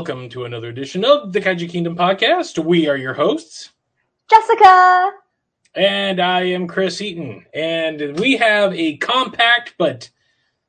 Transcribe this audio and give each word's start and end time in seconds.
Welcome 0.00 0.30
to 0.30 0.46
another 0.46 0.70
edition 0.70 1.04
of 1.04 1.34
the 1.34 1.42
Kaiju 1.42 1.68
Kingdom 1.68 1.94
podcast. 1.94 2.58
We 2.64 2.88
are 2.88 2.96
your 2.96 3.12
hosts, 3.12 3.68
Jessica. 4.30 5.10
and 5.74 6.18
I 6.18 6.44
am 6.44 6.68
Chris 6.68 7.02
Eaton. 7.02 7.44
And 7.52 8.18
we 8.18 8.38
have 8.38 8.72
a 8.72 8.96
compact 8.96 9.74
but 9.76 10.08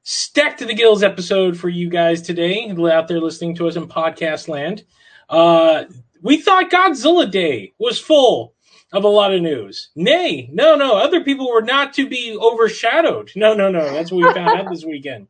stacked 0.04 0.60
to 0.60 0.66
the 0.66 0.74
gills 0.74 1.02
episode 1.02 1.58
for 1.58 1.70
you 1.70 1.90
guys 1.90 2.22
today, 2.22 2.70
out 2.92 3.08
there 3.08 3.22
listening 3.22 3.56
to 3.56 3.70
us 3.70 3.78
in 3.78 3.88
podcast 3.88 4.50
land. 4.50 4.84
Uh, 5.30 5.86
we 6.22 6.36
thought 6.36 6.70
Godzilla 6.70 7.32
Day 7.32 7.72
was 7.80 8.02
full 8.02 8.54
of 8.92 9.06
a 9.06 9.08
lot 9.08 9.34
of 9.34 9.42
news. 9.42 9.92
Nay, 9.96 10.50
no, 10.52 10.76
no, 10.76 10.98
other 10.98 11.24
people 11.24 11.50
were 11.50 11.62
not 11.62 11.94
to 11.94 12.06
be 12.06 12.38
overshadowed. 12.38 13.32
No, 13.38 13.54
no, 13.54 13.72
no. 13.72 13.94
That's 13.94 14.12
what 14.12 14.28
we 14.28 14.34
found 14.34 14.60
out 14.60 14.70
this 14.70 14.84
weekend. 14.84 15.30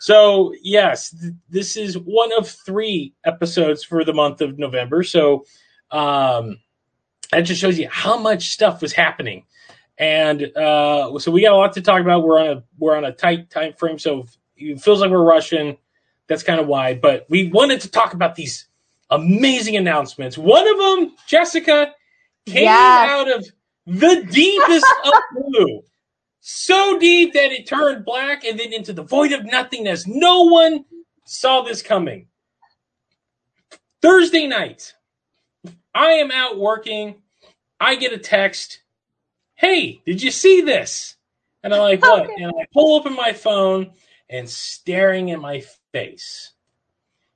So, 0.00 0.52
yes, 0.62 1.10
th- 1.10 1.32
this 1.48 1.76
is 1.76 1.98
one 1.98 2.30
of 2.38 2.48
three 2.48 3.14
episodes 3.24 3.82
for 3.84 4.04
the 4.04 4.12
month 4.14 4.40
of 4.40 4.58
November. 4.58 5.02
So, 5.02 5.44
um, 5.90 6.58
that 7.32 7.42
just 7.42 7.60
shows 7.60 7.78
you 7.78 7.88
how 7.90 8.18
much 8.18 8.50
stuff 8.50 8.80
was 8.80 8.92
happening. 8.92 9.44
And 9.98 10.56
uh, 10.56 11.18
so 11.18 11.30
we 11.32 11.42
got 11.42 11.52
a 11.52 11.56
lot 11.56 11.72
to 11.74 11.82
talk 11.82 12.00
about. 12.00 12.22
We're 12.22 12.38
on 12.40 12.58
a 12.58 12.62
we're 12.78 12.96
on 12.96 13.04
a 13.04 13.12
tight 13.12 13.50
time 13.50 13.72
frame, 13.74 13.98
so 13.98 14.26
it 14.56 14.80
feels 14.80 15.00
like 15.00 15.10
we're 15.10 15.22
rushing. 15.24 15.76
That's 16.28 16.42
kind 16.44 16.60
of 16.60 16.66
why. 16.68 16.94
But 16.94 17.26
we 17.28 17.48
wanted 17.48 17.80
to 17.80 17.90
talk 17.90 18.14
about 18.14 18.36
these 18.36 18.68
amazing 19.10 19.76
announcements. 19.76 20.38
One 20.38 20.68
of 20.68 20.78
them, 20.78 21.16
Jessica, 21.26 21.92
came 22.46 22.64
Yes. 22.64 23.10
out 23.10 23.30
of 23.36 23.46
the 23.86 24.24
deepest 24.30 24.86
of 25.04 25.12
blue. 25.34 25.82
So 26.50 26.98
deep 26.98 27.34
that 27.34 27.52
it 27.52 27.66
turned 27.66 28.06
black 28.06 28.42
and 28.42 28.58
then 28.58 28.72
into 28.72 28.94
the 28.94 29.02
void 29.02 29.32
of 29.32 29.44
nothingness. 29.44 30.06
No 30.06 30.44
one 30.44 30.86
saw 31.26 31.60
this 31.60 31.82
coming. 31.82 32.28
Thursday 34.00 34.46
night, 34.46 34.94
I 35.94 36.12
am 36.12 36.30
out 36.30 36.58
working. 36.58 37.16
I 37.78 37.96
get 37.96 38.14
a 38.14 38.18
text. 38.18 38.80
Hey, 39.56 40.00
did 40.06 40.22
you 40.22 40.30
see 40.30 40.62
this? 40.62 41.16
And 41.62 41.74
I'm 41.74 41.82
like, 41.82 42.00
what? 42.00 42.22
Okay. 42.22 42.42
And 42.42 42.50
I 42.58 42.64
pull 42.72 42.96
open 42.96 43.14
my 43.14 43.34
phone 43.34 43.92
and 44.30 44.48
staring 44.48 45.30
at 45.32 45.40
my 45.40 45.62
face 45.92 46.52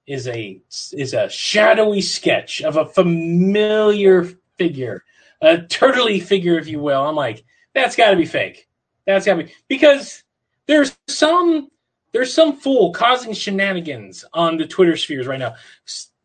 is 0.07 0.27
a 0.27 0.59
is 0.95 1.13
a 1.13 1.29
shadowy 1.29 2.01
sketch 2.01 2.63
of 2.63 2.79
a 2.79 2.87
familiar 2.87 4.25
figure, 4.57 5.05
a 5.43 5.59
turtly 5.59 6.23
figure, 6.23 6.59
if 6.59 6.67
you 6.67 6.81
will. 6.81 7.07
I'm 7.07 7.15
like, 7.15 7.45
that's 7.75 7.95
got 7.95 8.13
to 8.13 8.17
be 8.17 8.25
fake. 8.25 8.71
That's 9.07 9.27
got 9.27 9.39
be 9.39 9.53
because 9.69 10.23
there's 10.67 10.97
some 11.09 11.71
there's 12.13 12.33
some 12.33 12.57
fool 12.57 12.93
causing 12.93 13.33
shenanigans 13.33 14.25
on 14.33 14.57
the 14.57 14.67
Twitter 14.67 14.97
spheres 14.97 15.27
right 15.27 15.39
now. 15.39 15.55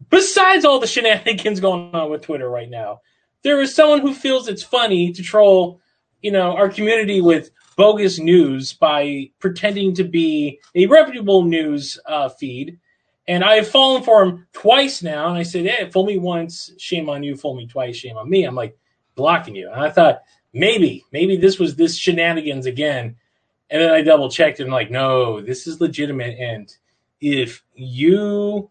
Besides 0.10 0.66
all 0.66 0.80
the 0.80 0.88
shenanigans 0.88 1.60
going 1.60 1.94
on 1.96 2.10
with 2.12 2.22
Twitter 2.22 2.50
right 2.50 2.70
now, 2.70 3.02
there 3.44 3.62
is 3.62 3.74
someone 3.74 4.02
who 4.02 4.14
feels 4.14 4.48
it's 4.48 4.64
funny 4.64 5.12
to 5.14 5.24
troll, 5.24 5.80
you 6.22 6.32
know, 6.32 6.56
our 6.56 6.70
community 6.70 7.22
with 7.22 7.52
bogus 7.78 8.20
news 8.20 8.74
by 8.74 9.30
pretending 9.40 9.94
to 9.94 10.04
be 10.04 10.60
a 10.76 10.88
reputable 10.88 11.44
news 11.44 11.98
uh, 12.06 12.28
feed. 12.28 12.80
And 13.28 13.44
I 13.44 13.56
have 13.56 13.68
fallen 13.68 14.04
for 14.04 14.24
him 14.24 14.48
twice 14.54 15.04
now. 15.04 15.28
And 15.28 15.38
I 15.38 15.44
said, 15.44 15.66
hey, 15.66 15.90
fool 15.90 16.06
me 16.06 16.18
once, 16.18 16.72
shame 16.78 17.10
on 17.10 17.24
you. 17.24 17.36
Fool 17.36 17.56
me 17.56 17.68
twice, 17.68 17.96
shame 17.96 18.18
on 18.18 18.30
me. 18.30 18.44
I'm 18.44 18.56
like 18.56 18.78
blocking 19.16 19.56
you. 19.56 19.70
And 19.72 19.82
I 19.82 19.90
thought 19.90 20.22
maybe, 20.54 21.06
maybe 21.12 21.38
this 21.38 21.60
was 21.60 21.76
this 21.76 21.96
shenanigans 21.96 22.66
again. 22.66 23.16
And 23.70 23.82
then 23.82 23.92
I 23.92 24.02
double 24.02 24.30
checked 24.30 24.60
and 24.60 24.68
I'm 24.68 24.74
like, 24.74 24.92
no, 24.92 25.42
this 25.42 25.68
is 25.68 25.82
legitimate. 25.82 26.38
And 26.40 26.74
if 27.20 27.64
you, 27.76 28.70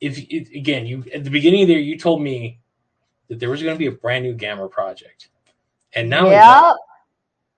if 0.00 0.18
it, 0.18 0.48
again, 0.56 0.86
you 0.86 1.04
at 1.12 1.24
the 1.24 1.30
beginning 1.30 1.62
of 1.62 1.68
the 1.68 1.74
year, 1.74 1.82
you 1.82 1.98
told 1.98 2.22
me 2.22 2.60
that 3.28 3.38
there 3.38 3.50
was 3.50 3.62
going 3.62 3.74
to 3.74 3.78
be 3.78 3.86
a 3.86 3.92
brand 3.92 4.24
new 4.24 4.34
Gamera 4.34 4.70
project. 4.70 5.28
And 5.92 6.08
now 6.08 6.30
Yep. 6.30 6.76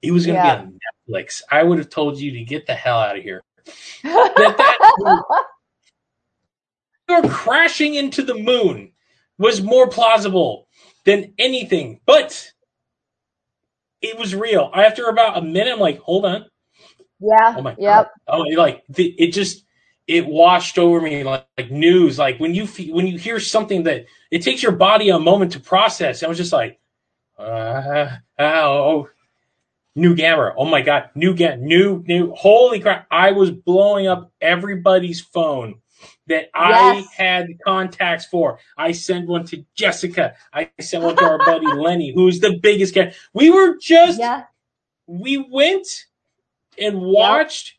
it 0.02 0.10
was 0.10 0.26
going 0.26 0.40
to 0.40 0.46
Yeah. 0.46 0.56
be 0.56 0.62
on 0.62 0.80
Netflix. 1.08 1.42
I 1.50 1.62
would 1.62 1.78
have 1.78 1.90
told 1.90 2.18
you 2.18 2.32
to 2.32 2.42
get 2.44 2.66
the 2.66 2.74
hell 2.74 2.98
out 2.98 3.16
of 3.16 3.22
here. 3.22 3.42
That, 4.02 4.56
that 4.56 5.44
or 7.10 7.22
crashing 7.28 7.94
into 7.94 8.22
the 8.22 8.34
moon 8.34 8.92
was 9.38 9.60
more 9.62 9.88
plausible 9.88 10.68
than 11.04 11.34
anything. 11.38 12.00
But 12.06 12.52
it 14.02 14.18
was 14.18 14.34
real. 14.34 14.70
After 14.74 15.06
about 15.08 15.38
a 15.38 15.42
minute, 15.42 15.72
I'm 15.72 15.80
like, 15.80 16.00
hold 16.00 16.26
on. 16.26 16.46
yeah. 17.20 17.56
Oh 17.56 17.62
my 17.62 17.78
Yep. 17.78 17.86
god. 17.86 18.08
Oh, 18.28 18.40
like 18.40 18.84
the, 18.88 19.06
it 19.18 19.32
just 19.32 19.64
it 20.06 20.26
washed 20.26 20.78
over 20.78 21.00
me 21.00 21.24
like, 21.24 21.46
like 21.58 21.70
news. 21.70 22.18
Like 22.18 22.38
when 22.40 22.54
you 22.54 22.66
when 22.92 23.06
you 23.06 23.18
hear 23.18 23.40
something 23.40 23.84
that 23.84 24.06
it 24.30 24.42
takes 24.42 24.62
your 24.62 24.72
body 24.72 25.10
a 25.10 25.18
moment 25.18 25.52
to 25.52 25.60
process. 25.60 26.22
I 26.22 26.28
was 26.28 26.38
just 26.38 26.52
like, 26.52 26.78
uh, 27.38 28.08
oh, 28.38 29.08
new 29.96 30.16
Gamera. 30.16 30.54
Oh 30.56 30.66
my 30.66 30.82
god, 30.82 31.10
new 31.14 31.34
Gamera, 31.34 31.60
new 31.60 32.04
new. 32.06 32.34
Holy 32.34 32.80
crap! 32.80 33.06
I 33.10 33.32
was 33.32 33.50
blowing 33.50 34.06
up 34.08 34.32
everybody's 34.40 35.20
phone 35.20 35.76
that 36.30 36.48
I 36.54 37.04
had 37.16 37.48
contacts 37.64 38.24
for. 38.26 38.58
I 38.78 38.92
sent 38.92 39.28
one 39.28 39.44
to 39.46 39.64
Jessica. 39.76 40.34
I 40.52 40.70
sent 40.80 41.04
one 41.04 41.16
to 41.16 41.24
our 41.24 41.38
buddy 41.38 41.66
Lenny, 41.76 42.12
who's 42.14 42.40
the 42.40 42.58
biggest 42.62 42.94
guy. 42.94 43.12
We 43.34 43.50
were 43.50 43.76
just 43.80 44.18
Yeah. 44.18 44.44
we 45.06 45.36
went 45.38 45.86
and 46.78 47.00
watched 47.02 47.74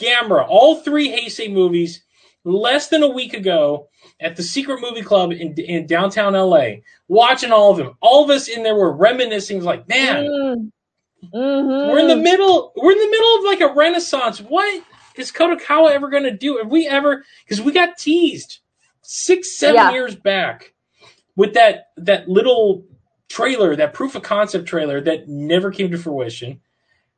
Gamera, 0.00 0.46
all 0.48 0.76
three 0.76 1.10
Heisei 1.10 1.52
movies, 1.52 2.02
less 2.44 2.88
than 2.88 3.02
a 3.02 3.08
week 3.08 3.34
ago 3.34 3.88
at 4.20 4.36
the 4.36 4.42
Secret 4.42 4.80
Movie 4.80 5.02
Club 5.02 5.32
in, 5.32 5.54
in 5.60 5.86
downtown 5.86 6.32
LA, 6.34 6.76
watching 7.08 7.52
all 7.52 7.72
of 7.72 7.76
them. 7.78 7.96
All 8.00 8.24
of 8.24 8.30
us 8.30 8.48
in 8.48 8.62
there 8.62 8.74
were 8.74 8.92
reminiscing, 8.96 9.62
like, 9.62 9.86
man, 9.88 10.24
Mm. 10.24 10.70
Mhm. 11.32 11.92
we're 11.92 12.00
in 12.00 12.08
the 12.08 12.16
middle, 12.16 12.72
we're 12.74 12.90
in 12.92 12.98
the 12.98 13.10
middle 13.10 13.36
of 13.38 13.44
like 13.44 13.60
a 13.60 13.72
renaissance. 13.74 14.40
What 14.40 14.82
is 15.16 15.32
Kadokawa 15.32 15.90
ever 15.92 16.08
going 16.08 16.22
to 16.24 16.30
do? 16.36 16.58
Have 16.58 16.70
we 16.70 16.86
ever, 16.86 17.24
because 17.44 17.60
we 17.60 17.72
got 17.72 17.98
teased 17.98 18.58
six, 19.02 19.56
seven 19.56 19.76
Yeah. 19.76 19.92
years 19.92 20.14
back 20.14 20.74
with 21.36 21.54
that, 21.54 21.90
that 21.96 22.28
little 22.28 22.84
trailer, 23.28 23.74
that 23.76 23.94
proof 23.94 24.14
of 24.14 24.22
concept 24.22 24.66
trailer 24.66 25.00
that 25.00 25.28
never 25.28 25.70
came 25.70 25.90
to 25.90 25.98
fruition. 25.98 26.60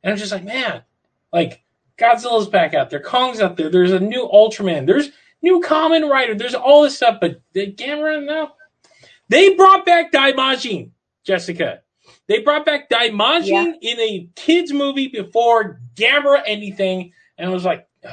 And 0.03 0.11
I'm 0.13 0.17
just 0.17 0.31
like, 0.31 0.43
man, 0.43 0.83
like 1.33 1.63
Godzilla's 1.97 2.47
back 2.47 2.73
out 2.73 2.89
there, 2.89 2.99
Kong's 2.99 3.41
out 3.41 3.57
there. 3.57 3.69
There's 3.69 3.91
a 3.91 3.99
new 3.99 4.27
Ultraman. 4.27 4.85
There's 4.85 5.09
new 5.41 5.61
Kamen 5.61 6.09
Rider. 6.09 6.35
There's 6.35 6.55
all 6.55 6.83
this 6.83 6.95
stuff, 6.95 7.17
but 7.21 7.41
the 7.53 7.71
Gamera 7.71 8.23
no. 8.23 8.51
They 9.29 9.55
brought 9.55 9.85
back 9.85 10.11
Daimajin, 10.11 10.91
Jessica. 11.23 11.81
They 12.27 12.39
brought 12.39 12.65
back 12.65 12.89
Daimajin 12.89 13.45
Yeah. 13.47 13.73
in 13.81 13.99
a 13.99 14.29
kids 14.35 14.71
movie 14.71 15.07
before 15.07 15.79
Gamera 15.95 16.41
anything, 16.45 17.11
and 17.37 17.49
I 17.49 17.53
was 17.53 17.65
like, 17.65 17.87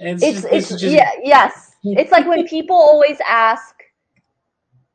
and 0.00 0.08
It's 0.10 0.22
just- 0.22 0.42
this 0.50 0.70
it's 0.70 0.80
just- 0.80 0.94
yeah 0.94 1.10
yes. 1.22 1.72
It's 1.84 2.10
like 2.10 2.26
when 2.26 2.46
people 2.48 2.76
always 2.76 3.18
ask. 3.28 3.74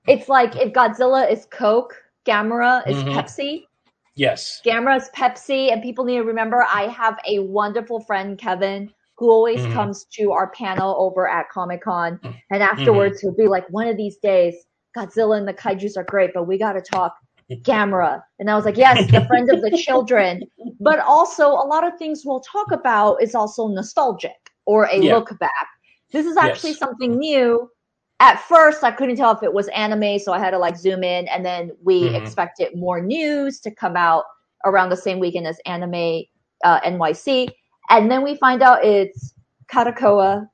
It's 0.07 0.27
like 0.27 0.55
if 0.55 0.73
Godzilla 0.73 1.31
is 1.31 1.45
Coke, 1.51 1.95
Gamera 2.25 2.85
is 2.87 2.97
Mhm. 2.97 3.13
Pepsi. 3.13 3.63
yes, 4.15 4.59
Gamera 4.65 4.97
is 4.97 5.09
Pepsi, 5.15 5.71
and 5.71 5.81
people 5.81 6.03
need 6.05 6.17
to 6.17 6.23
remember 6.23 6.65
I 6.69 6.87
have 6.87 7.17
a 7.27 7.39
wonderful 7.39 7.99
friend, 8.01 8.37
Kevin, 8.37 8.91
who 9.17 9.29
always 9.31 9.61
Mhm. 9.61 9.73
comes 9.73 10.05
to 10.17 10.31
our 10.31 10.49
panel 10.51 10.95
over 10.99 11.29
at 11.29 11.49
Comic 11.49 11.81
Con. 11.83 12.19
And 12.49 12.63
afterwards, 12.63 13.21
he'll 13.21 13.35
be 13.35 13.47
like, 13.47 13.65
one 13.69 13.87
of 13.87 13.95
these 13.95 14.17
days, 14.17 14.55
Godzilla 14.97 15.37
and 15.37 15.47
the 15.47 15.53
kaijus 15.53 15.95
are 15.97 16.03
great, 16.03 16.31
but 16.33 16.43
we 16.45 16.57
got 16.57 16.73
to 16.73 16.81
talk 16.81 17.15
Gamera. 17.63 18.23
And 18.39 18.49
I 18.49 18.55
was 18.55 18.65
like, 18.65 18.77
yes, 18.77 19.11
the 19.11 19.25
friend 19.27 19.49
of 19.51 19.61
the 19.61 19.71
children. 19.85 20.41
But 20.79 20.99
also, 20.99 21.47
a 21.49 21.67
lot 21.67 21.85
of 21.85 21.97
things 21.97 22.23
we'll 22.25 22.41
talk 22.41 22.71
about 22.71 23.21
is 23.21 23.35
also 23.35 23.67
nostalgic 23.67 24.51
or 24.65 24.85
a 24.91 24.97
Yeah. 24.97 25.15
look 25.15 25.37
back. 25.39 25.67
This 26.11 26.25
is 26.25 26.37
actually 26.37 26.71
Yes. 26.71 26.79
something 26.79 27.17
new. 27.17 27.69
At 28.19 28.39
first, 28.41 28.83
I 28.83 28.91
couldn't 28.91 29.15
tell 29.15 29.31
if 29.31 29.41
it 29.43 29.51
was 29.53 29.67
anime, 29.69 30.19
so 30.19 30.31
I 30.31 30.39
had 30.39 30.51
to 30.51 30.59
like 30.59 30.77
zoom 30.77 31.03
in, 31.03 31.27
and 31.27 31.43
then 31.45 31.71
we 31.83 32.09
Mhm. 32.09 32.15
expected 32.15 32.75
more 32.75 33.01
news 33.01 33.59
to 33.61 33.71
come 33.71 33.95
out 33.97 34.25
around 34.65 34.89
the 34.89 34.97
same 34.97 35.19
weekend 35.19 35.47
as 35.47 35.59
Anime 35.65 36.23
uh, 36.63 36.79
NYC, 36.81 37.49
and 37.89 38.11
then 38.11 38.21
we 38.23 38.35
find 38.35 38.61
out 38.61 38.83
it's 38.85 39.33
Katakoa 39.67 40.47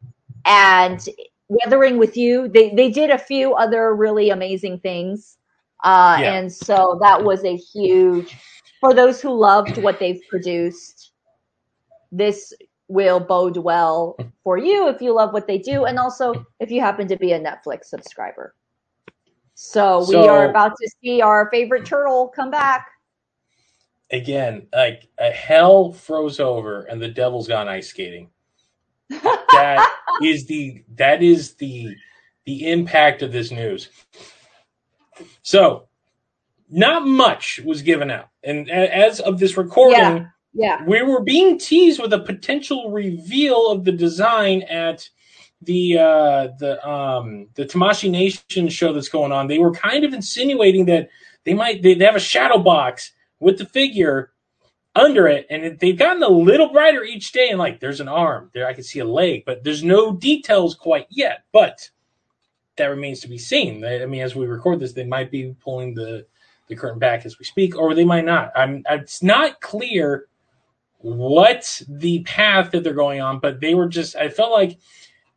and 0.45 1.09
Weathering 1.49 1.97
with 1.97 2.15
You. 2.15 2.47
They 2.47 2.73
they 2.73 2.89
did 2.89 3.09
a 3.09 3.17
few 3.17 3.53
other 3.53 3.93
really 3.95 4.29
amazing 4.29 4.79
things, 4.79 5.37
uh, 5.87 6.17
Yeah. 6.19 6.33
and 6.33 6.51
so 6.51 6.97
that 7.01 7.23
was 7.23 7.43
a 7.45 7.55
huge 7.55 8.35
for 8.81 8.93
those 8.93 9.21
who 9.21 9.31
loved 9.31 9.77
what 9.81 9.99
they've 9.99 10.21
produced. 10.29 11.11
This 12.11 12.53
will 12.89 13.19
bode 13.19 13.57
well 13.57 14.17
for 14.43 14.57
you 14.57 14.87
if 14.87 15.01
you 15.01 15.13
love 15.13 15.33
what 15.33 15.47
they 15.47 15.57
do, 15.57 15.85
and 15.85 15.97
also 15.99 16.45
if 16.59 16.69
you 16.71 16.79
happen 16.81 17.07
to 17.07 17.17
be 17.17 17.31
a 17.33 17.39
Netflix 17.39 17.85
subscriber. 17.85 18.53
So, 19.55 19.99
we 20.01 20.13
So- 20.13 20.29
are 20.29 20.49
about 20.49 20.73
to 20.81 20.89
see 21.01 21.21
our 21.21 21.49
favorite 21.51 21.85
turtle 21.85 22.27
come 22.29 22.51
back. 22.51 22.87
again, 24.11 24.67
like 24.73 25.09
a 25.17 25.29
hell 25.31 25.91
froze 25.91 26.39
over 26.39 26.83
and 26.83 27.01
the 27.01 27.09
devil's 27.09 27.47
gone 27.47 27.67
ice 27.67 27.89
skating. 27.89 28.29
that 29.09 29.79
is 30.21 30.45
the 30.47 30.83
that 30.95 31.21
is 31.23 31.55
the 31.55 31.93
the 32.45 32.69
impact 32.71 33.21
of 33.21 33.31
this 33.33 33.51
news. 33.51 33.89
So, 35.41 35.87
not 36.69 37.07
much 37.07 37.61
was 37.63 37.81
given 37.81 38.11
out, 38.11 38.29
and 38.43 38.69
as 38.69 39.19
of 39.19 39.39
this 39.39 39.57
recording, 39.57 39.99
Yeah. 39.99 40.25
Yeah. 40.53 40.83
we 40.85 41.01
were 41.03 41.21
being 41.21 41.59
teased 41.59 42.01
with 42.01 42.13
a 42.13 42.19
potential 42.19 42.91
reveal 42.91 43.69
of 43.69 43.85
the 43.85 43.91
design 43.91 44.63
at 44.63 45.07
the 45.61 45.97
uh 45.97 46.47
the 46.59 46.87
um 46.87 47.47
the 47.55 47.65
Tamashii 47.65 48.11
Nation 48.11 48.69
show 48.69 48.93
that's 48.93 49.09
going 49.09 49.31
on. 49.31 49.47
They 49.47 49.59
were 49.59 49.71
kind 49.71 50.03
of 50.03 50.13
insinuating 50.13 50.85
that 50.85 51.09
they 51.45 51.53
might 51.53 51.81
they, 51.81 51.95
have 51.95 52.15
a 52.15 52.19
shadow 52.19 52.59
box 52.59 53.11
with 53.39 53.57
the 53.57 53.65
figure 53.65 54.31
under 54.95 55.27
it, 55.27 55.45
and 55.49 55.63
it, 55.63 55.79
they've 55.79 55.97
gotten 55.97 56.23
a 56.23 56.27
little 56.29 56.71
brighter 56.71 57.03
each 57.03 57.31
day. 57.31 57.49
And 57.49 57.59
like, 57.59 57.79
there's 57.79 57.99
an 58.01 58.07
arm 58.07 58.49
there, 58.53 58.67
I 58.67 58.73
can 58.73 58.83
see 58.83 58.99
a 58.99 59.05
leg, 59.05 59.43
but 59.45 59.63
there's 59.63 59.83
no 59.83 60.11
details 60.13 60.75
quite 60.75 61.05
yet. 61.09 61.43
But 61.53 61.89
that 62.77 62.87
remains 62.87 63.19
to 63.21 63.27
be 63.27 63.37
seen. 63.37 63.83
I 63.83 64.05
mean, 64.05 64.21
as 64.21 64.35
we 64.35 64.45
record 64.45 64.79
this, 64.79 64.93
they 64.93 65.05
might 65.05 65.31
be 65.31 65.55
pulling 65.61 65.93
the 65.93 66.25
the 66.67 66.75
curtain 66.75 66.99
back 66.99 67.25
as 67.25 67.39
we 67.39 67.45
speak, 67.45 67.77
or 67.77 67.93
they 67.93 68.05
might 68.05 68.25
not. 68.25 68.51
I'm. 68.55 68.83
It's 68.89 69.23
not 69.23 69.61
clear 69.61 70.27
what 70.99 71.81
the 71.87 72.23
path 72.23 72.71
that 72.71 72.83
they're 72.83 72.93
going 72.93 73.21
on, 73.21 73.39
but 73.39 73.59
they 73.59 73.73
were 73.73 73.87
just. 73.87 74.15
I 74.15 74.29
felt 74.29 74.51
like, 74.51 74.77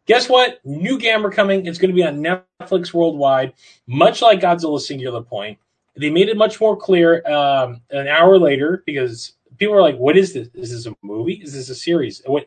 guess 0.06 0.28
what? 0.28 0.60
New 0.64 0.98
Gamera 0.98 1.32
coming. 1.32 1.66
It's 1.66 1.78
going 1.78 1.90
to 1.90 1.94
be 1.94 2.04
on 2.04 2.22
Netflix 2.22 2.92
worldwide, 2.92 3.54
much 3.86 4.22
like 4.22 4.40
Godzilla 4.40 4.80
Singular 4.80 5.22
Point. 5.22 5.58
They 5.96 6.10
made 6.10 6.28
it 6.28 6.36
much 6.36 6.60
more 6.60 6.76
clear 6.76 7.26
um, 7.26 7.82
an 7.90 8.08
hour 8.08 8.38
later 8.38 8.82
because 8.86 9.32
people 9.58 9.74
were 9.74 9.82
like, 9.82 9.96
"What 9.96 10.16
is 10.16 10.32
this? 10.32 10.48
Is 10.54 10.70
this 10.70 10.86
a 10.86 10.96
movie? 11.02 11.40
Is 11.44 11.52
this 11.52 11.68
a 11.68 11.74
series?" 11.74 12.22
What? 12.26 12.46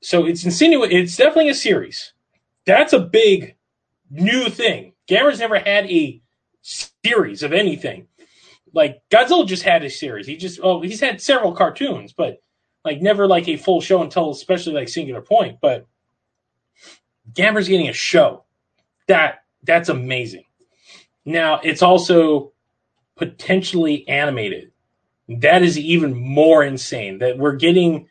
So 0.00 0.26
it's 0.26 0.44
insinuating. 0.44 0.98
It's 0.98 1.16
definitely 1.16 1.48
a 1.48 1.54
series. 1.54 2.12
That's 2.64 2.92
a 2.92 3.00
big 3.00 3.56
new 4.10 4.48
thing. 4.48 4.92
Gamera's 5.08 5.40
never 5.40 5.58
had 5.58 5.90
a 5.90 6.20
series 6.62 7.42
of 7.42 7.52
anything. 7.52 8.06
Like 8.72 9.02
Godzilla 9.10 9.46
just 9.46 9.62
had 9.62 9.84
a 9.84 9.90
series. 9.90 10.26
He 10.26 10.36
just 10.36 10.60
oh 10.62 10.80
he's 10.82 11.00
had 11.00 11.20
several 11.20 11.52
cartoons, 11.52 12.12
but 12.12 12.42
like 12.84 13.00
never 13.00 13.26
like 13.26 13.48
a 13.48 13.56
full 13.56 13.80
show 13.80 14.02
until 14.02 14.30
especially 14.30 14.74
like 14.74 14.88
Singular 14.88 15.22
Point. 15.22 15.58
But 15.60 15.86
Gamera's 17.32 17.68
getting 17.68 17.88
a 17.88 17.94
show. 17.94 18.44
That 19.06 19.44
that's 19.62 19.88
amazing. 19.88 20.44
Now 21.24 21.60
it's 21.62 21.82
also 21.82 22.52
potentially 23.16 24.06
animated. 24.08 24.72
That 25.28 25.62
is 25.62 25.78
even 25.78 26.14
more 26.14 26.62
insane. 26.62 27.18
That 27.18 27.38
we're 27.38 27.56
getting 27.56 28.08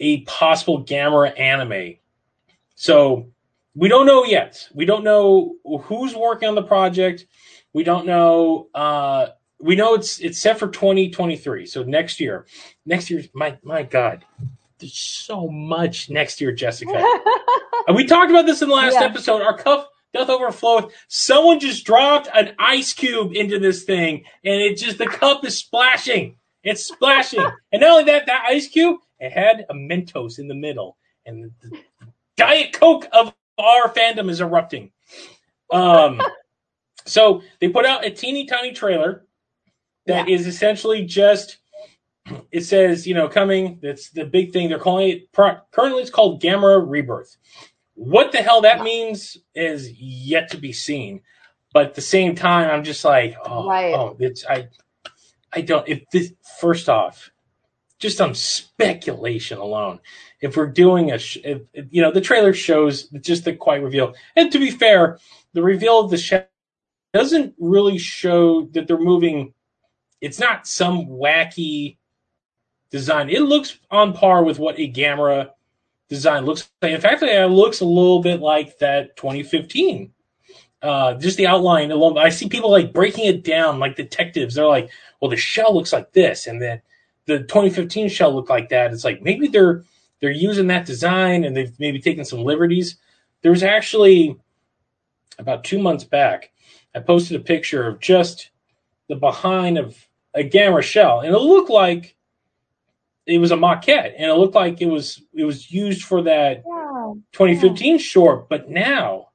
a 0.00 0.20
possible 0.22 0.84
Gamera 0.84 1.38
anime. 1.38 1.96
So 2.74 3.30
we 3.78 3.88
don't 3.88 4.06
know 4.06 4.24
yet. 4.24 4.68
We 4.74 4.84
don't 4.84 5.04
know 5.04 5.54
who's 5.82 6.14
working 6.14 6.48
on 6.48 6.54
the 6.56 6.62
project. 6.62 7.26
We 7.72 7.84
don't 7.84 8.06
know. 8.06 8.68
Uh, 8.74 9.28
we 9.60 9.76
know 9.76 9.94
it's 9.94 10.18
it's 10.20 10.40
set 10.40 10.58
for 10.58 10.68
2023, 10.68 11.66
so 11.66 11.82
next 11.84 12.20
year. 12.20 12.46
Next 12.86 13.08
year, 13.10 13.22
my 13.34 13.56
my 13.62 13.82
God, 13.84 14.24
there's 14.78 14.98
so 14.98 15.48
much 15.48 16.10
next 16.10 16.40
year, 16.40 16.52
Jessica. 16.52 17.04
and 17.86 17.96
we 17.96 18.04
talked 18.04 18.30
about 18.30 18.46
this 18.46 18.62
in 18.62 18.68
the 18.68 18.74
last 18.74 18.94
Yeah. 18.94 19.04
episode. 19.04 19.42
Our 19.42 19.56
cup 19.56 19.90
doth 20.12 20.28
overflow. 20.28 20.90
Someone 21.08 21.60
just 21.60 21.84
dropped 21.84 22.28
an 22.34 22.54
ice 22.58 22.92
cube 22.92 23.32
into 23.34 23.58
this 23.58 23.84
thing, 23.84 24.24
and 24.44 24.60
it 24.60 24.76
just 24.76 24.98
the 24.98 25.06
cup 25.06 25.44
is 25.44 25.56
splashing. 25.56 26.36
It's 26.64 26.84
splashing, 26.84 27.46
and 27.72 27.80
not 27.80 27.90
only 27.90 28.04
that, 28.04 28.26
that 28.26 28.44
ice 28.48 28.66
cube 28.68 28.98
it 29.20 29.32
had 29.32 29.66
a 29.68 29.74
Mentos 29.74 30.38
in 30.38 30.48
the 30.48 30.54
middle, 30.54 30.96
and 31.26 31.50
the 31.60 31.78
Diet 32.36 32.72
Coke 32.72 33.06
of 33.12 33.34
our 33.58 33.92
fandom 33.92 34.30
is 34.30 34.40
erupting. 34.40 34.90
Um, 35.70 36.20
so 37.06 37.42
they 37.60 37.68
put 37.68 37.84
out 37.86 38.04
a 38.04 38.10
teeny 38.10 38.46
tiny 38.46 38.72
trailer 38.72 39.24
that 40.06 40.28
is 40.28 40.46
essentially 40.46 41.04
just. 41.04 41.58
It 42.52 42.62
says, 42.64 43.06
you 43.06 43.14
know, 43.14 43.26
coming. 43.26 43.78
That's 43.82 44.10
the 44.10 44.26
big 44.26 44.52
thing. 44.52 44.68
They're 44.68 44.78
calling 44.78 45.08
it 45.08 45.32
currently. 45.32 46.02
It's 46.02 46.10
called 46.10 46.42
Gamera 46.42 46.84
Rebirth. 46.86 47.36
What 47.94 48.32
the 48.32 48.38
hell 48.42 48.60
that 48.62 48.82
means 48.82 49.38
is 49.54 49.90
yet 49.98 50.50
to 50.50 50.58
be 50.58 50.72
seen. 50.74 51.22
But 51.72 51.86
at 51.86 51.94
the 51.94 52.02
same 52.02 52.34
time, 52.34 52.70
I'm 52.70 52.84
just 52.84 53.02
like, 53.04 53.34
oh, 53.46 53.66
Right. 53.66 53.94
oh, 53.94 54.14
it's 54.20 54.44
I, 54.46 54.68
I 55.52 55.62
don't. 55.62 55.88
If 55.88 56.02
this 56.12 56.32
first 56.60 56.90
off, 56.90 57.30
just 57.98 58.20
on 58.20 58.34
speculation 58.34 59.58
alone, 59.58 60.00
if 60.40 60.56
we're 60.56 60.66
doing 60.66 61.10
a, 61.10 61.18
sh- 61.18 61.38
if, 61.44 61.62
you 61.90 62.00
know, 62.00 62.12
the 62.12 62.20
trailer 62.20 62.52
shows 62.52 63.04
just 63.20 63.44
the 63.44 63.54
quiet 63.54 63.82
reveal. 63.82 64.14
And 64.36 64.52
to 64.52 64.58
be 64.58 64.70
fair, 64.70 65.18
the 65.52 65.62
reveal 65.62 66.00
of 66.00 66.10
the 66.10 66.16
shadow 66.16 66.46
doesn't 67.12 67.54
really 67.58 67.98
show 67.98 68.66
that 68.72 68.86
they're 68.86 68.98
moving. 68.98 69.54
It's 70.20 70.38
not 70.38 70.66
some 70.66 71.06
wacky 71.06 71.96
design. 72.90 73.30
It 73.30 73.42
looks 73.42 73.78
on 73.90 74.12
par 74.12 74.44
with 74.44 74.58
what 74.58 74.78
a 74.78 74.90
Gamera 74.90 75.50
design 76.08 76.44
looks 76.44 76.68
like. 76.82 76.92
In 76.92 77.00
fact, 77.00 77.22
it 77.22 77.50
looks 77.50 77.80
a 77.80 77.84
little 77.84 78.22
bit 78.22 78.40
like 78.40 78.78
that 78.78 79.16
2015. 79.16 80.12
Uh, 80.80 81.14
just 81.14 81.36
the 81.36 81.46
outline 81.46 81.90
alone. 81.90 82.16
I 82.16 82.28
see 82.28 82.48
people 82.48 82.70
like 82.70 82.92
breaking 82.92 83.26
it 83.26 83.42
down, 83.42 83.80
like 83.80 83.96
detectives. 83.96 84.54
They're 84.54 84.66
like, 84.66 84.90
"Well, 85.20 85.28
the 85.28 85.36
shell 85.36 85.74
looks 85.74 85.92
like 85.92 86.12
this," 86.12 86.46
and 86.46 86.62
then 86.62 86.80
the 87.28 87.40
2015 87.40 88.08
shell 88.08 88.34
looked 88.34 88.50
like 88.50 88.70
that. 88.70 88.92
It's 88.92 89.04
like 89.04 89.22
maybe 89.22 89.48
they're 89.48 89.84
they're 90.20 90.30
using 90.32 90.66
that 90.68 90.86
design 90.86 91.44
and 91.44 91.56
they've 91.56 91.78
maybe 91.78 92.00
taken 92.00 92.24
some 92.24 92.42
liberties. 92.42 92.96
There 93.42 93.52
was 93.52 93.62
actually 93.62 94.36
about 95.38 95.64
two 95.64 95.78
months 95.78 96.04
back, 96.04 96.50
I 96.94 97.00
posted 97.00 97.40
a 97.40 97.44
picture 97.44 97.86
of 97.86 98.00
just 98.00 98.50
the 99.08 99.16
behind 99.16 99.78
of 99.78 99.96
a 100.34 100.42
Gamera 100.42 100.82
shell, 100.82 101.20
and 101.20 101.34
it 101.34 101.38
looked 101.38 101.70
like 101.70 102.16
it 103.26 103.38
was 103.38 103.52
a 103.52 103.56
maquette, 103.56 104.14
and 104.16 104.30
it 104.30 104.34
looked 104.34 104.54
like 104.54 104.80
it 104.80 104.86
was 104.86 105.22
it 105.34 105.44
was 105.44 105.70
used 105.70 106.02
for 106.02 106.22
that 106.22 106.62
Wow. 106.64 107.18
2015 107.32 107.98
short. 107.98 108.48
But 108.48 108.68
now, 108.68 109.28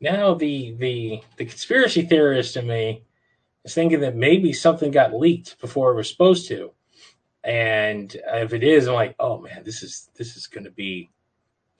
now 0.00 0.34
the 0.34 0.74
the 0.78 1.20
the 1.36 1.46
conspiracy 1.46 2.02
theorist 2.02 2.56
in 2.56 2.66
me 2.66 3.03
is 3.64 3.74
thinking 3.74 4.00
that 4.00 4.16
maybe 4.16 4.52
something 4.52 4.90
got 4.90 5.14
leaked 5.14 5.60
before 5.60 5.92
it 5.92 5.96
was 5.96 6.10
supposed 6.10 6.48
to, 6.48 6.72
and 7.42 8.14
if 8.34 8.52
it 8.52 8.62
is, 8.64 8.86
I'm 8.88 8.94
like, 8.94 9.14
oh 9.18 9.40
man, 9.40 9.62
this 9.64 9.82
is 9.82 10.08
this 10.16 10.36
is 10.36 10.46
going 10.46 10.64
to 10.64 10.70
be 10.70 11.10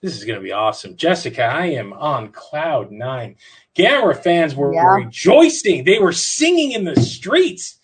this 0.01 0.15
is 0.17 0.23
going 0.23 0.39
to 0.39 0.43
be 0.43 0.51
awesome. 0.51 0.95
Jessica, 0.95 1.43
I 1.43 1.67
am 1.67 1.93
on 1.93 2.31
cloud 2.31 2.91
nine. 2.91 3.35
Gamera 3.75 4.15
fans 4.21 4.55
were 4.55 4.73
Yeah. 4.73 4.95
rejoicing; 4.95 5.83
they 5.83 5.99
were 5.99 6.13
singing 6.13 6.71
in 6.73 6.83
the 6.83 6.99
streets. 7.01 7.77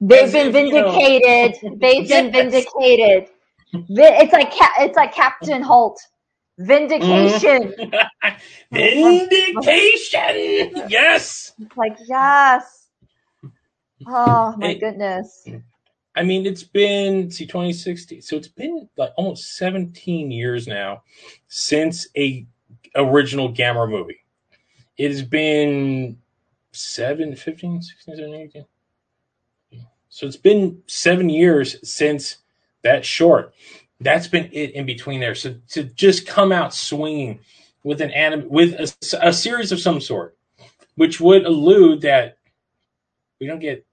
They've 0.00 0.30
been 0.32 0.48
if, 0.48 0.54
you 0.54 0.70
know- 0.72 0.90
vindicated. 0.92 1.80
They've 1.80 2.08
been 2.08 2.32
vindicated. 2.32 3.28
It's 3.72 4.32
like 4.32 4.52
it's 4.80 4.96
like 4.96 5.14
Captain 5.14 5.62
Holt. 5.62 6.00
Vindication. 6.60 7.72
Mm-hmm. 7.78 8.38
Vindication, 8.72 10.84
yes. 10.88 11.52
It's 11.60 11.76
like 11.76 11.96
yes. 12.06 12.77
Oh 14.10 14.54
my 14.56 14.74
goodness. 14.74 15.46
I 16.14 16.22
mean, 16.22 16.46
it's 16.46 16.64
been 16.64 17.30
see 17.30 17.46
2016, 17.46 18.22
so 18.22 18.36
it's 18.36 18.48
been 18.48 18.88
like 18.96 19.12
almost 19.16 19.56
17 19.56 20.30
years 20.30 20.66
now 20.66 21.02
since 21.46 22.08
a 22.16 22.46
original 22.96 23.52
Gamera 23.52 23.88
movie. 23.88 24.24
It 24.96 25.10
has 25.10 25.22
been 25.22 26.18
7, 26.72 27.36
15, 27.36 27.82
16, 27.82 28.16
17, 28.16 28.34
18. 28.34 28.64
So 30.08 30.26
it's 30.26 30.36
been 30.36 30.82
seven 30.86 31.28
years 31.28 31.76
since 31.88 32.38
that 32.82 33.04
short. 33.04 33.54
That's 34.00 34.26
been 34.26 34.48
it 34.52 34.72
in 34.72 34.86
between 34.86 35.20
there. 35.20 35.34
So 35.34 35.54
to 35.70 35.84
just 35.84 36.26
come 36.26 36.50
out 36.50 36.72
swinging 36.74 37.40
with 37.84 38.00
an 38.00 38.10
anim- 38.10 38.48
with 38.48 38.72
a, 38.74 39.28
a 39.28 39.32
series 39.32 39.70
of 39.70 39.80
some 39.80 40.00
sort, 40.00 40.36
which 40.96 41.20
would 41.20 41.44
allude 41.44 42.00
that 42.00 42.38
we 43.40 43.46
don't 43.46 43.60
get 43.60 43.86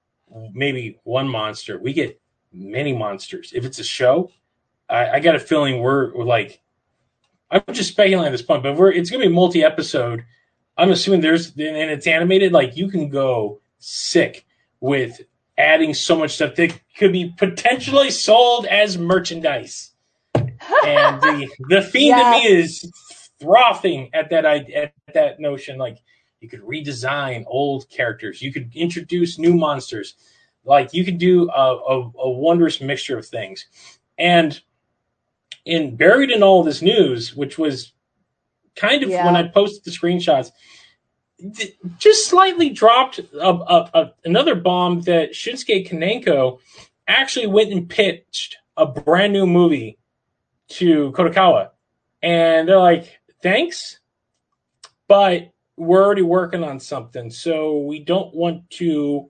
maybe 0.53 0.99
one 1.03 1.27
monster. 1.27 1.79
We 1.79 1.93
get 1.93 2.19
many 2.51 2.93
monsters. 2.93 3.51
If 3.53 3.65
it's 3.65 3.79
a 3.79 3.83
show, 3.83 4.31
I, 4.89 5.09
I 5.11 5.19
got 5.19 5.35
a 5.35 5.39
feeling 5.39 5.81
we're, 5.81 6.15
we're 6.15 6.23
like, 6.23 6.61
I'm 7.51 7.61
just 7.71 7.91
speculating 7.91 8.25
at 8.25 8.31
this 8.31 8.41
point, 8.41 8.63
but 8.63 8.75
we're 8.75 8.91
it's 8.91 9.09
gonna 9.09 9.25
be 9.25 9.31
multi 9.31 9.63
episode. 9.63 10.25
I'm 10.77 10.91
assuming 10.91 11.21
there's 11.21 11.49
and 11.49 11.57
it's 11.57 12.07
animated. 12.07 12.51
Like 12.51 12.75
you 12.75 12.89
can 12.89 13.09
go 13.09 13.61
sick 13.79 14.45
with 14.79 15.21
adding 15.57 15.93
so 15.93 16.17
much 16.17 16.35
stuff 16.35 16.55
that 16.55 16.79
could 16.97 17.13
be 17.13 17.33
potentially 17.37 18.09
sold 18.09 18.65
as 18.65 18.97
merchandise. 18.97 19.91
And 20.33 21.21
the 21.21 21.49
the 21.69 21.81
fiend 21.81 22.19
in 22.19 22.31
me 22.31 22.47
is 22.47 22.91
frothing 23.41 24.09
at 24.13 24.29
that 24.31 24.45
idea, 24.45 24.91
at 25.07 25.13
that 25.13 25.39
notion. 25.39 25.77
Like 25.77 25.99
you 26.41 26.49
could 26.49 26.61
redesign 26.61 27.43
old 27.47 27.89
characters, 27.89 28.41
you 28.41 28.51
could 28.53 28.71
introduce 28.75 29.39
new 29.39 29.53
monsters, 29.53 30.15
like 30.63 30.93
you 30.93 31.03
could 31.05 31.17
do 31.17 31.49
a, 31.49 31.75
a, 31.75 32.11
a 32.19 32.29
wondrous 32.29 32.81
mixture 32.81 33.17
of 33.17 33.25
things. 33.25 33.65
And 34.17 34.59
in 35.65 35.95
buried 35.95 36.31
in 36.31 36.43
all 36.43 36.63
this 36.63 36.81
news, 36.81 37.35
which 37.35 37.57
was 37.57 37.93
kind 38.75 39.03
of 39.03 39.09
Yeah. 39.09 39.25
when 39.25 39.35
I 39.35 39.47
posted 39.47 39.83
the 39.83 39.91
screenshots, 39.91 40.51
th- 41.55 41.75
just 41.97 42.27
slightly 42.29 42.69
dropped 42.69 43.19
a, 43.19 43.49
a, 43.49 43.89
a, 43.93 44.13
another 44.25 44.55
bomb 44.55 45.01
that 45.01 45.31
Shusuke 45.31 45.87
Kaneko 45.89 46.59
actually 47.07 47.47
went 47.47 47.71
and 47.71 47.89
pitched 47.89 48.57
a 48.77 48.85
brand 48.85 49.33
new 49.33 49.45
movie 49.47 49.97
to 50.67 51.11
Kadokawa. 51.13 51.69
And 52.21 52.67
they're 52.67 52.79
like, 52.79 53.19
thanks, 53.41 53.99
but 55.07 55.51
we're 55.77 56.03
already 56.03 56.21
working 56.21 56.63
on 56.63 56.79
something, 56.79 57.29
so 57.29 57.79
we 57.79 57.99
don't 57.99 58.33
want 58.33 58.69
to 58.71 59.29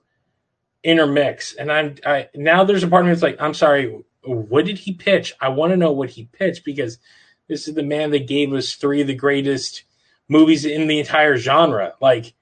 intermix. 0.83 1.53
And 1.53 1.71
I'm 1.71 1.95
I 2.05 2.29
now 2.35 2.63
there's 2.63 2.83
a 2.83 2.87
part 2.87 3.01
of 3.01 3.07
me 3.07 3.13
that's 3.13 3.23
like, 3.23 3.37
I'm 3.39 3.53
sorry, 3.53 4.03
what 4.23 4.65
did 4.65 4.77
he 4.77 4.93
pitch? 4.93 5.33
I 5.41 5.49
want 5.49 5.71
to 5.71 5.77
know 5.77 5.91
what 5.91 6.09
he 6.09 6.25
pitched 6.25 6.65
because 6.65 6.99
this 7.47 7.67
is 7.67 7.75
the 7.75 7.83
man 7.83 8.11
that 8.11 8.27
gave 8.27 8.53
us 8.53 8.73
three 8.73 9.01
of 9.01 9.07
the 9.07 9.15
greatest 9.15 9.83
movies 10.27 10.65
in 10.65 10.87
the 10.87 10.99
entire 10.99 11.37
genre. 11.37 11.93
Like 12.01 12.33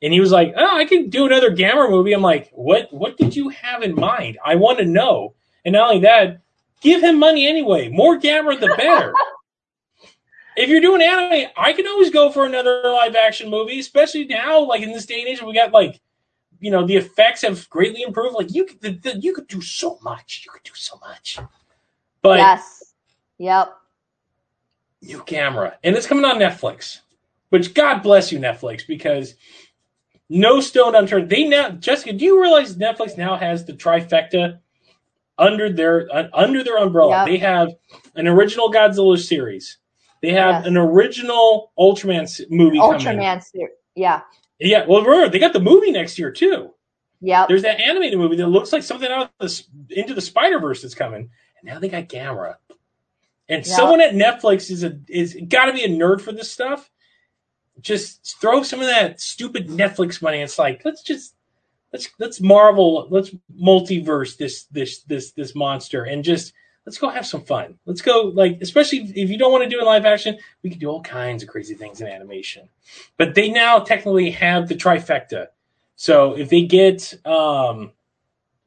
and 0.00 0.12
he 0.12 0.20
was 0.20 0.30
like, 0.30 0.54
"Oh, 0.56 0.76
I 0.76 0.84
can 0.84 1.10
do 1.10 1.26
another 1.26 1.50
Gamera 1.50 1.90
movie." 1.90 2.12
I'm 2.12 2.22
like, 2.22 2.50
"What? 2.52 2.92
What 2.92 3.16
did 3.16 3.34
you 3.34 3.48
have 3.48 3.82
in 3.82 3.94
mind? 3.94 4.38
I 4.44 4.54
want 4.54 4.78
to 4.78 4.84
know." 4.84 5.34
And 5.64 5.72
not 5.72 5.88
only 5.88 6.02
that, 6.02 6.40
give 6.80 7.02
him 7.02 7.18
money 7.18 7.48
anyway. 7.48 7.88
More 7.88 8.18
Gamera, 8.18 8.58
the 8.58 8.72
better. 8.76 9.12
if 10.58 10.68
you're 10.68 10.80
doing 10.80 11.00
anime, 11.00 11.50
I 11.56 11.72
can 11.72 11.86
always 11.86 12.10
go 12.10 12.32
for 12.32 12.44
another 12.44 12.82
live 12.84 13.14
action 13.14 13.48
movie, 13.48 13.78
especially 13.78 14.24
now, 14.24 14.58
like 14.58 14.82
in 14.82 14.90
this 14.90 15.06
day 15.06 15.20
and 15.20 15.28
age, 15.28 15.40
we 15.40 15.54
got 15.54 15.72
like, 15.72 16.00
you 16.58 16.72
know, 16.72 16.84
the 16.84 16.96
effects 16.96 17.42
have 17.42 17.70
greatly 17.70 18.02
improved. 18.02 18.34
Like 18.34 18.52
you, 18.52 18.64
could, 18.64 18.80
the, 18.80 18.90
the, 18.90 19.18
you 19.20 19.32
could 19.32 19.46
do 19.46 19.60
so 19.60 19.98
much. 20.02 20.42
You 20.44 20.50
could 20.50 20.64
do 20.64 20.72
so 20.74 20.98
much. 20.98 21.38
But 22.22 22.38
yes. 22.38 22.94
Yep. 23.38 23.72
new 25.02 25.20
Gamera, 25.20 25.74
and 25.84 25.94
it's 25.94 26.08
coming 26.08 26.24
on 26.24 26.38
Netflix. 26.38 27.02
Which 27.50 27.72
God 27.72 28.02
bless 28.02 28.32
you, 28.32 28.40
Netflix, 28.40 28.86
because 28.86 29.36
no 30.28 30.60
stone 30.60 30.96
unturned. 30.96 31.30
They 31.30 31.44
now, 31.44 31.70
Jessica, 31.70 32.12
do 32.12 32.24
you 32.24 32.42
realize 32.42 32.76
Netflix 32.76 33.16
now 33.16 33.36
has 33.36 33.64
the 33.64 33.72
trifecta 33.74 34.58
under 35.38 35.72
their 35.72 36.08
uh, 36.12 36.28
under 36.34 36.64
their 36.64 36.78
umbrella? 36.78 37.10
Yep. 37.10 37.26
They 37.26 37.38
have 37.38 37.74
an 38.16 38.26
original 38.26 38.72
Godzilla 38.72 39.16
series. 39.18 39.78
They 40.22 40.32
have 40.32 40.56
Yes. 40.62 40.66
an 40.66 40.76
original 40.76 41.72
Ultraman 41.78 42.28
movie 42.50 42.78
coming. 42.78 42.98
Ultraman 43.00 43.42
series. 43.42 43.74
Yeah. 43.94 44.22
Yeah, 44.58 44.84
well, 44.86 45.02
remember 45.02 45.28
they 45.30 45.38
got 45.38 45.52
the 45.52 45.60
movie 45.60 45.92
next 45.92 46.18
year 46.18 46.30
too. 46.32 46.74
Yeah, 47.20 47.46
There's 47.48 47.62
that 47.62 47.80
animated 47.80 48.18
movie 48.18 48.36
that 48.36 48.46
looks 48.48 48.72
like 48.72 48.82
something 48.84 49.10
out 49.10 49.22
of 49.22 49.30
the 49.40 49.44
s- 49.46 49.64
into 49.90 50.14
the 50.14 50.20
Spider 50.20 50.58
Verse 50.60 50.82
that's 50.82 50.94
coming, 50.94 51.22
and 51.60 51.64
now 51.64 51.78
they 51.80 51.88
got 51.88 52.08
Gamera. 52.08 52.56
And 53.48 53.66
Yeah. 53.66 53.72
someone 53.74 54.00
at 54.00 54.14
Netflix 54.14 54.70
is 54.70 54.84
a 54.84 54.98
is 55.08 55.36
got 55.48 55.66
to 55.66 55.72
be 55.72 55.82
a 55.82 55.88
nerd 55.88 56.20
for 56.20 56.32
this 56.32 56.50
stuff. 56.50 56.90
Just 57.80 58.40
throw 58.40 58.62
some 58.62 58.80
of 58.80 58.86
that 58.86 59.20
stupid 59.20 59.68
Netflix 59.68 60.20
money. 60.22 60.40
It's 60.42 60.58
like 60.58 60.82
let's 60.84 61.02
just 61.02 61.34
let's 61.92 62.08
let's 62.18 62.40
Marvel, 62.40 63.06
let's 63.10 63.30
multiverse 63.60 64.36
this 64.36 64.64
this 64.64 65.02
this 65.02 65.32
this 65.32 65.54
monster, 65.54 66.04
and 66.04 66.22
just 66.24 66.52
let's 66.86 66.98
go 66.98 67.08
have 67.08 67.26
some 67.26 67.42
fun. 67.42 67.78
Let's 67.86 68.02
go 68.02 68.32
like 68.34 68.58
especially 68.60 69.12
if 69.14 69.30
you 69.30 69.38
don't 69.38 69.52
want 69.52 69.64
to 69.64 69.70
do 69.70 69.80
it 69.80 69.84
live 69.84 70.06
action, 70.06 70.38
we 70.62 70.70
can 70.70 70.78
do 70.78 70.88
all 70.88 71.02
kinds 71.02 71.42
of 71.42 71.48
crazy 71.48 71.74
things 71.74 72.00
in 72.00 72.06
animation. 72.06 72.68
But 73.16 73.34
they 73.34 73.50
now 73.50 73.80
technically 73.80 74.30
have 74.30 74.68
the 74.68 74.74
trifecta. 74.74 75.48
So 75.96 76.36
if 76.36 76.48
they 76.48 76.62
get 76.62 77.14
um 77.26 77.92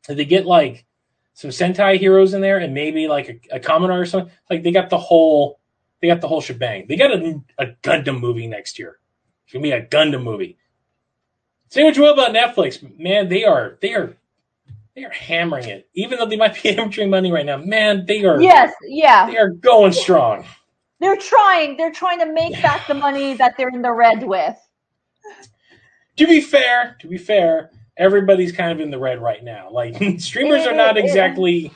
if 0.07 0.17
they 0.17 0.25
get 0.25 0.45
like 0.45 0.85
some 1.33 1.49
Sentai 1.49 1.97
heroes 1.97 2.33
in 2.33 2.41
there 2.41 2.57
and 2.57 2.73
maybe 2.73 3.07
like 3.07 3.41
a, 3.51 3.57
a 3.57 3.79
or 3.79 4.05
something, 4.05 4.31
like 4.49 4.63
they 4.63 4.71
got 4.71 4.89
the 4.89 4.97
whole 4.97 5.59
they 6.01 6.07
got 6.07 6.21
the 6.21 6.27
whole 6.27 6.41
shebang. 6.41 6.85
They 6.87 6.95
got 6.95 7.11
a, 7.11 7.41
a 7.57 7.67
Gundam 7.83 8.19
movie 8.19 8.47
next 8.47 8.77
year. 8.77 8.99
It's 9.45 9.53
gonna 9.53 9.63
be 9.63 9.71
a 9.71 9.85
Gundam 9.85 10.23
movie. 10.23 10.57
Say 11.69 11.83
what 11.83 11.95
you 11.95 12.03
will 12.03 12.13
about 12.13 12.35
Netflix, 12.35 12.99
man, 12.99 13.29
they 13.29 13.45
are 13.45 13.77
they 13.81 13.93
are 13.93 14.17
they 14.95 15.03
are 15.05 15.11
hammering 15.11 15.67
it. 15.67 15.87
Even 15.93 16.19
though 16.19 16.25
they 16.25 16.35
might 16.37 16.61
be 16.61 16.73
hammering 16.75 17.09
money 17.09 17.31
right 17.31 17.45
now, 17.45 17.57
man, 17.57 18.05
they 18.05 18.23
are 18.25 18.41
Yes. 18.41 18.73
Yeah. 18.83 19.25
they 19.29 19.37
are 19.37 19.49
going 19.49 19.93
strong. 19.93 20.45
They're 20.99 21.15
trying. 21.17 21.77
They're 21.77 21.91
trying 21.91 22.19
to 22.19 22.31
make 22.31 22.53
back 22.61 22.87
the 22.87 22.93
money 22.93 23.33
that 23.35 23.55
they're 23.57 23.69
in 23.69 23.81
the 23.81 23.91
red 23.91 24.23
with. 24.23 24.55
To 26.17 26.27
be 26.27 26.41
fair, 26.41 26.97
to 26.99 27.07
be 27.07 27.17
fair, 27.17 27.71
everybody's 27.97 28.51
kind 28.51 28.71
of 28.71 28.79
in 28.79 28.91
the 28.91 28.99
red 28.99 29.21
right 29.21 29.43
now. 29.43 29.69
Like 29.71 29.95
streamers 30.19 30.65
are 30.67 30.75
not 30.75 30.97
It- 30.97 31.05
it- 31.05 31.07
exactly. 31.07 31.71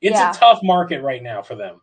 It's 0.00 0.14
Yeah. 0.18 0.30
a 0.30 0.34
tough 0.34 0.60
market 0.62 1.02
right 1.02 1.22
now 1.22 1.42
for 1.42 1.54
them. 1.54 1.80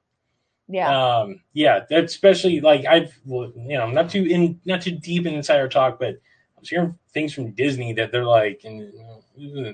Yeah. 0.68 0.90
Um, 1.20 1.42
yeah, 1.54 1.86
especially 1.90 2.60
like 2.62 2.86
I've, 2.86 3.18
you 3.26 3.54
know, 3.78 3.90
not 3.90 4.10
too 4.10 4.24
in, 4.26 4.60
not 4.66 4.82
too 4.82 4.92
deep 4.92 5.26
in 5.26 5.34
insider 5.34 5.68
talk, 5.68 6.00
but 6.00 6.10
I 6.16 6.60
was 6.60 6.70
hearing 6.70 6.98
things 7.14 7.34
from 7.34 7.52
Disney 7.52 7.94
that 7.94 8.12
they're 8.12 8.26
like, 8.26 8.62
and 8.66 8.92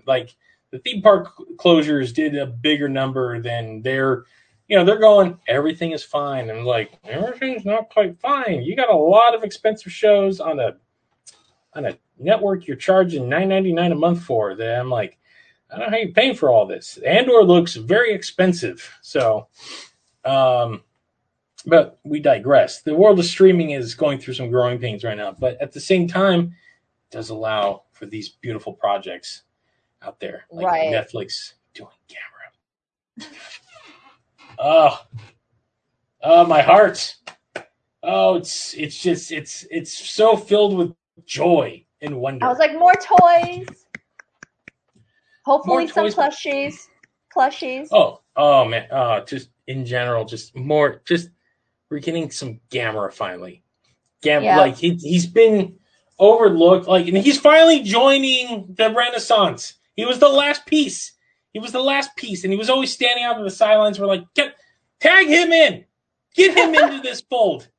like 0.05 0.35
the 0.75 0.81
theme 0.81 1.01
park 1.01 1.31
closures 1.55 2.13
did 2.13 2.35
a 2.35 2.45
bigger 2.45 2.89
number 2.89 3.41
than 3.41 3.81
their, 3.81 4.25
you 4.67 4.77
know, 4.77 4.83
they're 4.83 4.99
going, 4.99 5.39
everything 5.47 5.91
is 5.91 6.03
fine, 6.03 6.49
and 6.49 6.65
like 6.65 6.99
everything's 7.05 7.63
not 7.63 7.89
quite 7.89 8.19
fine. 8.19 8.61
You 8.61 8.75
got 8.75 8.89
a 8.89 8.95
lot 8.95 9.33
of 9.33 9.43
expensive 9.43 9.91
shows 9.91 10.41
on 10.41 10.59
a, 10.59 10.75
on 11.73 11.85
a 11.85 11.97
network 12.19 12.67
you're 12.67 12.75
charging 12.75 13.29
nine 13.29 13.49
ninety 13.49 13.71
nine 13.71 13.93
a 13.93 13.95
month 13.95 14.23
for. 14.23 14.53
That 14.55 14.79
I'm 14.79 14.89
like, 14.89 15.17
I 15.71 15.77
don't 15.77 15.85
know 15.85 15.91
how 15.91 15.97
you're 15.97 16.11
paying 16.11 16.35
for 16.35 16.49
all 16.49 16.65
this. 16.65 16.97
Andor 16.97 17.43
looks 17.43 17.75
very 17.75 18.13
expensive, 18.13 18.97
so. 19.01 19.47
Um, 20.25 20.81
but 21.67 21.99
we 22.03 22.19
digress. 22.19 22.81
The 22.81 22.93
world 22.93 23.17
of 23.17 23.25
streaming 23.25 23.71
is 23.71 23.95
going 23.95 24.19
through 24.19 24.35
some 24.35 24.51
growing 24.51 24.77
pains 24.77 25.03
right 25.03 25.17
now, 25.17 25.35
but 25.39 25.59
at 25.61 25.71
the 25.71 25.79
same 25.79 26.07
time, 26.07 26.53
does 27.11 27.29
allow 27.29 27.83
for 27.93 28.05
these 28.05 28.29
beautiful 28.29 28.73
projects 28.73 29.43
out 30.01 30.19
there, 30.19 30.45
like 30.51 30.65
Right. 30.65 30.93
Netflix 30.93 31.53
doing 31.73 31.89
Gamera. 32.09 33.27
oh, 34.59 35.01
oh, 36.21 36.45
my 36.45 36.61
heart. 36.61 37.15
Oh, 38.03 38.35
it's 38.35 38.73
it's 38.75 39.01
just 39.01 39.31
it's 39.31 39.65
it's 39.71 39.97
so 40.11 40.37
filled 40.37 40.77
with 40.77 40.93
joy 41.25 41.83
and 42.01 42.17
wonder. 42.19 42.45
I 42.45 42.49
was 42.49 42.59
like, 42.59 42.73
more 42.77 42.93
toys. 42.93 43.65
Hopefully, 45.43 45.85
More 45.85 45.87
some 45.87 46.05
toys. 46.05 46.15
plushies. 46.15 46.87
Plushies. 47.35 47.87
Oh, 47.91 48.21
oh 48.35 48.65
man, 48.65 48.87
uh, 48.91 49.21
just 49.25 49.49
in 49.67 49.85
general, 49.85 50.25
just 50.25 50.55
more, 50.55 51.01
just 51.05 51.29
we're 51.89 51.99
getting 51.99 52.29
some 52.31 52.59
Gamera 52.69 53.11
finally. 53.11 53.63
Gam, 54.21 54.43
Yeah. 54.43 54.57
like 54.57 54.75
he 54.75 54.95
he's 54.95 55.25
been 55.27 55.77
overlooked, 56.19 56.87
like, 56.87 57.07
and 57.07 57.17
he's 57.17 57.39
finally 57.39 57.81
joining 57.83 58.73
the 58.75 58.91
Renaissance. 58.93 59.75
He 59.95 60.05
was 60.05 60.19
the 60.19 60.29
last 60.29 60.65
piece. 60.65 61.13
He 61.53 61.59
was 61.59 61.71
the 61.71 61.81
last 61.81 62.15
piece, 62.17 62.43
and 62.43 62.51
he 62.51 62.59
was 62.59 62.69
always 62.69 62.91
standing 62.91 63.23
out 63.23 63.37
on 63.37 63.43
the 63.43 63.49
sidelines. 63.49 63.99
We're 63.99 64.07
like, 64.07 64.25
get 64.33 64.55
tag 64.99 65.27
him 65.27 65.51
in, 65.51 65.85
get 66.35 66.57
him 66.57 66.75
into 66.83 67.01
this 67.01 67.21
fold. 67.21 67.69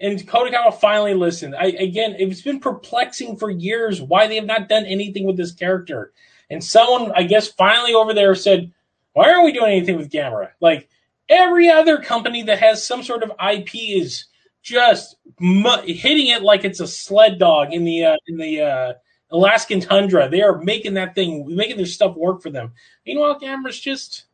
And 0.00 0.18
Kadokawa 0.18 0.80
finally 0.80 1.14
listened. 1.14 1.54
I 1.54 1.66
again, 1.66 2.16
it's 2.18 2.42
been 2.42 2.58
perplexing 2.58 3.36
for 3.36 3.50
years 3.50 4.00
why 4.00 4.26
they 4.26 4.36
have 4.36 4.46
not 4.46 4.68
done 4.68 4.84
anything 4.86 5.26
with 5.26 5.36
this 5.36 5.52
character. 5.52 6.12
And 6.50 6.62
someone, 6.62 7.12
I 7.14 7.22
guess, 7.22 7.48
finally 7.48 7.94
over 7.94 8.12
there 8.12 8.34
said, 8.34 8.72
why 9.12 9.30
aren't 9.30 9.44
we 9.44 9.52
doing 9.52 9.72
anything 9.72 9.96
with 9.96 10.10
Gamera? 10.10 10.50
Like 10.60 10.88
every 11.28 11.68
other 11.68 11.98
company 11.98 12.42
that 12.44 12.58
has 12.58 12.84
some 12.84 13.02
sort 13.02 13.22
of 13.22 13.32
IP 13.52 13.74
is 13.74 14.26
just 14.62 15.16
mu- 15.40 15.82
hitting 15.84 16.28
it 16.28 16.42
like 16.42 16.64
it's 16.64 16.80
a 16.80 16.86
sled 16.86 17.38
dog 17.38 17.72
in 17.72 17.84
the 17.84 18.04
uh, 18.04 18.16
in 18.26 18.36
the 18.36 18.60
uh, 18.60 18.92
Alaskan 19.32 19.80
tundra. 19.80 20.28
They 20.28 20.42
are 20.42 20.58
making 20.58 20.94
that 20.94 21.14
thing, 21.14 21.54
making 21.54 21.78
their 21.78 21.86
stuff 21.86 22.16
work 22.16 22.42
for 22.42 22.50
them. 22.50 22.72
Meanwhile, 23.06 23.40
Gamera's 23.40 23.80
just 23.80 24.24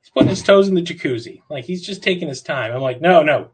he's 0.00 0.10
putting 0.10 0.28
his 0.28 0.42
toes 0.42 0.68
in 0.68 0.74
the 0.74 0.82
jacuzzi. 0.82 1.42
Like 1.48 1.64
he's 1.64 1.86
just 1.86 2.02
taking 2.02 2.28
his 2.28 2.42
time. 2.42 2.72
I'm 2.72 2.82
like, 2.82 3.00
no, 3.00 3.22
no, 3.22 3.50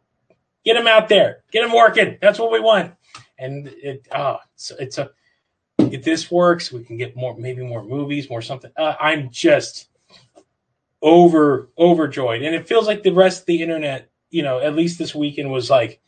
get 0.64 0.76
him 0.76 0.86
out 0.86 1.08
there, 1.08 1.44
get 1.52 1.64
him 1.64 1.72
working. 1.72 2.18
That's 2.20 2.38
what 2.38 2.50
we 2.50 2.60
want. 2.60 2.94
And 3.38 3.68
it, 3.68 4.08
oh, 4.12 4.38
it's, 4.54 4.70
it's 4.78 4.98
a 4.98 5.10
if 5.78 6.04
this 6.04 6.30
works, 6.30 6.72
we 6.72 6.84
can 6.84 6.96
get 6.96 7.16
more, 7.16 7.36
maybe 7.36 7.62
more 7.62 7.84
movies, 7.84 8.30
more 8.30 8.42
something. 8.42 8.70
Uh, 8.76 8.94
I'm 8.98 9.30
just 9.30 9.88
over 11.02 11.70
overjoyed, 11.76 12.42
and 12.42 12.54
it 12.54 12.66
feels 12.66 12.86
like 12.86 13.02
the 13.02 13.12
rest 13.12 13.40
of 13.40 13.46
the 13.46 13.60
internet, 13.60 14.10
you 14.30 14.42
know, 14.42 14.60
at 14.60 14.74
least 14.74 14.98
this 14.98 15.14
weekend 15.14 15.50
was 15.50 15.68
like, 15.68 16.00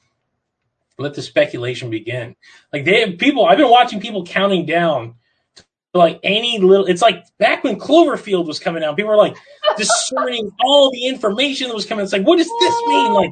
let 0.98 1.14
the 1.14 1.22
speculation 1.22 1.90
begin. 1.90 2.36
Like 2.72 2.84
they 2.84 3.00
have 3.00 3.18
people, 3.18 3.44
I've 3.44 3.58
been 3.58 3.70
watching 3.70 4.00
people 4.00 4.24
counting 4.24 4.66
down 4.66 5.14
to 5.56 5.64
like 5.98 6.20
any 6.22 6.58
little. 6.58 6.86
It's 6.86 7.02
like 7.02 7.24
back 7.38 7.64
when 7.64 7.78
Cloverfield 7.78 8.46
was 8.46 8.58
coming 8.58 8.82
out, 8.82 8.96
people 8.96 9.10
were 9.10 9.16
like 9.16 9.36
discerning 9.76 10.50
all 10.64 10.90
the 10.90 11.06
information 11.06 11.68
that 11.68 11.74
was 11.74 11.86
coming. 11.86 12.04
It's 12.04 12.12
like, 12.12 12.26
what 12.26 12.38
does 12.38 12.50
this 12.60 12.82
mean? 12.86 13.12
Like 13.12 13.30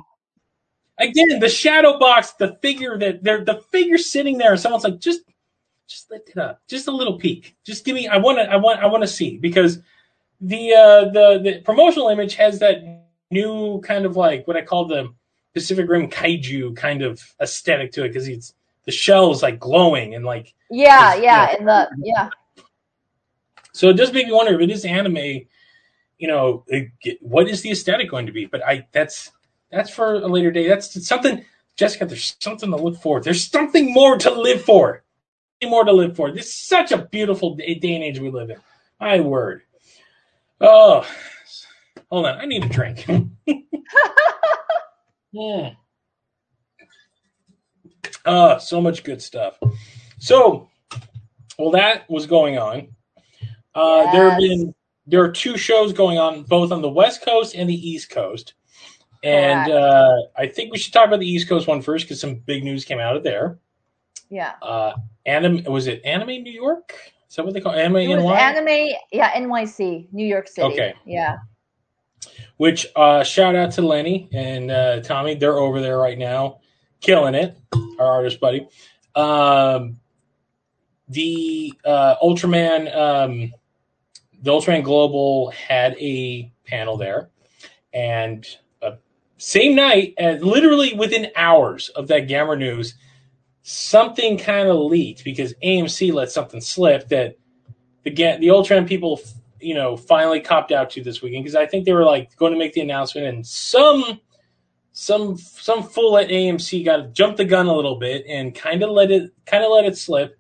again, 0.99 1.40
the 1.40 1.49
shadow 1.49 1.99
box, 1.99 2.33
the 2.33 2.59
figure 2.62 2.99
that 2.99 3.23
they're 3.23 3.44
the 3.44 3.62
figure 3.73 3.99
sitting 3.99 4.38
there, 4.38 4.52
and 4.52 4.61
someone's 4.61 4.85
like, 4.85 4.99
just 4.99 5.21
just 5.88 6.11
lift 6.11 6.30
it 6.30 6.38
up, 6.38 6.62
just 6.68 6.88
a 6.88 6.90
little 6.90 7.18
peek. 7.18 7.56
Just 7.64 7.85
give 7.85 7.94
me. 7.94 8.09
I 8.09 8.16
want 8.16 8.38
to. 8.38 8.50
I 8.50 8.56
want. 8.56 8.80
I 8.80 8.87
want 8.87 9.02
to 9.02 9.09
see 9.09 9.38
because 9.38 9.78
the 10.40 10.73
uh, 10.73 11.04
the 11.11 11.40
the 11.42 11.61
promotional 11.61 12.09
image 12.09 12.35
has 12.35 12.59
that 12.61 12.83
new 13.30 13.80
kind 13.83 14.06
of 14.06 14.16
like 14.16 14.47
what 14.47 14.56
I 14.56 14.62
call 14.62 14.87
the 14.87 15.12
Pacific 15.54 15.88
Rim 15.88 16.11
kaiju 16.11 16.76
kind 16.76 17.02
of 17.02 17.23
aesthetic 17.40 17.92
to 17.92 18.04
it 18.04 18.08
because 18.08 18.28
it's 18.28 18.54
the 18.84 18.92
shell 18.92 19.30
is 19.32 19.42
like 19.42 19.58
glowing 19.58 20.14
and 20.14 20.25
like 20.25 20.52
Yeah, 20.70 21.14
yeah, 21.14 21.23
yeah. 21.23 21.56
and 21.58 21.68
the 21.68 21.90
yeah. 22.02 22.28
so 23.73 23.88
it 23.88 23.94
does 23.94 24.12
make 24.12 24.26
me 24.26 24.32
wonder 24.32 24.54
if 24.54 24.61
it 24.61 24.70
is 24.70 24.84
anime, 24.84 25.16
you 26.18 26.28
know, 26.28 26.64
it, 26.68 26.90
what 27.20 27.49
is 27.49 27.62
the 27.62 27.70
aesthetic 27.70 28.11
going 28.11 28.26
to 28.26 28.32
be? 28.32 28.46
But 28.46 28.66
I 28.66 28.87
that's 28.92 29.32
that's 29.70 29.90
for 29.90 30.14
a 30.14 30.28
later 30.28 30.50
day. 30.50 30.68
That's 30.68 31.06
something, 31.06 31.44
Jessica. 31.76 32.06
There's 32.06 32.37
something 32.40 32.70
to 32.70 32.76
look 32.76 33.00
for. 33.00 33.20
There's 33.20 33.46
something 33.46 33.92
more 33.92 34.18
to 34.18 34.30
live 34.30 34.62
for. 34.62 35.02
More 35.64 35.84
to 35.84 35.92
live 35.92 36.14
for. 36.14 36.30
This 36.30 36.46
is 36.49 36.54
such 36.54 36.92
a 36.92 36.99
beautiful 37.06 37.54
day, 37.56 37.75
day 37.76 37.94
and 37.94 38.04
age 38.04 38.18
we 38.20 38.30
live 38.30 38.50
in. 38.50 38.58
My 39.00 39.20
word. 39.20 39.62
Oh, 40.61 41.06
hold 42.11 42.26
on. 42.26 42.38
I 42.38 42.44
need 42.44 42.64
a 42.64 42.68
drink. 42.68 43.06
Mm. 45.35 45.76
Oh, 48.26 48.59
so 48.59 48.81
much 48.81 49.05
good 49.05 49.21
stuff. 49.21 49.59
So, 50.19 50.69
well, 51.59 51.71
that 51.73 52.09
was 52.09 52.26
going 52.26 52.59
on. 52.59 52.88
Uh, 53.75 54.12
There 54.12 54.31
have 54.31 54.38
been 54.38 54.75
there 55.07 55.23
are 55.23 55.31
two 55.31 55.57
shows 55.57 55.93
going 55.93 56.19
on, 56.19 56.45
both 56.45 56.73
on 56.73 56.81
the 56.81 56.88
West 56.88 57.23
Coast 57.25 57.55
and 57.55 57.69
the 57.69 57.75
East 57.75 58.11
Coast. 58.11 58.55
And 59.23 59.71
uh, 59.71 60.12
I 60.37 60.47
think 60.47 60.73
we 60.73 60.79
should 60.79 60.93
talk 60.93 61.07
about 61.09 61.21
the 61.21 61.29
East 61.29 61.49
Coast 61.49 61.67
one 61.67 61.83
first 61.83 62.05
because 62.05 62.21
some 62.21 62.37
big 62.37 62.62
news 62.62 62.85
came 62.85 62.99
out 62.99 63.17
of 63.17 63.23
there. 63.23 63.59
Yeah. 64.31 64.53
Uh, 64.62 64.95
anime 65.26 65.64
was 65.64 65.87
it 65.87 66.05
Anime 66.05 66.43
New 66.43 66.53
York? 66.53 66.95
Is 67.29 67.37
that 67.37 67.45
what 67.45 67.55
they 67.55 67.61
call 67.61 67.73
it? 67.73 67.79
Anime 67.79 67.97
It 67.97 68.17
NY? 68.17 68.38
anime, 68.38 68.97
yeah, 69.12 69.33
NYC, 69.33 70.09
New 70.12 70.26
York 70.26 70.49
City. 70.49 70.73
Okay. 70.73 70.95
Yeah. 71.05 71.37
Which 72.57 72.87
uh, 72.95 73.25
shout 73.25 73.57
out 73.57 73.73
to 73.73 73.83
Lenny 73.83 74.28
and 74.33 74.71
uh, 74.71 75.00
Tommy. 75.00 75.35
They're 75.35 75.59
over 75.59 75.81
there 75.81 75.99
right 75.99 76.19
now, 76.19 76.61
killing 77.00 77.35
it. 77.35 77.57
Our 77.99 78.07
artist 78.07 78.40
buddy. 78.40 78.69
Um, 79.14 79.99
the 81.09 81.73
uh, 81.85 82.16
Ultraman, 82.23 82.95
um, 82.97 83.52
the 84.43 84.50
Ultraman 84.50 84.83
Global 84.83 85.50
had 85.50 85.97
a 85.99 86.50
panel 86.66 86.97
there, 86.97 87.31
and 87.93 88.47
uh, 88.83 88.93
same 89.37 89.75
night, 89.75 90.14
and 90.19 90.43
literally 90.43 90.95
within 90.95 91.31
hours 91.37 91.88
of 91.90 92.09
that 92.09 92.26
Gamera 92.26 92.59
news, 92.59 92.95
something 93.62 94.38
kind 94.38 94.69
of 94.69 94.76
leaked 94.76 95.25
because 95.25 95.54
AMC 95.62 96.12
let 96.12 96.31
something 96.31 96.61
slip 96.61 97.09
that 97.09 97.37
the 98.04 98.11
the 98.11 98.49
Ultraman 98.49 98.87
people 98.87 99.21
you 99.64 99.75
know 99.75 99.97
finally 99.97 100.40
copped 100.40 100.73
out 100.73 100.90
to 100.90 101.02
this 101.02 101.23
weekend 101.23 101.44
because 101.44 101.56
I 101.56 101.66
think 101.66 101.85
they 101.85 101.92
were 101.92 102.04
like 102.04 102.35
going 102.37 102.52
to 102.52 102.59
make 102.59 102.73
the 102.75 102.80
announcement 102.83 103.26
and 103.26 103.47
some 103.47 104.21
some 104.92 105.37
some 105.37 105.83
fool 105.83 106.18
at 106.18 106.29
AMC 106.29 106.85
got 106.85 107.12
jumped 107.14 107.38
the 107.38 107.44
gun 107.44 107.66
a 107.66 107.74
little 107.74 107.96
bit 107.98 108.24
and 108.29 108.55
kind 108.55 108.83
of 108.83 108.90
let 108.90 109.11
it 109.11 109.33
kind 109.46 109.64
of 109.64 109.70
let 109.72 109.85
it 109.85 109.96
slip. 109.96 110.38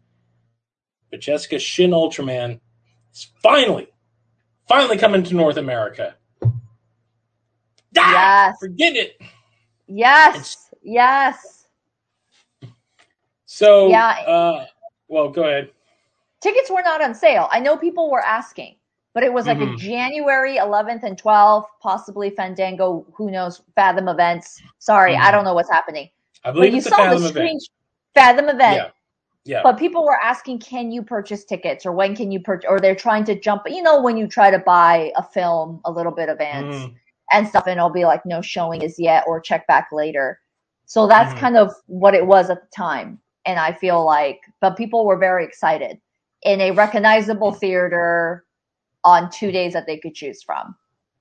But 1.10 1.20
Jessica 1.20 1.58
Shin 1.58 1.90
Ultraman 1.90 2.60
is 3.12 3.28
finally 3.42 3.88
finally 4.68 4.98
coming 4.98 5.22
to 5.24 5.34
North 5.34 5.56
America. 5.56 6.14
Ah, 7.96 8.46
Yes. 8.48 8.56
forget 8.60 8.96
it. 8.96 9.20
Yes. 9.86 10.70
Yes. 10.82 11.66
So 13.46 13.88
Yeah. 13.88 14.08
uh, 14.26 14.66
well, 15.08 15.28
go 15.28 15.44
ahead. 15.44 15.70
Tickets 16.40 16.70
were 16.70 16.82
not 16.82 17.00
on 17.02 17.14
sale. 17.14 17.48
I 17.50 17.60
know 17.60 17.76
people 17.76 18.10
were 18.10 18.20
asking, 18.24 18.76
but 19.14 19.22
it 19.22 19.32
was 19.32 19.46
like 19.46 19.60
a 19.60 19.66
Mhm. 19.66 19.78
January 19.78 20.56
11th 20.56 21.04
and 21.04 21.16
12th, 21.16 21.68
possibly 21.80 22.30
Fandango, 22.30 23.06
who 23.14 23.30
knows, 23.30 23.62
Fathom 23.76 24.08
events. 24.08 24.60
Sorry, 24.80 25.16
I 25.16 25.28
Mhm. 25.28 25.32
don't 25.32 25.44
know 25.44 25.54
what's 25.54 25.70
happening. 25.70 26.10
I 26.44 26.48
But 26.48 26.54
believe 26.54 26.72
you 26.74 26.78
a 26.80 26.82
saw 26.82 26.96
Fathom 26.96 27.22
the 27.22 27.28
event. 27.28 27.34
screen 27.34 27.58
Fathom 28.14 28.48
event. 28.48 28.76
Yeah. 28.76 28.90
Yeah. 29.46 29.60
But 29.62 29.78
people 29.78 30.04
were 30.04 30.18
asking, 30.22 30.58
can 30.60 30.90
you 30.90 31.02
purchase 31.02 31.44
tickets 31.44 31.84
or 31.84 31.92
when 31.92 32.16
can 32.16 32.32
you 32.32 32.40
purchase? 32.40 32.68
Or 32.68 32.80
they're 32.80 32.94
trying 32.94 33.24
to 33.24 33.38
jump, 33.38 33.62
you 33.66 33.82
know, 33.82 34.00
when 34.00 34.16
you 34.16 34.26
try 34.26 34.50
to 34.50 34.58
buy 34.58 35.12
a 35.16 35.22
film 35.22 35.80
a 35.84 35.90
little 35.92 36.12
bit 36.12 36.28
advance 36.30 36.74
Mhm. 36.74 36.94
and 37.30 37.46
stuff, 37.46 37.66
and 37.66 37.76
it'll 37.76 37.90
be 37.90 38.06
like, 38.06 38.24
no 38.24 38.40
showing 38.40 38.82
is 38.82 38.98
yet 38.98 39.24
or 39.26 39.40
check 39.40 39.66
back 39.66 39.88
later. 39.92 40.40
So 40.86 41.06
that's 41.06 41.34
Mhm. 41.34 41.38
kind 41.38 41.56
of 41.56 41.74
what 41.86 42.14
it 42.14 42.26
was 42.26 42.50
at 42.50 42.62
the 42.62 42.68
time. 42.74 43.20
And 43.44 43.60
I 43.60 43.72
feel 43.72 44.02
like, 44.04 44.40
but 44.60 44.76
people 44.76 45.04
were 45.04 45.16
very 45.18 45.44
excited 45.44 46.00
in 46.42 46.60
a 46.62 46.70
recognizable 46.70 47.52
theater 47.52 48.44
on 49.04 49.30
two 49.30 49.52
days 49.52 49.72
that 49.72 49.86
they 49.86 49.98
could 49.98 50.14
choose 50.14 50.42
from. 50.42 50.74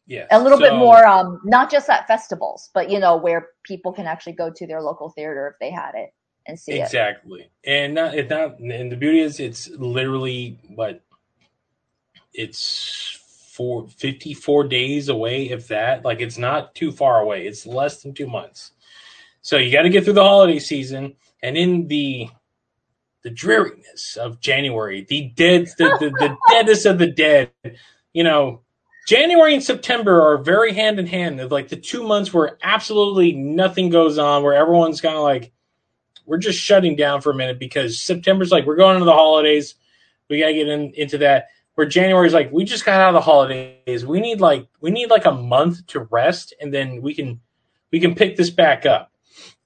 Yeah. 0.05 0.25
A 0.31 0.41
little 0.41 0.59
bit 0.59 0.75
more, 0.75 1.05
um, 1.05 1.39
not 1.45 1.71
just 1.71 1.89
at 1.89 2.07
festivals, 2.07 2.69
but 2.73 2.89
you 2.89 2.99
know, 2.99 3.15
where 3.15 3.49
people 3.63 3.93
can 3.93 4.05
actually 4.05 4.33
go 4.33 4.51
to 4.51 4.67
their 4.67 4.81
local 4.81 5.09
theater 5.09 5.47
if 5.47 5.59
they 5.59 5.71
had 5.71 5.95
it 5.95 6.13
and 6.45 6.59
see 6.59 6.73
it. 6.73 6.81
exactly 6.81 7.49
and 7.63 7.93
not 7.93 8.13
it's 8.13 8.29
not 8.29 8.59
and 8.59 8.91
the 8.91 8.95
beauty 8.95 9.19
is 9.19 9.39
it's 9.39 9.69
literally 9.69 10.59
what 10.75 11.01
it's 12.33 13.19
four, 13.51 13.87
54 13.87 14.67
days 14.67 15.09
away 15.09 15.49
if 15.49 15.67
that 15.67 16.03
like 16.03 16.19
it's 16.19 16.37
not 16.37 16.73
too 16.75 16.91
far 16.91 17.21
away 17.21 17.45
it's 17.45 17.65
less 17.65 18.01
than 18.01 18.13
two 18.13 18.27
months 18.27 18.71
so 19.41 19.57
you 19.57 19.71
got 19.71 19.83
to 19.83 19.89
get 19.89 20.03
through 20.03 20.13
the 20.13 20.23
holiday 20.23 20.59
season 20.59 21.15
and 21.43 21.55
in 21.57 21.87
the 21.87 22.27
the 23.23 23.29
dreariness 23.29 24.17
of 24.17 24.39
january 24.39 25.05
the 25.09 25.31
dead 25.35 25.67
the, 25.77 25.97
the, 25.99 26.09
the 26.19 26.37
deadest 26.49 26.85
of 26.85 26.97
the 26.97 27.07
dead 27.07 27.51
you 28.13 28.23
know 28.23 28.61
January 29.05 29.53
and 29.53 29.63
September 29.63 30.21
are 30.21 30.37
very 30.37 30.73
hand 30.73 30.97
in 30.97 31.07
hand. 31.07 31.37
They're 31.37 31.47
like 31.47 31.67
the 31.67 31.75
two 31.75 32.03
months 32.03 32.33
where 32.33 32.57
absolutely 32.63 33.33
nothing 33.33 33.89
goes 33.89 34.17
on, 34.17 34.43
where 34.43 34.53
everyone's 34.53 35.01
kind 35.01 35.15
of 35.15 35.23
like, 35.23 35.51
we're 36.25 36.37
just 36.37 36.59
shutting 36.59 36.95
down 36.95 37.21
for 37.21 37.31
a 37.31 37.35
minute 37.35 37.59
because 37.59 37.99
September's 37.99 38.51
like 38.51 38.65
we're 38.65 38.77
going 38.77 38.95
into 38.95 39.05
the 39.05 39.11
holidays. 39.11 39.75
We 40.29 40.39
gotta 40.39 40.53
get 40.53 40.67
in, 40.67 40.93
into 40.93 41.17
that. 41.19 41.47
Where 41.75 41.87
January's 41.87 42.33
like 42.33 42.51
we 42.51 42.63
just 42.63 42.85
got 42.85 43.01
out 43.01 43.09
of 43.09 43.13
the 43.15 43.21
holidays. 43.21 44.05
We 44.05 44.21
need 44.21 44.39
like 44.39 44.67
we 44.79 44.91
need 44.91 45.09
like 45.09 45.25
a 45.25 45.31
month 45.31 45.85
to 45.87 46.01
rest, 46.11 46.53
and 46.61 46.73
then 46.73 47.01
we 47.01 47.13
can 47.13 47.41
we 47.91 47.99
can 47.99 48.15
pick 48.15 48.37
this 48.37 48.51
back 48.51 48.85
up. 48.85 49.11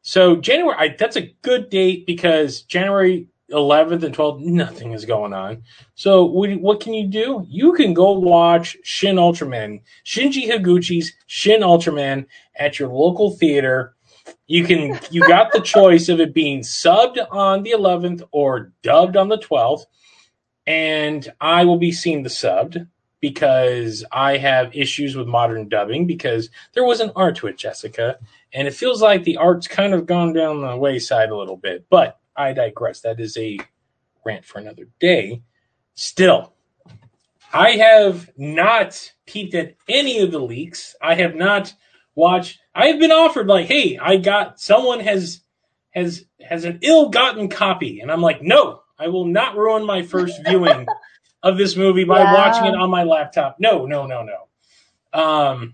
So 0.01 0.37
January, 0.37 0.75
I, 0.79 0.95
that's 0.97 1.17
a 1.17 1.35
good 1.41 1.69
date 1.69 2.07
because 2.07 2.61
January 2.61 3.27
11th 3.51 4.03
and 4.03 4.15
12th, 4.15 4.41
nothing 4.41 4.91
is 4.91 5.05
going 5.05 5.33
on. 5.33 5.63
So 5.95 6.25
what, 6.25 6.79
can 6.79 6.93
you 6.93 7.07
do? 7.07 7.45
You 7.47 7.73
can 7.73 7.93
go 7.93 8.11
watch 8.11 8.77
Shin 8.83 9.15
Ultraman, 9.15 9.81
Shinji 10.05 10.49
Higuchi's 10.49 11.13
Shin 11.27 11.61
Ultraman 11.61 12.25
at 12.55 12.79
your 12.79 12.89
local 12.89 13.31
theater. 13.31 13.95
You 14.47 14.65
can 14.65 14.99
you 15.09 15.25
got 15.27 15.51
the 15.51 15.61
choice 15.63 16.09
of 16.09 16.19
it 16.19 16.33
being 16.33 16.59
subbed 16.59 17.17
on 17.31 17.63
the 17.63 17.71
11th 17.71 18.23
or 18.31 18.73
dubbed 18.81 19.15
on 19.15 19.29
the 19.29 19.37
12th. 19.37 19.85
And 20.65 21.31
I 21.39 21.63
will 21.63 21.77
be 21.77 21.93
seeing 21.93 22.23
the 22.23 22.29
subbed 22.29 22.87
because 23.21 24.03
I 24.11 24.37
have 24.37 24.75
issues 24.75 25.15
with 25.15 25.27
modern 25.27 25.69
dubbing 25.69 26.05
because 26.05 26.49
there 26.73 26.83
was 26.83 26.99
an 26.99 27.11
art 27.15 27.37
to 27.37 27.47
it, 27.47 27.57
Jessica. 27.57 28.19
And 28.53 28.67
it 28.67 28.73
feels 28.73 29.01
like 29.01 29.23
the 29.23 29.37
art's 29.37 29.67
kind 29.67 29.93
of 29.93 30.05
gone 30.05 30.33
down 30.33 30.61
the 30.61 30.75
wayside 30.75 31.29
a 31.29 31.37
little 31.37 31.57
bit. 31.57 31.85
But 31.89 32.19
I 32.37 32.53
digress. 32.53 33.01
That 33.01 33.19
is 33.19 33.35
a 33.37 33.59
rant 34.25 34.45
for 34.45 34.59
another 34.59 34.87
day. 34.99 35.41
Still, 35.95 36.53
I 37.53 37.71
have 37.71 38.29
not 38.37 39.11
peeped 39.25 39.55
at 39.55 39.75
any 39.89 40.19
of 40.19 40.31
the 40.31 40.39
leaks. 40.39 40.95
I 41.01 41.15
have 41.15 41.35
not 41.35 41.73
watched. 42.13 42.59
I 42.75 42.87
have 42.87 42.99
been 42.99 43.11
offered 43.11 43.47
like, 43.47 43.67
hey, 43.67 43.97
I 43.97 44.17
got 44.17 44.59
someone 44.59 44.99
has 44.99 45.41
has 45.91 46.25
has 46.41 46.65
an 46.65 46.79
ill-gotten 46.81 47.49
copy, 47.49 48.01
and 48.01 48.11
I'm 48.11 48.21
like, 48.21 48.41
no, 48.43 48.81
I 48.99 49.07
will 49.07 49.25
not 49.25 49.57
ruin 49.57 49.85
my 49.85 50.03
first 50.03 50.39
viewing 50.47 50.85
of 51.41 51.57
this 51.57 51.75
movie 51.75 52.03
by 52.03 52.23
watching 52.23 52.65
it 52.65 52.75
on 52.75 52.89
my 52.89 53.03
laptop. 53.03 53.57
No, 53.59 53.85
no, 53.85 54.05
no, 54.05 54.23
no. 54.23 55.19
Um, 55.19 55.73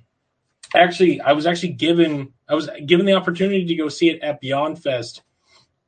actually, 0.74 1.20
I 1.20 1.34
was 1.34 1.46
actually 1.46 1.74
given 1.74 2.34
I 2.48 2.56
was 2.56 2.70
given 2.86 3.06
the 3.06 3.14
opportunity 3.14 3.66
to 3.66 3.76
go 3.76 3.90
see 3.90 4.10
it 4.10 4.22
at 4.22 4.40
Beyond 4.40 4.82
Fest 4.82 5.24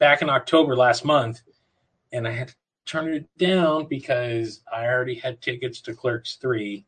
back 0.06 0.22
in 0.22 0.30
October 0.30 0.76
last 0.76 1.04
month, 1.04 1.42
and 2.12 2.28
I 2.28 2.32
had 2.32 2.50
to 2.50 2.56
turn 2.86 3.12
it 3.12 3.28
down 3.40 3.88
because 3.88 4.62
I 4.72 4.86
already 4.86 5.16
had 5.16 5.42
tickets 5.42 5.82
to 5.82 5.96
Clerks 5.96 6.36
three 6.36 6.86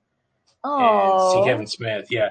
and 0.63 1.15
Oh, 1.15 1.31
see 1.33 1.43
Kevin 1.43 1.65
Smith. 1.65 2.05
Yeah, 2.11 2.29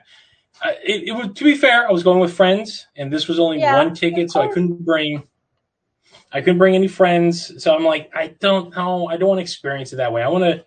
uh, 0.64 0.70
it, 0.85 1.09
it 1.09 1.12
was. 1.12 1.31
To 1.35 1.42
be 1.42 1.57
fair, 1.57 1.88
I 1.88 1.90
was 1.90 2.05
going 2.05 2.20
with 2.20 2.33
friends, 2.33 2.87
and 2.94 3.12
this 3.12 3.27
was 3.27 3.40
only 3.40 3.59
Yeah, 3.59 3.75
one 3.75 3.94
ticket, 3.96 4.31
so 4.31 4.40
I 4.40 4.46
couldn't 4.46 4.85
bring. 4.85 5.25
I 6.31 6.40
couldn't 6.40 6.59
bring 6.59 6.77
any 6.77 6.87
friends, 6.87 7.61
so 7.61 7.75
I'm 7.75 7.85
like, 7.85 8.09
I 8.14 8.29
don't 8.38 8.75
know. 8.77 9.09
I 9.09 9.16
don't 9.16 9.29
want 9.29 9.38
to 9.38 9.42
experience 9.42 9.92
it 9.92 9.96
that 9.96 10.12
way. 10.12 10.22
I 10.22 10.29
want 10.29 10.44
to. 10.44 10.64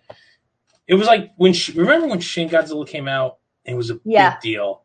It 0.86 0.96
was 0.96 1.06
like 1.06 1.30
when 1.38 1.54
Sh- 1.54 1.74
remember 1.76 2.08
when 2.08 2.20
Shin 2.20 2.50
Godzilla 2.50 2.86
came 2.86 3.08
out. 3.08 3.38
It 3.64 3.72
was 3.74 3.90
a 3.90 3.98
Yeah. 4.04 4.32
big 4.32 4.40
deal, 4.40 4.84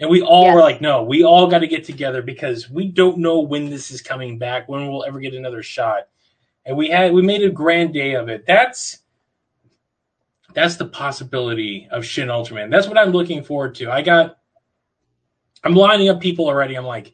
and 0.00 0.10
we 0.10 0.22
all 0.22 0.46
Yes. 0.46 0.54
were 0.54 0.60
like, 0.60 0.80
no, 0.80 1.02
we 1.02 1.24
all 1.24 1.46
got 1.46 1.58
to 1.58 1.66
get 1.66 1.84
together 1.84 2.22
because 2.22 2.70
we 2.70 2.88
don't 2.88 3.18
know 3.18 3.40
when 3.40 3.68
this 3.70 3.90
is 3.90 4.02
coming 4.02 4.38
back, 4.38 4.68
when 4.68 4.88
we'll 4.88 5.04
ever 5.04 5.20
get 5.20 5.34
another 5.34 5.62
shot. 5.62 6.08
And 6.66 6.76
we 6.76 6.88
had 6.88 7.12
we 7.12 7.22
made 7.22 7.42
a 7.42 7.50
grand 7.50 7.92
day 7.92 8.14
of 8.14 8.28
it. 8.28 8.44
That's 8.46 8.98
that's 10.54 10.76
the 10.76 10.86
possibility 10.86 11.88
of 11.90 12.04
Shin 12.04 12.28
Ultraman. 12.28 12.70
That's 12.70 12.86
what 12.86 12.98
I'm 12.98 13.10
looking 13.10 13.42
forward 13.42 13.74
to. 13.76 13.90
I 13.90 14.02
got 14.02 14.38
I'm 15.64 15.74
lining 15.74 16.08
up 16.08 16.20
people 16.20 16.46
already. 16.46 16.74
I'm 16.76 16.84
like, 16.84 17.12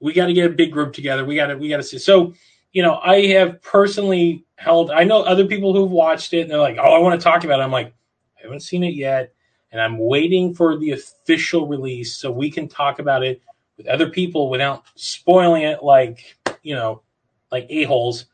we 0.00 0.12
got 0.12 0.26
to 0.26 0.32
get 0.32 0.50
a 0.50 0.54
big 0.54 0.72
group 0.72 0.92
together. 0.92 1.24
We 1.24 1.34
got 1.34 1.46
to 1.48 1.56
we 1.56 1.68
got 1.68 1.78
to 1.78 1.82
see. 1.82 1.98
So 1.98 2.34
you 2.72 2.82
know, 2.82 2.96
I 3.02 3.26
have 3.28 3.60
personally 3.62 4.44
held. 4.56 4.90
I 4.90 5.04
know 5.04 5.22
other 5.22 5.46
people 5.46 5.72
who've 5.72 5.90
watched 5.90 6.34
it 6.34 6.42
and 6.42 6.50
they're 6.50 6.58
like, 6.58 6.76
oh, 6.78 6.94
I 6.94 6.98
want 6.98 7.18
to 7.18 7.24
talk 7.24 7.44
about 7.44 7.60
it. 7.60 7.62
I'm 7.62 7.72
like, 7.72 7.94
I 8.38 8.42
haven't 8.42 8.60
seen 8.60 8.84
it 8.84 8.94
yet, 8.94 9.32
and 9.72 9.80
I'm 9.80 9.98
waiting 9.98 10.54
for 10.54 10.76
the 10.76 10.92
official 10.92 11.66
release 11.66 12.16
so 12.16 12.30
we 12.30 12.50
can 12.50 12.68
talk 12.68 12.98
about 12.98 13.22
it 13.22 13.42
with 13.76 13.86
other 13.86 14.10
people 14.10 14.50
without 14.50 14.84
spoiling 14.94 15.62
it 15.62 15.82
like 15.82 16.36
you 16.62 16.74
know 16.74 17.02
like 17.50 17.66
a-holes. 17.70 18.26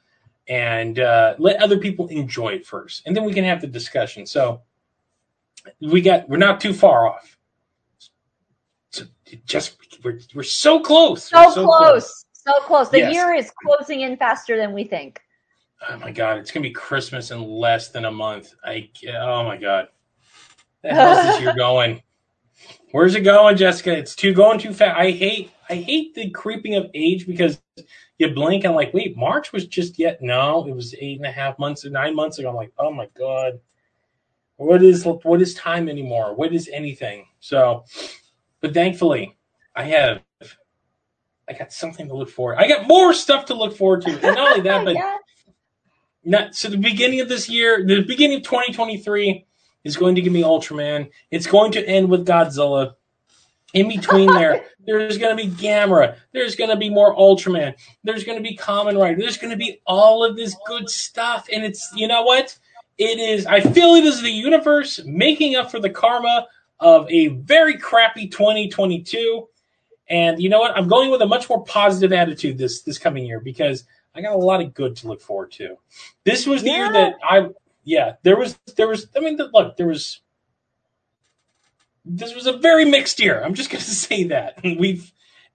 And 0.47 0.99
uh, 0.99 1.37
let 1.39 1.63
other 1.63 1.79
people 1.79 2.09
enjoy 2.09 2.51
it 2.51 2.67
first. 2.67 3.07
And 3.07 3.17
then 3.17 3.25
we 3.25 3.33
can 3.33 3.45
have 3.45 3.63
the 3.63 3.67
discussion. 3.67 4.27
So 4.27 4.61
we 5.81 6.03
got 6.03 6.29
we're 6.29 6.37
not 6.37 6.61
too 6.61 6.75
far 6.75 7.09
off. 7.09 7.39
So 8.91 9.05
just 9.47 9.79
we're, 10.05 10.21
we're 10.35 10.43
so 10.43 10.81
close. 10.81 11.25
So, 11.25 11.51
so 11.51 11.65
close. 11.65 11.79
close. 11.79 12.25
so 12.33 12.53
close. 12.67 12.89
The 12.91 12.99
Yes. 12.99 13.15
year 13.15 13.33
is 13.33 13.51
closing 13.63 14.03
in 14.03 14.19
faster 14.19 14.59
than 14.59 14.75
we 14.75 14.85
think. 14.85 15.19
Oh 15.89 15.97
my 15.97 16.11
god. 16.11 16.37
It's 16.37 16.51
gonna 16.51 16.63
be 16.63 16.71
christmas 16.71 17.31
in 17.31 17.43
less 17.43 17.89
than 17.89 18.05
a 18.05 18.13
month. 18.13 18.55
I 18.63 18.91
oh 19.19 19.45
my 19.45 19.57
god 19.57 19.89
the 20.85 20.95
hell 20.95 21.19
is 21.19 21.27
this 21.27 21.41
year 21.41 21.55
going. 21.57 22.03
Where's 22.93 23.15
it 23.17 23.23
going 23.23 23.57
jessica? 23.57 23.97
It's 23.97 24.15
too 24.15 24.33
going 24.33 24.61
too 24.61 24.73
fast. 24.73 24.97
I 24.97 25.11
hate 25.11 25.51
i 25.71 25.75
hate 25.75 26.15
the 26.15 26.31
creeping 26.31 26.75
of 26.75 26.91
age 26.93 27.27
because 27.27 27.61
you 28.19 28.35
blink 28.35 28.65
and 28.65 28.75
like 28.75 28.93
wait 28.93 29.17
march 29.17 29.51
was 29.51 29.67
just 29.67 29.99
yet 29.99 30.21
no 30.21 30.69
it 30.69 30.77
was 30.77 30.95
eight 31.01 31.17
and 31.17 31.25
a 31.25 31.33
half 31.33 31.59
months 31.59 31.85
or 31.85 31.91
nine 31.91 32.15
months 32.15 32.39
ago. 32.39 32.51
I'm 32.51 32.55
like 32.55 32.73
oh 32.79 32.93
my 32.93 33.09
god. 33.19 33.61
What 34.57 34.83
is 34.83 35.05
what 35.05 35.43
is 35.43 35.55
time 35.55 35.89
anymore? 35.89 36.35
What 36.35 36.55
is 36.55 36.71
anything? 36.73 37.27
So 37.41 37.85
but 38.61 38.73
thankfully 38.73 39.37
i 39.77 39.83
have 39.83 40.23
i 41.49 41.53
got 41.53 41.73
something 41.73 42.09
to 42.09 42.15
look 42.15 42.31
forward 42.31 42.57
i 42.59 42.67
got 42.67 42.87
more 42.87 43.13
stuff 43.13 43.45
to 43.47 43.55
look 43.55 43.77
forward 43.77 44.01
to. 44.03 44.11
And 44.11 44.23
not 44.23 44.39
only 44.39 44.61
that 44.63 44.85
but 44.85 44.97
not 46.25 46.55
so 46.55 46.69
the 46.69 46.79
beginning 46.79 47.21
of 47.21 47.29
this 47.29 47.49
year, 47.49 47.85
the 47.87 48.03
beginning 48.03 48.39
of 48.39 48.43
2023 48.45 49.45
is 49.85 49.97
going 49.97 50.15
to 50.15 50.23
give 50.23 50.33
me 50.33 50.43
Ultraman. 50.43 51.11
It's 51.31 51.47
going 51.47 51.73
to 51.73 51.87
end 51.87 52.09
with 52.09 52.27
Godzilla. 52.27 52.95
In 53.75 53.89
between 53.89 54.33
there, 54.33 54.65
there's 54.87 55.19
going 55.19 55.37
to 55.37 55.43
be 55.43 55.51
Gamera. 55.51 56.17
There's 56.33 56.57
going 56.57 56.71
to 56.71 56.77
be 56.77 56.91
more 56.91 57.15
Ultraman. 57.17 57.75
There's 58.05 58.25
going 58.25 58.39
to 58.39 58.43
be 58.43 58.57
Kamen 58.57 59.01
Rider. 59.01 59.21
There's 59.21 59.37
going 59.37 59.51
to 59.51 59.57
be 59.57 59.81
all 59.87 60.25
of 60.25 60.37
this 60.37 60.57
good 60.67 60.89
stuff. 60.89 61.49
And 61.53 61.65
it's, 61.65 61.93
you 61.95 62.07
know 62.07 62.23
what? 62.23 62.57
It 62.97 63.19
is, 63.19 63.47
I 63.47 63.61
feel 63.61 63.95
it 63.95 64.05
is 64.05 64.23
the 64.23 64.31
universe 64.31 65.01
making 65.05 65.57
up 65.57 65.71
for 65.71 65.81
the 65.81 65.91
karma 65.91 66.47
of 66.79 67.11
a 67.11 67.29
very 67.29 67.77
crappy 67.77 68.29
2022. 68.29 69.49
And 70.09 70.41
you 70.41 70.49
know 70.49 70.61
what? 70.61 70.77
I'm 70.77 70.87
going 70.87 71.11
with 71.11 71.23
a 71.23 71.27
much 71.27 71.49
more 71.49 71.65
positive 71.65 72.13
attitude 72.13 72.59
this 72.59 72.83
this 72.83 72.99
coming 72.99 73.25
year 73.25 73.41
because 73.41 73.85
I 74.15 74.21
got 74.21 74.35
a 74.35 74.39
lot 74.39 74.61
of 74.61 74.75
good 74.75 74.97
to 74.97 75.09
look 75.09 75.21
forward 75.21 75.51
to. 75.53 75.77
This 76.25 76.47
was 76.47 76.63
the 76.63 76.71
year 76.71 76.93
that 76.93 77.15
I, 77.23 77.49
yeah, 77.85 78.15
there 78.23 78.37
was, 78.37 78.59
there 78.77 78.89
was, 78.89 79.07
I 79.17 79.21
mean, 79.21 79.37
look, 79.37 79.77
there 79.77 79.87
was, 79.87 80.21
this 82.05 82.35
was 82.35 82.47
a 82.47 82.57
very 82.57 82.85
mixed 82.85 83.21
year. 83.21 83.43
I'm 83.43 83.55
just 83.55 83.71
going 83.71 83.83
to 83.83 83.91
say 83.91 84.25
that. 84.25 84.61
We've, 84.63 85.11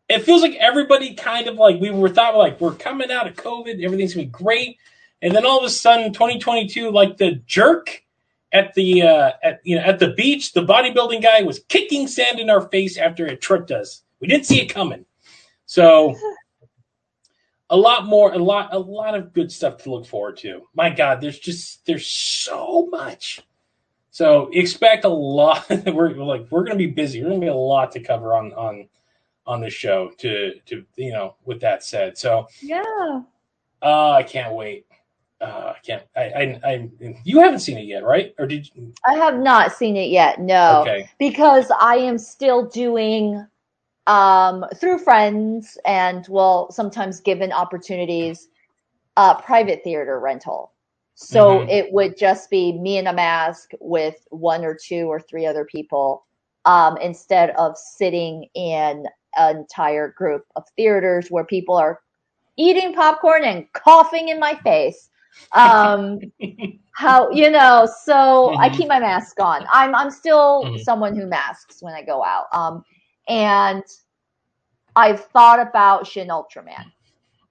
it 0.07 0.23
feels 0.23 0.41
like 0.41 0.55
everybody 0.55 1.13
kind 1.13 1.47
of 1.47 1.55
like, 1.55 1.79
we 1.79 1.91
were 1.91 2.09
thought 2.09 2.35
like, 2.35 2.59
we're 2.59 2.73
coming 2.73 3.11
out 3.11 3.27
of 3.27 3.35
COVID, 3.35 3.83
everything's 3.83 4.13
to 4.13 4.19
be 4.19 4.25
great. 4.25 4.77
And 5.21 5.35
then 5.35 5.45
all 5.45 5.59
of 5.59 5.65
a 5.65 5.69
sudden, 5.69 6.13
2022, 6.13 6.89
like 6.91 7.17
the 7.17 7.35
jerk 7.45 8.03
at 8.51 8.73
the, 8.73 9.03
uh, 9.03 9.31
at, 9.43 9.59
you 9.63 9.75
know, 9.75 9.83
at 9.83 9.99
the 9.99 10.13
beach, 10.13 10.53
the 10.53 10.65
bodybuilding 10.65 11.21
guy 11.21 11.43
was 11.43 11.59
kicking 11.67 12.07
sand 12.07 12.39
in 12.39 12.49
our 12.49 12.61
face 12.69 12.97
after 12.97 13.27
it 13.27 13.41
tripped 13.41 13.69
us. 13.69 14.01
We 14.19 14.27
didn't 14.27 14.45
see 14.45 14.61
it 14.61 14.67
coming. 14.67 15.05
So, 15.65 16.15
a 17.69 17.77
lot 17.77 18.05
more 18.05 18.33
a 18.33 18.37
lot 18.37 18.73
a 18.73 18.79
lot 18.79 19.15
of 19.15 19.33
good 19.33 19.51
stuff 19.51 19.83
to 19.83 19.91
look 19.91 20.05
forward 20.05 20.37
to. 20.37 20.61
My 20.73 20.89
god 20.89 21.21
there's 21.21 21.39
just 21.39 21.85
there's 21.85 22.07
so 22.07 22.87
much. 22.91 23.41
So 24.11 24.49
expect 24.53 25.05
a 25.05 25.09
lot. 25.09 25.65
We're 25.85 26.13
like 26.15 26.47
we're 26.49 26.63
gonna 26.63 26.77
be 26.77 26.87
busy. 26.87 27.21
We're 27.21 27.29
gonna 27.29 27.41
be 27.41 27.47
a 27.47 27.53
lot 27.53 27.91
to 27.93 27.99
cover 27.99 28.35
on 28.35 28.53
on 28.53 28.87
on 29.45 29.61
this 29.61 29.73
show 29.73 30.11
to 30.17 30.53
to 30.65 30.85
you 30.95 31.11
know 31.11 31.35
with 31.45 31.61
that 31.61 31.83
said. 31.83 32.17
So 32.17 32.47
yeah. 32.61 33.21
uh 33.81 34.11
i 34.11 34.23
can't 34.23 34.53
wait. 34.53 34.85
Uh 35.39 35.73
i 35.75 35.79
can't 35.83 36.03
i 36.15 36.21
i, 36.21 36.59
I 36.63 36.89
you 37.23 37.39
haven't 37.39 37.59
seen 37.59 37.77
it 37.77 37.85
yet 37.85 38.03
right? 38.03 38.33
Or 38.37 38.45
did 38.45 38.69
you? 38.73 38.93
I 39.07 39.13
have 39.13 39.39
not 39.39 39.73
seen 39.73 39.95
it 39.95 40.09
yet 40.09 40.39
no. 40.39 40.81
Okay. 40.81 41.09
Because 41.19 41.71
I 41.79 41.95
am 41.95 42.17
still 42.17 42.65
doing 42.65 43.45
um, 44.09 44.65
through 44.75 44.99
friends 44.99 45.77
and 45.85 46.27
well 46.29 46.71
sometimes 46.71 47.21
given 47.21 47.53
opportunities 47.53 48.49
uh, 49.17 49.35
private 49.41 49.83
theater 49.83 50.19
rental. 50.19 50.73
So 51.15 51.65
Mhm. 51.65 51.69
it 51.69 51.91
would 51.91 52.17
just 52.17 52.49
be 52.49 52.73
me 52.73 52.97
in 52.97 53.07
a 53.07 53.13
mask 53.13 53.71
with 53.81 54.15
one 54.31 54.65
or 54.65 54.75
two 54.75 55.07
or 55.07 55.19
three 55.19 55.45
other 55.45 55.65
people 55.65 56.25
um, 56.65 56.97
instead 56.97 57.51
of 57.51 57.77
sitting 57.77 58.47
in 58.55 59.05
an 59.37 59.57
entire 59.57 60.13
group 60.17 60.45
of 60.55 60.63
theaters 60.75 61.27
where 61.29 61.45
people 61.45 61.75
are 61.75 62.01
eating 62.57 62.93
popcorn 62.93 63.43
and 63.43 63.71
coughing 63.73 64.29
in 64.29 64.39
my 64.39 64.55
face. 64.63 65.09
Um, 65.53 66.19
how 66.93 67.29
you 67.31 67.49
know 67.49 67.87
so 68.03 68.55
i 68.59 68.67
Mhm. 68.67 68.69
keep 68.69 68.87
my 68.89 68.99
mask 68.99 69.39
on 69.39 69.65
i'm 69.71 69.95
i'm 69.95 70.11
still 70.11 70.73
Mhm. 70.73 70.77
someone 70.77 71.15
who 71.15 71.25
masks 71.27 71.77
when 71.81 71.93
i 71.93 72.01
go 72.03 72.23
out 72.23 72.45
um 72.53 72.83
and 73.29 73.83
i've 74.95 75.23
thought 75.25 75.59
about 75.59 76.05
shin 76.07 76.27
ultraman. 76.29 76.91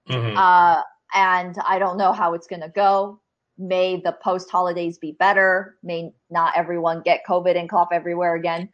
Mhm. 0.09 0.37
uh 0.37 0.83
and 1.15 1.57
i 1.67 1.79
don't 1.79 1.97
know 1.97 2.13
how 2.13 2.35
it's 2.35 2.47
going 2.47 2.61
to 2.63 2.69
go. 2.69 3.21
May 3.61 4.01
the 4.01 4.13
post 4.23 4.51
holidays 4.51 4.99
be 4.99 5.13
better? 5.19 5.77
May 5.83 6.13
not 6.31 6.53
everyone 6.57 7.03
get 7.03 7.23
covid 7.29 7.57
and 7.59 7.69
cough 7.71 7.89
everywhere 7.93 8.35
again? 8.37 8.69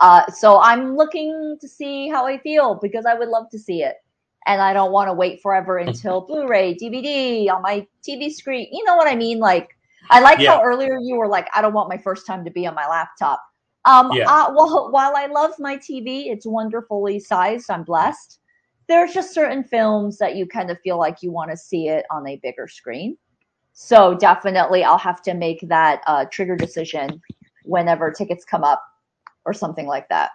Uh 0.00 0.26
so 0.30 0.60
i'm 0.60 0.96
looking 0.96 1.56
to 1.60 1.68
see 1.68 2.08
how 2.08 2.26
i 2.26 2.38
feel 2.38 2.74
because 2.82 3.06
i 3.06 3.14
would 3.14 3.28
love 3.28 3.48
to 3.50 3.58
see 3.58 3.82
it. 3.82 3.96
And 4.46 4.60
i 4.60 4.72
don't 4.72 4.92
want 4.92 5.08
to 5.08 5.12
wait 5.14 5.40
forever 5.42 5.78
until 5.78 6.20
blu-ray 6.26 6.74
dvd 6.74 7.48
on 7.50 7.62
my 7.62 7.86
tv 8.06 8.30
screen. 8.32 8.68
You 8.72 8.84
know 8.84 8.96
what 8.96 9.08
i 9.08 9.14
mean? 9.16 9.38
Like 9.38 9.70
I 10.10 10.20
like 10.20 10.38
Yeah. 10.40 10.52
how 10.52 10.62
earlier 10.62 10.98
you 11.00 11.16
were 11.16 11.26
like, 11.28 11.48
I 11.54 11.60
don't 11.62 11.72
want 11.74 11.88
my 11.88 11.98
first 11.98 12.26
time 12.26 12.44
to 12.44 12.50
be 12.50 12.66
on 12.66 12.74
my 12.76 12.86
laptop. 12.86 13.42
Um, 13.86 14.12
Yeah. 14.12 14.24
uh, 14.28 14.52
well, 14.54 14.88
while 14.90 15.14
I 15.16 15.26
love 15.26 15.52
my 15.58 15.76
TV, 15.76 16.26
it's 16.26 16.46
wonderfully 16.46 17.20
sized. 17.20 17.70
I'm 17.70 17.84
blessed. 17.84 18.40
There's 18.88 19.14
just 19.14 19.32
certain 19.32 19.64
films 19.64 20.18
that 20.18 20.36
you 20.36 20.46
kind 20.46 20.70
of 20.70 20.78
feel 20.80 20.98
like 20.98 21.22
you 21.22 21.32
want 21.32 21.50
to 21.50 21.56
see 21.56 21.88
it 21.88 22.04
on 22.10 22.26
a 22.28 22.36
bigger 22.36 22.68
screen. 22.68 23.16
So 23.72 24.14
definitely, 24.14 24.84
I'll 24.84 24.98
have 24.98 25.22
to 25.22 25.34
make 25.34 25.60
that 25.68 26.02
uh, 26.06 26.24
trigger 26.30 26.56
decision 26.56 27.20
whenever 27.64 28.10
tickets 28.10 28.44
come 28.44 28.64
up 28.64 28.82
or 29.44 29.52
something 29.52 29.86
like 29.86 30.08
that. 30.08 30.30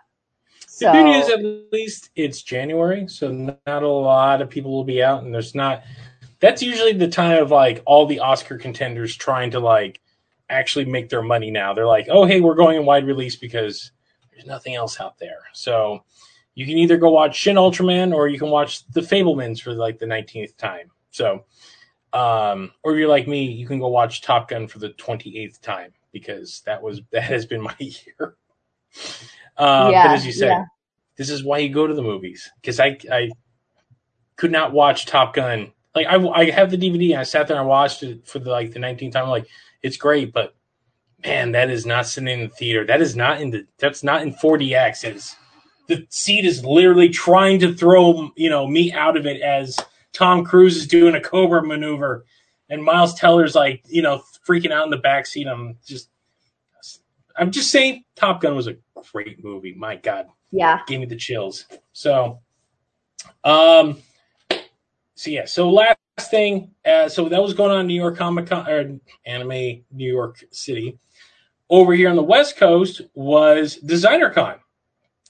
The 0.79 0.85
So 0.85 0.91
good 0.91 1.05
news, 1.05 1.29
at 1.29 1.71
least, 1.71 2.09
it's 2.15 2.41
January, 2.41 3.07
so 3.07 3.31
not 3.31 3.83
a 3.83 3.87
lot 3.87 4.41
of 4.41 4.49
people 4.49 4.71
will 4.71 4.83
be 4.83 5.03
out, 5.03 5.23
and 5.23 5.33
there's 5.33 5.55
not. 5.55 5.83
That's 6.39 6.61
usually 6.61 6.93
the 6.93 7.07
time 7.07 7.41
of 7.41 7.51
like 7.51 7.81
all 7.85 8.05
the 8.05 8.19
Oscar 8.19 8.57
contenders 8.57 9.15
trying 9.15 9.51
to 9.51 9.59
like 9.59 10.01
actually 10.51 10.85
make 10.85 11.09
their 11.09 11.21
money. 11.21 11.51
Now 11.51 11.73
they're 11.73 11.87
like, 11.87 12.07
oh 12.09 12.25
hey, 12.25 12.41
we're 12.41 12.55
going 12.55 12.77
in 12.77 12.85
wide 12.85 13.05
release 13.05 13.35
because 13.35 13.91
there's 14.31 14.45
nothing 14.45 14.75
else 14.75 14.99
out 14.99 15.17
there. 15.19 15.39
So 15.53 16.03
you 16.55 16.65
can 16.65 16.77
either 16.77 16.97
go 16.97 17.09
watch 17.09 17.35
Shin 17.35 17.55
Ultraman 17.55 18.13
or 18.13 18.27
you 18.27 18.39
can 18.39 18.49
watch 18.49 18.85
The 18.87 19.01
Fabelmans 19.01 19.61
for 19.61 19.73
like 19.73 19.99
the 19.99 20.05
19th 20.05 20.57
time. 20.57 20.91
So, 21.11 21.45
um, 22.13 22.71
or 22.83 22.93
if 22.93 22.99
you're 22.99 23.07
like 23.07 23.27
me, 23.27 23.45
you 23.45 23.65
can 23.65 23.79
go 23.79 23.87
watch 23.87 24.21
Top 24.21 24.49
Gun 24.49 24.67
for 24.67 24.79
the 24.79 24.89
28th 24.89 25.61
time 25.61 25.93
because 26.11 26.61
that 26.65 26.81
was 26.81 27.01
that 27.11 27.23
has 27.23 27.45
been 27.45 27.61
my 27.61 27.75
year. 27.79 28.35
Uh, 29.57 29.89
Yeah, 29.91 30.07
but 30.07 30.15
as 30.15 30.25
you 30.25 30.31
said, 30.31 30.49
yeah. 30.49 30.65
this 31.15 31.29
is 31.29 31.43
why 31.43 31.59
you 31.59 31.73
go 31.73 31.87
to 31.87 31.93
the 31.93 32.03
movies 32.03 32.49
because 32.61 32.79
I 32.79 32.97
I 33.11 33.29
could 34.35 34.51
not 34.51 34.73
watch 34.73 35.05
Top 35.05 35.33
Gun. 35.33 35.71
Like 35.95 36.07
I, 36.07 36.15
I 36.27 36.49
have 36.51 36.71
the 36.71 36.77
DVD 36.77 37.11
and 37.11 37.19
I 37.19 37.23
sat 37.23 37.47
there 37.47 37.57
and 37.57 37.67
watched 37.67 38.03
it 38.03 38.25
for 38.25 38.39
the 38.39 38.49
like 38.49 38.71
the 38.71 38.79
19th 38.79 39.11
time. 39.11 39.25
I'm 39.25 39.29
like 39.29 39.47
it's 39.81 39.97
great, 39.97 40.31
but 40.31 40.55
man, 41.23 41.51
that 41.51 41.69
is 41.69 41.85
not 41.85 42.07
sitting 42.07 42.29
in 42.29 42.47
the 42.47 42.55
theater. 42.55 42.85
That 42.85 43.01
is 43.01 43.15
not 43.15 43.41
in 43.41 43.51
the 43.51 43.65
that's 43.77 44.03
not 44.03 44.21
in 44.21 44.33
4DX. 44.33 45.03
It's 45.03 45.35
the 45.87 46.05
seat 46.09 46.45
is 46.45 46.63
literally 46.63 47.09
trying 47.09 47.59
to 47.59 47.73
throw 47.73 48.31
you 48.35 48.49
know 48.49 48.67
me 48.67 48.93
out 48.93 49.17
of 49.17 49.25
it 49.25 49.41
as 49.41 49.77
Tom 50.13 50.43
Cruise 50.43 50.77
is 50.77 50.87
doing 50.87 51.15
a 51.15 51.21
Cobra 51.21 51.65
maneuver, 51.65 52.25
and 52.69 52.83
Miles 52.83 53.13
Teller's 53.15 53.55
like 53.55 53.83
you 53.87 54.01
know 54.01 54.23
freaking 54.47 54.71
out 54.71 54.85
in 54.85 54.91
the 54.91 54.97
back 54.97 55.25
seat. 55.25 55.47
I'm 55.47 55.77
just 55.85 56.09
I'm 57.37 57.51
just 57.51 57.71
saying, 57.71 58.03
Top 58.15 58.41
Gun 58.41 58.55
was 58.55 58.67
a 58.67 58.77
great 59.11 59.43
movie. 59.43 59.73
My 59.73 59.95
God 59.95 60.27
yeah, 60.51 60.79
gave 60.85 60.99
me 60.99 61.05
the 61.05 61.15
chills. 61.15 61.65
So, 61.93 62.39
um, 63.43 63.97
so 65.21 65.29
yeah. 65.29 65.45
So 65.45 65.69
last 65.69 65.97
thing, 66.31 66.71
uh, 66.83 67.07
so 67.07 67.29
that 67.29 67.39
was 67.41 67.53
going 67.53 67.69
on 67.69 67.81
in 67.81 67.87
New 67.87 67.93
York 68.01 68.17
Comic 68.17 68.47
Con 68.47 68.67
or 68.67 68.97
Anime 69.27 69.83
New 69.91 70.11
York 70.11 70.43
City. 70.49 70.97
Over 71.69 71.93
here 71.93 72.09
on 72.09 72.15
the 72.15 72.23
West 72.23 72.57
Coast 72.57 73.01
was 73.13 73.75
Designer 73.75 74.31
Con, 74.31 74.55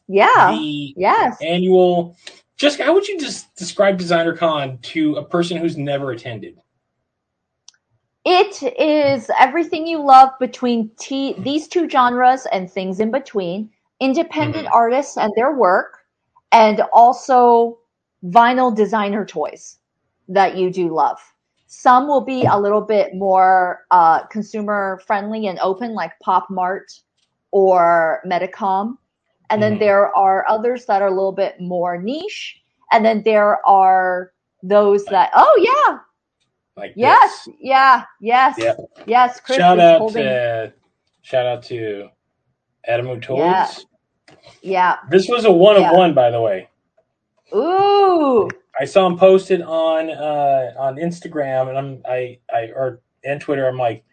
Yeah. 0.08 0.52
the 0.52 0.94
yes. 0.96 1.38
annual. 1.42 2.16
Jessica, 2.56 2.86
how 2.86 2.94
would 2.94 3.06
you 3.06 3.20
just 3.20 3.54
describe 3.58 3.98
Designer 3.98 4.34
Con 4.36 4.78
to 4.78 5.16
a 5.16 5.26
person 5.26 5.58
who's 5.58 5.76
never 5.76 6.12
attended? 6.12 6.58
It 8.24 8.64
is 8.80 9.30
everything 9.38 9.86
you 9.86 10.02
love 10.02 10.30
between 10.40 10.90
t- 10.98 11.36
these 11.40 11.68
two 11.68 11.90
genres 11.90 12.46
and 12.54 12.72
things 12.72 13.02
in 13.02 13.12
between. 13.12 13.70
Independent 14.00 14.68
Mhm. 14.68 14.74
artists 14.74 15.18
and 15.18 15.34
their 15.36 15.52
work, 15.52 15.98
and 16.54 16.80
also 16.94 17.78
vinyl 18.24 18.74
designer 18.74 19.26
toys 19.26 19.80
that 20.34 20.58
you 20.58 20.72
do 20.72 20.94
love. 20.94 21.20
Some 21.68 22.08
will 22.08 22.22
be 22.22 22.46
a 22.46 22.60
little 22.60 22.82
bit 22.82 23.16
more 23.16 23.86
uh, 23.92 24.26
consumer 24.28 25.02
friendly 25.08 25.48
and 25.48 25.60
open, 25.60 25.94
like 25.96 26.14
Pop 26.22 26.50
Mart 26.52 26.92
or 27.52 28.22
Medicom. 28.28 28.98
And 29.52 29.64
then 29.64 29.78
Mhm. 29.78 29.80
there 29.80 30.16
are 30.16 30.46
others 30.50 30.86
that 30.88 31.02
are 31.04 31.10
a 31.10 31.16
little 31.16 31.34
bit 31.34 31.62
more 31.62 31.98
niche. 32.02 32.62
And 32.92 33.06
then 33.06 33.24
there 33.24 33.66
are 33.68 34.34
those 34.64 35.06
that, 35.08 35.32
oh, 35.36 35.56
yeah, 35.90 36.00
Like 36.78 36.94
Yes, 36.96 37.32
this. 37.46 37.56
yeah, 37.62 38.06
yes, 38.22 38.58
Yeah. 38.58 38.76
yes. 39.08 39.40
Chris 39.42 39.58
shout 39.58 39.80
out 39.80 40.00
holding. 40.00 40.24
to 40.24 40.74
shout 41.24 41.46
out 41.48 41.64
to 41.66 42.10
Adamu 42.90 43.22
Toys. 43.22 43.38
Yeah. 43.40 43.68
Yeah. 44.62 44.98
This 45.12 45.28
was 45.30 45.46
a 45.46 45.52
one 45.52 45.78
of 45.78 45.84
one, 45.96 46.14
by 46.14 46.32
the 46.32 46.42
way. 46.42 46.70
Ooh. 47.56 48.50
I 48.80 48.86
saw 48.86 49.06
him 49.06 49.18
posted 49.18 49.62
on 49.62 50.10
uh, 50.10 50.74
on 50.78 50.96
Instagram, 50.96 51.70
and 51.70 51.78
I'm 51.78 52.02
I 52.08 52.40
I 52.54 52.72
or 52.76 53.02
and 53.24 53.40
Twitter. 53.42 53.68
I'm 53.68 53.78
like, 53.78 54.04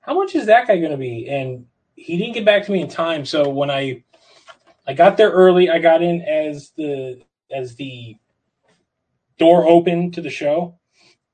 how 0.00 0.14
much 0.14 0.34
is 0.34 0.46
that 0.46 0.66
guy 0.66 0.78
going 0.78 0.90
to 0.90 0.96
be? 0.96 1.28
And 1.28 1.66
he 1.94 2.16
didn't 2.16 2.34
get 2.34 2.44
back 2.44 2.64
to 2.64 2.72
me 2.72 2.80
in 2.80 2.88
time. 2.88 3.24
So 3.24 3.48
when 3.48 3.70
I 3.70 4.02
I 4.86 4.94
got 4.94 5.16
there 5.16 5.30
early, 5.30 5.68
I 5.70 5.78
got 5.78 6.02
in 6.02 6.22
as 6.22 6.70
the 6.76 7.20
as 7.52 7.74
the 7.76 8.16
door 9.38 9.66
opened 9.66 10.14
to 10.14 10.20
the 10.20 10.30
show, 10.30 10.78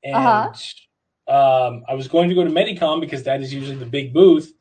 and 0.03 0.15
Uh-huh. 0.15 0.49
um, 1.27 1.83
I 1.87 1.93
was 1.95 2.07
going 2.07 2.29
to 2.29 2.35
go 2.35 2.43
to 2.43 2.49
Medicom 2.49 2.99
because 2.99 3.23
that 3.23 3.41
is 3.41 3.53
usually 3.53 3.77
the 3.77 3.85
big 3.85 4.13
booth. 4.13 4.53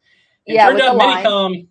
It 0.47 0.55
Yeah, 0.55 0.67
turned 0.69 0.81
out 0.81 0.93
the 0.93 0.99
line. 0.99 1.25
Medicom 1.27 1.67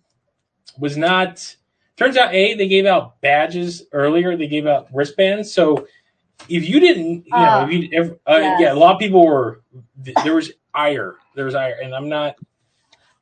was 0.78 0.96
not. 0.96 1.56
Turns 1.96 2.16
out, 2.16 2.34
a 2.34 2.54
they 2.54 2.68
gave 2.68 2.86
out 2.86 3.20
badges 3.20 3.84
earlier. 3.92 4.36
They 4.36 4.48
gave 4.48 4.66
out 4.66 4.88
wristbands. 4.92 5.52
So 5.52 5.86
if 6.48 6.68
you 6.68 6.80
didn't, 6.80 7.26
you 7.26 7.32
know, 7.32 7.66
if 7.66 7.72
you, 7.72 7.88
if, 7.90 8.10
uh, 8.26 8.38
yes. 8.38 8.60
yeah, 8.60 8.72
a 8.72 8.74
lot 8.74 8.94
of 8.94 9.00
people 9.00 9.24
were. 9.26 9.62
There 10.22 10.34
was 10.34 10.52
ire. 10.74 11.16
There 11.34 11.46
was 11.46 11.54
ire, 11.54 11.76
and 11.82 11.94
I'm 11.94 12.08
not. 12.08 12.36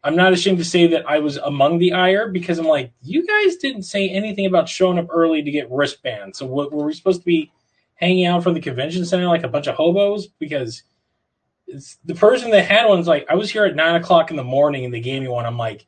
I'm 0.05 0.17
not 0.17 0.33
ashamed 0.33 0.59
to 0.59 0.65
say 0.65 0.89
that 0.89 1.09
I 1.09 1.21
was 1.21 1.37
among 1.37 1.79
the 1.79 1.93
ire 1.93 2.29
because 2.29 2.59
I'm 2.59 2.67
like, 2.67 2.93
you 3.03 3.25
guys 3.25 3.57
didn't 3.57 3.85
say 3.85 4.09
anything 4.09 4.47
about 4.47 4.69
showing 4.69 4.99
up 4.99 5.07
early 5.11 5.43
to 5.43 5.51
get 5.51 5.71
wristbands. 5.71 6.39
So 6.39 6.47
what 6.47 6.73
were 6.73 6.85
we 6.85 6.93
supposed 6.93 7.21
to 7.21 7.25
be 7.25 7.53
hanging 7.95 8.27
out 8.27 8.43
from 8.43 8.55
the 8.55 8.61
convention 8.61 9.05
center 9.05 9.29
like 9.29 9.45
a 9.45 9.49
bunch 9.49 9.69
of 9.69 9.77
hobos? 9.77 10.27
Because 10.27 10.83
it's, 11.69 11.99
the 12.05 12.17
person 12.17 12.51
that 12.51 12.65
had 12.65 12.89
one's 12.89 13.07
like, 13.07 13.27
I 13.31 13.37
was 13.37 13.49
here 13.49 13.65
at 13.65 13.77
nine 13.77 13.95
o'clock 13.95 14.33
in 14.33 14.37
the 14.37 14.43
morning 14.43 14.85
and 14.85 14.93
they 14.93 14.99
gave 14.99 15.23
me 15.23 15.29
one. 15.29 15.47
I'm 15.47 15.57
like, 15.57 15.87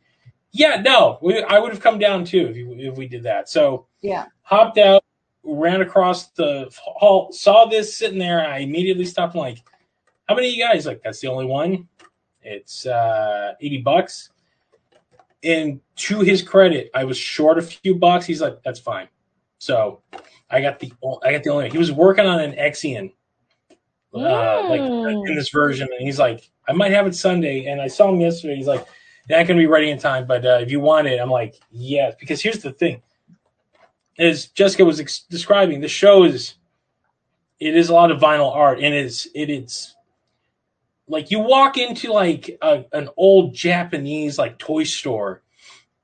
yeah, 0.52 0.80
no, 0.80 1.18
we, 1.20 1.42
I 1.42 1.58
would 1.58 1.72
have 1.72 1.82
come 1.82 1.98
down 1.98 2.24
too 2.24 2.46
if, 2.46 2.56
you, 2.56 2.72
if 2.78 2.96
we 2.96 3.08
did 3.08 3.24
that. 3.24 3.48
So 3.48 3.88
Yeah. 4.00 4.26
hopped 4.42 4.78
out, 4.78 5.02
ran 5.44 5.82
across 5.82 6.28
the 6.30 6.68
hall, 6.82 7.30
saw 7.32 7.66
this 7.66 7.96
sitting 7.96 8.18
there. 8.18 8.46
I 8.46 8.58
immediately 8.58 9.04
stopped. 9.04 9.34
and 9.34 9.42
like, 9.42 9.62
how 10.28 10.34
many 10.34 10.48
of 10.48 10.54
you 10.54 10.62
guys? 10.62 10.86
Like, 10.86 11.02
that's 11.02 11.20
the 11.20 11.28
only 11.28 11.46
one. 11.46 11.88
It's 12.42 12.86
uh, 12.86 13.54
80 13.60 13.78
bucks. 13.82 14.30
And 15.42 15.80
to 15.96 16.20
his 16.20 16.42
credit, 16.42 16.90
I 16.94 17.04
was 17.04 17.18
short 17.18 17.58
a 17.58 17.62
few 17.62 17.94
bucks. 17.94 18.24
He's 18.26 18.40
like, 18.40 18.62
that's 18.64 18.80
fine. 18.80 19.08
So 19.58 20.02
I 20.50 20.60
got 20.60 20.78
the 20.78 20.92
I 21.22 21.32
got 21.32 21.42
the 21.42 21.50
only. 21.50 21.70
He 21.70 21.78
was 21.78 21.92
working 21.92 22.26
on 22.26 22.40
an 22.40 22.52
Exian, 22.52 23.12
uh, 24.14 24.68
like 24.68 24.80
Mm. 24.80 25.28
in 25.28 25.34
this 25.36 25.48
version, 25.50 25.88
and 25.90 26.06
he's 26.06 26.18
like, 26.18 26.50
I 26.68 26.72
might 26.72 26.92
have 26.92 27.06
it 27.06 27.14
Sunday. 27.14 27.66
And 27.66 27.80
I 27.80 27.88
saw 27.88 28.10
him 28.10 28.20
yesterday. 28.20 28.56
He's 28.56 28.66
like, 28.66 28.86
not 29.28 29.46
gonna 29.46 29.58
be 29.58 29.66
ready 29.66 29.90
in 29.90 29.98
time, 29.98 30.26
but 30.26 30.44
uh, 30.44 30.58
if 30.60 30.70
you 30.70 30.80
want 30.80 31.06
it, 31.08 31.18
I'm 31.20 31.30
like, 31.30 31.54
yes. 31.70 32.14
Because 32.20 32.42
here's 32.42 32.58
the 32.62 32.72
thing: 32.72 33.02
as 34.18 34.46
Jessica 34.46 34.84
was 34.84 35.00
ex- 35.00 35.24
describing, 35.28 35.80
the 35.80 35.88
show 35.88 36.24
is 36.24 36.54
it 37.60 37.76
is 37.76 37.88
a 37.88 37.94
lot 37.94 38.10
of 38.10 38.20
vinyl 38.20 38.54
art, 38.54 38.80
and 38.80 38.94
it's 38.94 39.26
it 39.34 39.50
is 39.50 39.94
like 41.08 41.30
you 41.30 41.40
walk 41.40 41.76
into 41.76 42.12
like 42.12 42.56
a, 42.62 42.84
an 42.92 43.08
old 43.16 43.54
Japanese 43.54 44.38
like 44.38 44.58
toy 44.58 44.84
store, 44.84 45.42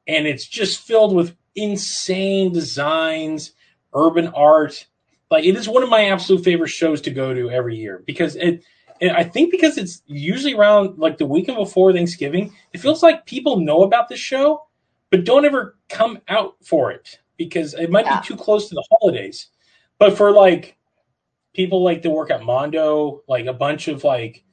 and 0.07 0.27
it's 0.27 0.47
just 0.47 0.81
filled 0.81 1.15
with 1.15 1.37
insane 1.55 2.53
designs, 2.53 3.53
urban 3.95 4.29
art. 4.29 4.87
Like 5.31 5.45
it 5.45 5.57
is 5.57 5.69
one 5.69 5.83
of 5.83 5.89
my 5.89 6.07
absolute 6.11 6.45
favorite 6.45 6.69
shows 6.69 7.01
to 7.03 7.11
go 7.11 7.35
to 7.35 7.51
every 7.51 7.77
year 7.77 8.03
because 8.07 8.37
it. 8.37 8.65
And 9.03 9.13
I 9.13 9.25
think 9.25 9.51
because 9.51 9.79
it's 9.79 10.03
usually 10.05 10.53
around 10.53 10.99
like 10.99 11.17
the 11.17 11.25
weekend 11.25 11.57
before 11.57 11.91
Thanksgiving, 11.91 12.55
it 12.75 12.83
feels 12.83 13.03
like 13.03 13.25
people 13.25 13.59
know 13.59 13.83
about 13.83 14.11
this 14.11 14.21
show, 14.21 14.67
but 15.11 15.25
don't 15.25 15.47
ever 15.47 15.79
come 15.89 16.19
out 16.29 16.57
for 16.63 16.91
it 16.93 17.19
because 17.49 17.73
it 17.75 17.91
might 17.91 18.05
Yeah. 18.05 18.21
be 18.21 18.27
too 18.27 18.37
close 18.37 18.69
to 18.69 18.75
the 18.75 18.85
holidays. 18.93 19.49
But 19.99 20.17
for 20.17 20.31
like 20.31 20.77
people 21.55 21.83
like 21.83 22.03
that 22.03 22.11
work 22.11 22.31
at 22.31 22.43
Mondo, 22.45 23.23
like 23.29 23.47
a 23.47 23.53
bunch 23.55 23.89
of 23.89 24.05
like 24.05 24.45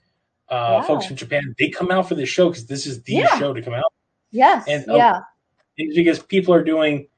uh, 0.50 0.80
Wow. 0.80 0.82
folks 0.84 1.06
from 1.06 1.18
Japan, 1.18 1.54
they 1.60 1.68
come 1.70 1.92
out 1.92 2.08
for 2.08 2.16
this 2.16 2.30
show 2.30 2.48
because 2.48 2.66
this 2.66 2.86
is 2.88 3.04
the 3.04 3.14
Yeah. 3.16 3.38
show 3.38 3.54
to 3.54 3.62
come 3.62 3.74
out. 3.74 3.92
Yes. 4.32 4.64
And, 4.70 4.86
yeah. 4.88 5.20
It's 5.76 5.94
because 5.96 6.20
people 6.20 6.54
are 6.54 6.64
doing 6.64 7.10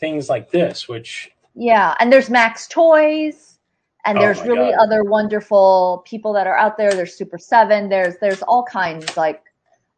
things 0.00 0.28
like 0.28 0.50
this, 0.50 0.88
which 0.88 1.30
Yeah. 1.54 1.94
And 2.00 2.12
there's 2.12 2.28
Max 2.28 2.66
Toys. 2.66 3.58
And 4.04 4.18
Oh 4.18 4.20
there's 4.20 4.42
really 4.42 4.72
God. 4.72 4.80
other 4.82 5.04
wonderful 5.04 6.02
people 6.04 6.32
that 6.32 6.48
are 6.48 6.56
out 6.56 6.76
there. 6.76 6.92
There's 6.92 7.14
Super 7.14 7.38
Seven. 7.38 7.88
There's 7.88 8.16
there's 8.18 8.42
all 8.42 8.64
kinds 8.64 9.16
like 9.16 9.40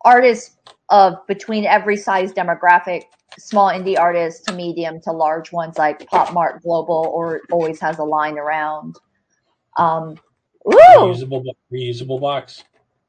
artists 0.05 0.59
of 0.91 1.27
between 1.27 1.65
every 1.65 1.97
size 1.97 2.31
demographic, 2.35 3.05
small 3.38 3.68
indie 3.68 3.99
artists 3.99 4.44
to 4.47 4.53
medium 4.53 5.01
to 5.03 5.12
large 5.12 5.53
ones 5.53 5.79
like 5.79 6.07
Pop 6.09 6.33
Mart 6.33 6.62
Global 6.62 7.11
or 7.14 7.42
always 7.51 7.81
has 7.81 7.99
a 7.99 8.05
line 8.05 8.38
around. 8.38 8.97
Um, 9.77 10.18
ooh, 10.66 10.73
reusable 10.73 11.44
reusable 11.73 12.20
box. 12.20 12.64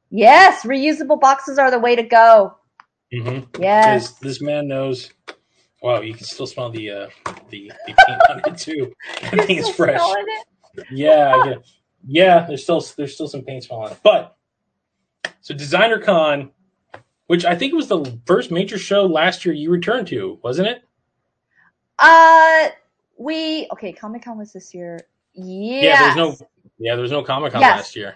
yes, 0.10 0.64
reusable 0.64 1.20
boxes 1.20 1.58
are 1.58 1.72
the 1.72 1.80
way 1.80 1.96
to 1.96 2.04
go. 2.04 2.56
Mm-hmm. 3.14 3.62
Yes. 3.62 4.12
This, 4.14 4.42
man 4.42 4.68
knows. 4.68 5.12
Wow, 5.82 6.02
you 6.02 6.14
can 6.14 6.26
still 6.26 6.48
smell 6.48 6.70
the 6.70 6.90
uh, 6.90 7.08
the, 7.50 7.72
the 7.86 7.94
paint 8.08 8.22
on 8.30 8.42
it 8.46 8.58
too. 8.58 8.92
I 9.24 9.46
think 9.46 9.60
it's 9.60 9.70
fresh. 9.70 10.02
Yeah, 10.92 11.34
I 11.36 11.56
yeah. 12.08 12.46
There's 12.48 12.64
still 12.64 12.84
there's 12.98 13.14
still 13.14 13.28
some 13.28 13.44
paint 13.44 13.64
smell 13.64 13.82
on 13.82 13.92
it, 13.92 14.00
but 14.04 14.36
so 15.42 15.54
Designer 15.54 16.00
Con, 16.00 16.50
which 17.28 17.46
I 17.46 17.56
think 17.56 17.74
was 17.74 17.88
the 17.88 18.20
first 18.26 18.52
major 18.52 18.78
show 18.78 19.06
last 19.06 19.46
year 19.46 19.54
you 19.54 19.72
returned 19.72 20.08
to, 20.08 20.40
wasn't 20.44 20.68
it? 20.68 20.84
Uh, 22.00 22.70
we 23.18 23.68
okay. 23.72 23.94
Comic 23.94 24.24
Con 24.24 24.38
was 24.38 24.54
this 24.54 24.74
year. 24.74 25.00
Yes. 25.34 25.84
Yeah, 25.84 26.02
there's 26.04 26.16
no 26.16 26.48
yeah, 26.78 26.96
there 26.96 27.02
was 27.02 27.12
no 27.12 27.24
Comic 27.24 27.54
Con 27.54 27.62
Yes. 27.62 27.78
last 27.78 27.96
year. 27.96 28.16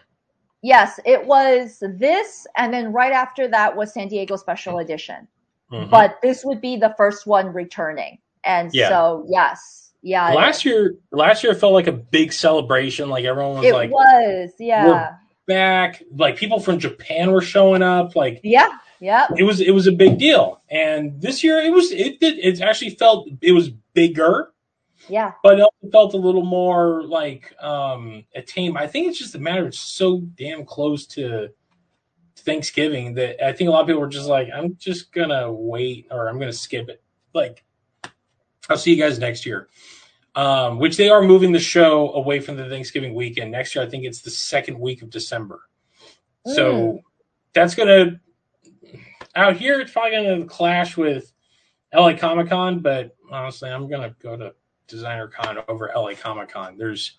Yes, 0.62 1.00
it 1.06 1.26
was 1.26 1.82
this, 1.82 2.45
and 2.58 2.74
then 2.74 2.91
right 2.91 3.13
after 3.13 3.48
that 3.48 3.76
was 3.76 3.93
San 3.93 4.10
Diego 4.10 4.36
Special 4.36 4.80
Edition. 4.80 5.28
Mhm. 5.72 5.89
But 5.89 6.19
this 6.22 6.43
would 6.43 6.60
be 6.60 6.76
the 6.76 6.93
first 6.98 7.26
one 7.26 7.54
returning, 7.54 8.17
and 8.43 8.74
Yeah. 8.74 8.89
so 8.89 9.26
yes, 9.30 9.93
yeah. 10.02 10.34
last 10.34 10.65
year, 10.65 10.95
last 11.12 11.43
year 11.43 11.54
felt 11.54 11.74
like 11.74 11.88
a 11.88 11.93
big 11.93 12.34
celebration. 12.34 13.10
Like 13.10 13.24
everyone 13.24 13.56
was 13.56 13.65
it 13.65 13.74
like 13.74 13.91
was, 13.91 14.52
yeah, 14.60 15.13
back. 15.48 16.04
Like 16.13 16.36
people 16.36 16.60
from 16.60 16.78
Japan 16.80 17.32
were 17.32 17.41
showing 17.41 17.82
up. 17.82 18.17
Like 18.17 18.41
yeah, 18.43 18.69
yeah, 19.00 19.28
it 19.38 19.44
was 19.44 19.62
it 19.62 19.72
was 19.72 19.88
a 19.88 19.92
big 19.92 20.18
deal. 20.18 20.62
And 20.70 21.22
this 21.22 21.44
year 21.44 21.60
it 21.60 21.72
was 21.72 21.92
it 21.92 22.20
did 22.20 22.38
it 22.40 22.62
actually 22.62 22.92
felt 22.92 23.30
it 23.42 23.52
was 23.54 23.70
bigger, 23.94 24.52
yeah, 25.08 25.34
but 25.44 25.60
it 25.60 25.62
also 25.62 25.92
felt 25.92 26.14
a 26.14 26.18
little 26.18 26.46
more 26.46 27.04
like 27.04 27.54
um 27.62 28.26
a 28.36 28.42
tame. 28.42 28.78
I 28.78 28.88
think 28.88 29.08
it's 29.08 29.20
just 29.20 29.36
a 29.36 29.40
matter 29.40 29.66
of 29.66 29.76
so 29.76 30.22
damn 30.36 30.66
close 30.66 31.06
to 31.08 31.50
Thanksgiving 32.38 33.16
that 33.16 33.44
I 33.46 33.54
think 33.54 33.68
a 33.68 33.72
lot 33.72 33.82
of 33.82 33.88
people 33.88 34.02
were 34.02 34.08
just 34.08 34.28
like, 34.28 34.50
I'm 34.54 34.76
just 34.78 35.12
gonna 35.12 35.52
wait 35.52 36.08
or 36.12 36.28
I'm 36.30 36.40
gonna 36.40 36.54
skip 36.54 36.90
it. 36.90 37.02
Like 37.34 37.64
I'll 38.70 38.78
see 38.78 38.94
you 38.94 39.02
guys 39.02 39.20
next 39.20 39.46
year. 39.46 39.68
Um, 40.36 40.78
which 40.78 40.96
they 40.96 41.10
are 41.10 41.22
moving 41.24 41.52
the 41.52 41.60
show 41.60 42.14
away 42.14 42.40
from 42.40 42.56
the 42.56 42.70
Thanksgiving 42.70 43.14
weekend. 43.16 43.52
Next 43.52 43.76
year, 43.76 43.84
I 43.84 43.90
think 43.90 44.06
it's 44.06 44.22
the 44.22 44.30
second 44.30 44.80
week 44.80 45.02
of 45.02 45.10
December. 45.10 45.62
So 46.46 46.74
Mm. 46.74 47.04
that's 47.54 47.76
gonna 47.76 48.22
out 49.36 49.58
here 49.58 49.80
it's 49.80 49.92
probably 49.92 50.12
gonna 50.12 50.46
clash 50.46 50.98
with 50.98 51.32
LA 51.94 52.15
Comic 52.15 52.50
Con, 52.50 52.80
but 52.80 53.15
honestly, 53.32 53.70
I'm 53.70 53.89
gonna 53.89 54.15
go 54.22 54.36
to 54.36 54.54
Designer 54.88 55.28
Con 55.28 55.58
over 55.68 55.92
LA 55.96 56.13
Comic 56.13 56.50
Con. 56.50 56.78
There's 56.78 57.18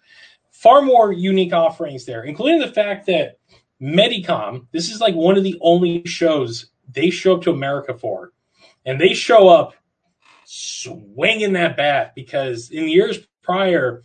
far 0.50 0.82
more 0.82 1.12
unique 1.12 1.52
offerings 1.52 2.04
there, 2.04 2.24
including 2.24 2.60
the 2.60 2.68
fact 2.68 3.06
that 3.06 3.38
Medicom, 3.80 4.66
this 4.72 4.90
is 4.90 5.00
like 5.00 5.14
one 5.14 5.38
of 5.38 5.44
the 5.44 5.58
only 5.60 6.02
shows 6.04 6.66
they 6.92 7.10
show 7.10 7.36
up 7.36 7.42
to 7.42 7.50
America 7.50 7.96
for. 7.96 8.32
And 8.84 9.00
they 9.00 9.14
show 9.14 9.48
up 9.48 9.74
swinging 10.44 11.52
that 11.54 11.76
bat 11.76 12.14
because 12.14 12.70
in 12.70 12.88
years 12.88 13.18
prior, 13.42 14.02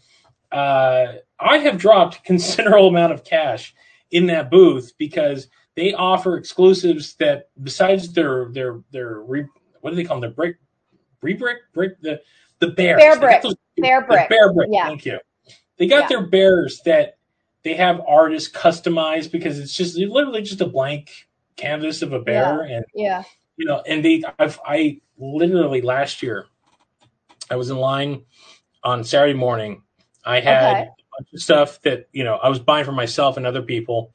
uh, 0.51 1.13
I 1.39 1.57
have 1.59 1.77
dropped 1.77 2.23
considerable 2.25 2.87
amount 2.87 3.13
of 3.13 3.23
cash 3.23 3.73
in 4.11 4.27
that 4.27 4.49
booth 4.49 4.93
because 4.97 5.47
they 5.75 5.93
offer 5.93 6.37
exclusives 6.37 7.15
that 7.15 7.49
besides 7.61 8.13
their 8.13 8.49
their 8.51 8.81
their 8.91 9.19
re, 9.21 9.45
what 9.81 9.91
do 9.91 9.95
they 9.95 10.03
call 10.03 10.19
them? 10.19 10.29
The 10.29 10.35
brick, 10.35 10.57
re-brick, 11.21 11.57
the 12.01 12.21
the 12.59 12.67
bears. 12.67 12.99
Bear 13.01 13.19
brick. 13.19 13.41
those- 13.41 13.55
Bear 13.77 14.01
brick. 14.05 14.29
bear 14.29 14.53
brick. 14.53 14.69
Yeah. 14.71 14.87
Thank 14.87 15.05
you. 15.05 15.19
They 15.77 15.87
got 15.87 16.03
Yeah. 16.03 16.07
their 16.19 16.27
bears 16.27 16.79
that 16.85 17.17
they 17.63 17.73
have 17.73 18.01
artists 18.07 18.49
customized 18.49 19.31
because 19.31 19.59
it's 19.59 19.75
just 19.75 19.97
literally 19.97 20.41
just 20.41 20.61
a 20.61 20.65
blank 20.65 21.11
canvas 21.57 22.01
of 22.01 22.13
a 22.13 22.19
bear 22.19 22.61
and 22.61 22.85
Yeah. 22.93 23.23
you 23.57 23.65
know, 23.65 23.81
and 23.85 24.03
they, 24.05 24.23
I've, 24.39 24.59
I 24.65 25.01
literally 25.17 25.81
last 25.81 26.23
year, 26.23 26.45
I 27.51 27.57
was 27.57 27.69
in 27.69 27.77
line 27.77 28.23
on 28.83 29.03
Saturday 29.03 29.33
morning. 29.33 29.83
I 30.23 30.39
had 30.39 30.71
Okay. 30.71 30.81
a 30.83 31.19
bunch 31.19 31.33
of 31.33 31.41
stuff 31.41 31.81
that 31.81 32.07
you 32.13 32.23
know 32.23 32.35
I 32.35 32.47
was 32.47 32.59
buying 32.59 32.85
for 32.85 32.91
myself 32.93 33.35
and 33.35 33.45
other 33.45 33.61
people, 33.61 34.13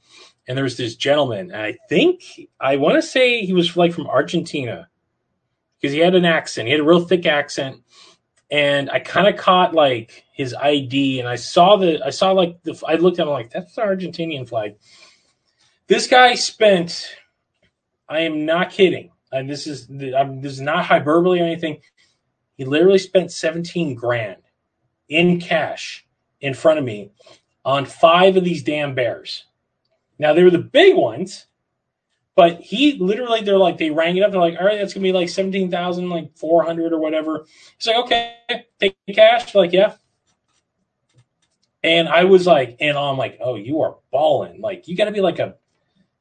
and 0.50 0.56
there 0.56 0.64
was 0.64 0.76
this 0.76 0.96
gentleman, 0.96 1.52
and 1.52 1.62
I 1.62 1.78
think 1.88 2.24
I 2.60 2.76
want 2.76 2.96
to 2.96 3.02
say 3.02 3.46
he 3.46 3.52
was 3.52 3.76
like 3.76 3.92
from 3.92 4.08
Argentina 4.08 4.88
because 5.80 5.94
he 5.94 6.00
had 6.00 6.14
an 6.14 6.24
accent. 6.24 6.66
He 6.66 6.72
had 6.72 6.80
a 6.80 6.84
real 6.84 7.04
thick 7.04 7.24
accent, 7.24 7.82
and 8.50 8.90
I 8.90 8.98
kind 8.98 9.28
of 9.28 9.36
caught 9.36 9.74
like 9.74 10.24
his 10.34 10.52
ID, 10.54 11.20
and 11.20 11.28
I 11.28 11.36
saw 11.36 11.76
the, 11.76 12.04
I 12.04 12.10
saw 12.10 12.32
like 12.32 12.62
the, 12.64 12.78
I 12.86 12.96
looked 12.96 13.20
at 13.20 13.26
him 13.26 13.32
like 13.32 13.50
that's 13.50 13.76
the 13.76 13.82
Argentinian 13.82 14.48
flag. 14.48 14.74
This 15.86 16.06
guy 16.06 16.34
spent. 16.34 17.16
I 18.08 18.22
am 18.22 18.44
not 18.44 18.70
kidding 18.70 19.12
and 19.32 19.48
this 19.48 19.66
is 19.66 19.86
this 19.88 20.52
is 20.52 20.60
not 20.60 20.84
hyperbole 20.84 21.40
or 21.40 21.44
anything. 21.44 21.80
He 22.54 22.64
literally 22.64 22.98
spent 22.98 23.32
17 23.32 23.94
grand 23.94 24.42
in 25.08 25.40
cash 25.40 26.06
in 26.40 26.54
front 26.54 26.78
of 26.78 26.84
me 26.84 27.10
on 27.64 27.86
five 27.86 28.36
of 28.36 28.44
these 28.44 28.62
damn 28.62 28.94
bears. 28.94 29.44
Now 30.20 30.35
they 30.35 30.42
were 30.42 30.50
the 30.50 30.59
big 30.59 30.94
ones, 30.96 31.46
but 32.37 32.61
he 32.61 32.98
literally 32.98 33.40
they're 33.40 33.56
like 33.56 33.78
they 33.78 33.90
rang 33.90 34.18
it 34.18 34.22
up. 34.22 34.30
They're 34.30 34.40
like, 34.40 34.59
all 34.61 34.66
right, 34.66 34.78
that's 34.78 34.92
gonna 34.92 35.02
be 35.02 35.12
like 35.12 35.30
17,000, 35.30 36.11
like 36.11 36.37
400 36.37 36.92
or 36.92 37.00
whatever. 37.00 37.46
He's 37.78 37.87
like, 37.87 37.96
okay, 37.96 38.37
take 38.78 38.94
cash. 39.14 39.54
Like, 39.54 39.72
yeah. 39.72 39.94
And 41.83 42.06
I 42.06 42.24
was 42.24 42.46
like, 42.46 42.76
and 42.80 42.98
I'm 42.98 43.16
like, 43.16 43.38
oh, 43.40 43.54
you 43.54 43.80
are 43.80 43.96
balling. 44.12 44.61
Like, 44.61 44.87
you 44.87 44.94
got 44.94 45.06
to 45.06 45.12
be 45.12 45.22
like 45.22 45.38
a 45.38 45.54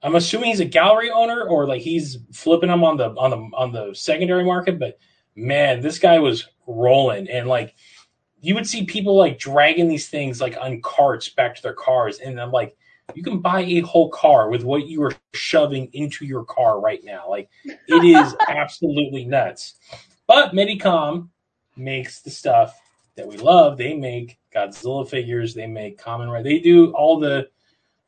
I'm 0.02 0.16
assuming 0.16 0.52
he's 0.52 0.62
a 0.62 0.66
gallery 0.66 1.12
owner 1.12 1.44
or 1.44 1.68
like 1.68 1.82
he's 1.82 2.20
flipping 2.32 2.70
them 2.70 2.86
on 2.86 2.96
the 2.96 3.10
on 3.10 3.32
the 3.32 3.58
on 3.58 3.74
the 3.74 3.94
secondary 3.94 4.46
market. 4.46 4.80
But 4.80 4.98
man, 5.36 5.82
this 5.82 6.00
guy 6.00 6.20
was 6.20 6.48
rolling 6.66 7.30
and 7.30 7.50
like 7.50 7.76
you 8.40 8.56
would 8.56 8.66
see 8.66 8.86
people 8.86 9.18
like 9.18 9.38
dragging 9.38 9.90
these 9.90 10.08
things 10.08 10.40
like 10.40 10.56
on 10.62 10.82
carts 10.82 11.28
back 11.28 11.56
to 11.56 11.62
their 11.62 11.74
cars, 11.74 12.20
and 12.20 12.40
I'm 12.40 12.52
like, 12.54 12.78
you 13.16 13.24
can 13.24 13.40
buy 13.40 13.62
a 13.62 13.80
whole 13.82 14.10
car 14.10 14.50
with 14.50 14.64
what 14.64 14.88
you 14.88 15.02
are 15.04 15.14
shoving 15.34 15.90
into 15.94 16.26
your 16.26 16.44
car 16.44 16.80
right 16.80 17.04
now. 17.04 17.30
Like 17.30 17.50
it 17.66 18.04
is 18.04 18.36
absolutely 18.48 19.26
nuts. 19.26 19.76
But 20.28 20.54
Medicom 20.54 21.30
makes 21.76 22.22
the 22.22 22.30
stuff 22.30 22.80
that 23.16 23.28
we 23.28 23.38
love. 23.38 23.78
They 23.78 23.96
make 23.96 24.38
Godzilla 24.56 25.08
figures. 25.08 25.54
They 25.54 25.68
make 25.68 26.00
Kamen 26.00 26.32
Rider. 26.32 26.44
They 26.44 26.60
do 26.60 26.92
all 26.92 27.20
the 27.20 27.50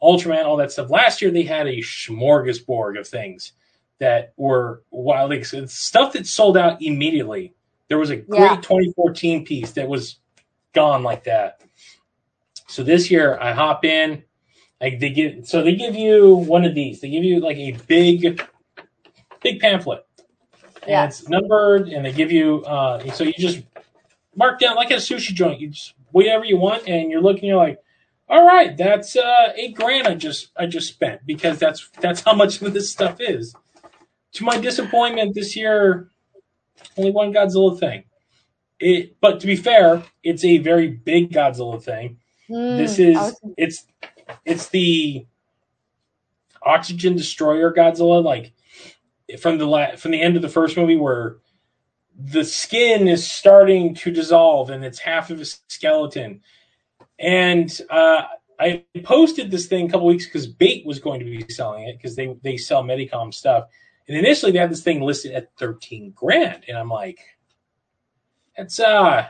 Ultraman, 0.01 0.45
all 0.45 0.57
that 0.57 0.71
stuff. 0.71 0.89
Last 0.89 1.21
year 1.21 1.31
they 1.31 1.43
had 1.43 1.67
a 1.67 1.77
smorgasbord 1.77 2.99
of 2.99 3.07
things 3.07 3.53
that 3.99 4.33
were 4.35 4.81
wild. 4.89 5.31
It's 5.31 5.73
stuff 5.77 6.13
that 6.13 6.25
sold 6.25 6.57
out 6.57 6.81
immediately. 6.81 7.53
There 7.87 7.99
was 7.99 8.09
a 8.09 8.15
great 8.15 8.39
Yeah. 8.39 8.55
2014 8.55 9.45
piece 9.45 9.71
that 9.73 9.87
was 9.87 10.17
gone 10.73 11.03
like 11.03 11.25
that. 11.25 11.61
So 12.67 12.83
this 12.83 13.11
year 13.11 13.37
I 13.39 13.51
hop 13.51 13.85
in, 13.85 14.23
like 14.81 14.99
they 14.99 15.09
give 15.11 15.47
so 15.47 15.61
they 15.63 15.75
give 15.75 15.95
you 15.95 16.35
one 16.35 16.65
of 16.65 16.73
these. 16.75 17.01
They 17.01 17.09
give 17.09 17.23
you 17.23 17.39
like 17.39 17.57
a 17.57 17.73
big 17.87 18.41
big 19.41 19.59
pamphlet. 19.59 20.05
And 20.83 20.89
Yeah. 20.89 21.05
it's 21.05 21.27
numbered 21.29 21.87
and 21.89 22.05
they 22.05 22.11
give 22.11 22.31
you 22.31 22.63
uh 22.65 23.11
so 23.13 23.23
you 23.23 23.33
just 23.33 23.61
mark 24.35 24.59
down 24.59 24.75
like 24.75 24.91
at 24.91 24.97
a 24.97 25.01
sushi 25.01 25.33
joint, 25.33 25.59
you 25.61 25.69
just 25.69 25.93
whatever 26.11 26.43
you 26.45 26.57
want 26.57 26.87
and 26.87 27.11
you're 27.11 27.21
looking, 27.21 27.45
you're 27.45 27.57
like, 27.57 27.77
all 28.27 28.45
right, 28.45 28.75
that's 28.75 29.15
uh 29.15 29.53
eight 29.55 29.75
grand 29.75 30.07
I 30.07 30.15
just 30.15 30.51
I 30.57 30.65
just 30.65 30.87
spent 30.87 31.25
because 31.25 31.59
that's 31.59 31.89
that's 31.99 32.21
how 32.21 32.33
much 32.33 32.61
of 32.61 32.73
this 32.73 32.89
stuff 32.91 33.17
is. 33.19 33.55
To 34.33 34.45
my 34.45 34.57
disappointment 34.57 35.35
this 35.35 35.55
year, 35.57 36.09
only 36.97 37.11
one 37.11 37.33
Godzilla 37.33 37.77
thing. 37.77 38.05
It, 38.79 39.19
but 39.21 39.39
to 39.41 39.45
be 39.47 39.55
fair, 39.55 40.01
it's 40.23 40.43
a 40.43 40.57
very 40.57 40.87
big 40.87 41.31
Godzilla 41.31 41.83
thing. 41.83 42.17
Mm, 42.49 42.77
This 42.77 42.97
is 42.97 43.15
was- 43.15 43.39
it's 43.57 43.85
it's 44.45 44.69
the 44.69 45.25
oxygen 46.63 47.15
destroyer 47.15 47.73
Godzilla, 47.73 48.23
like 48.23 48.53
from 49.39 49.57
the 49.57 49.65
la- 49.65 49.95
from 49.95 50.11
the 50.11 50.21
end 50.21 50.35
of 50.35 50.41
the 50.41 50.49
first 50.49 50.77
movie 50.77 50.95
where 50.95 51.37
the 52.17 52.43
skin 52.43 53.07
is 53.07 53.29
starting 53.29 53.95
to 53.95 54.11
dissolve 54.11 54.69
and 54.69 54.83
it's 54.83 54.99
half 54.99 55.29
of 55.29 55.39
a 55.39 55.45
skeleton. 55.45 56.41
And 57.19 57.71
uh, 57.89 58.23
I 58.59 58.83
posted 59.03 59.49
this 59.49 59.67
thing 59.67 59.87
a 59.87 59.91
couple 59.91 60.07
weeks 60.07 60.25
because 60.25 60.47
Bait 60.47 60.85
was 60.85 60.99
going 60.99 61.19
to 61.19 61.25
be 61.25 61.45
selling 61.49 61.87
it 61.87 61.97
because 61.97 62.15
they 62.15 62.35
they 62.43 62.57
sell 62.57 62.83
Medicom 62.83 63.33
stuff. 63.33 63.65
And 64.07 64.17
initially 64.17 64.51
they 64.51 64.59
had 64.59 64.71
this 64.71 64.83
thing 64.83 65.01
listed 65.01 65.31
at 65.31 65.55
thirteen 65.57 66.11
grand, 66.11 66.65
and 66.67 66.77
I'm 66.77 66.89
like, 66.89 67.19
that's 68.57 68.79
uh 68.79 69.27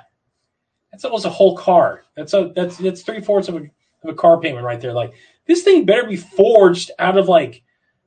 that's 0.91 1.05
almost 1.05 1.25
a 1.25 1.29
whole 1.29 1.55
car. 1.55 2.03
That's 2.15 2.33
a 2.33 2.51
that's 2.55 2.77
that's 2.77 3.03
three 3.03 3.21
fourths 3.21 3.47
of 3.47 3.55
a 3.55 3.69
of 4.03 4.09
a 4.09 4.13
car 4.13 4.39
payment 4.39 4.65
right 4.65 4.79
there. 4.81 4.93
Like 4.93 5.13
this 5.45 5.63
thing 5.63 5.85
better 5.85 6.05
be 6.05 6.17
forged 6.17 6.91
out 6.99 7.17
of 7.17 7.27
like 7.27 7.63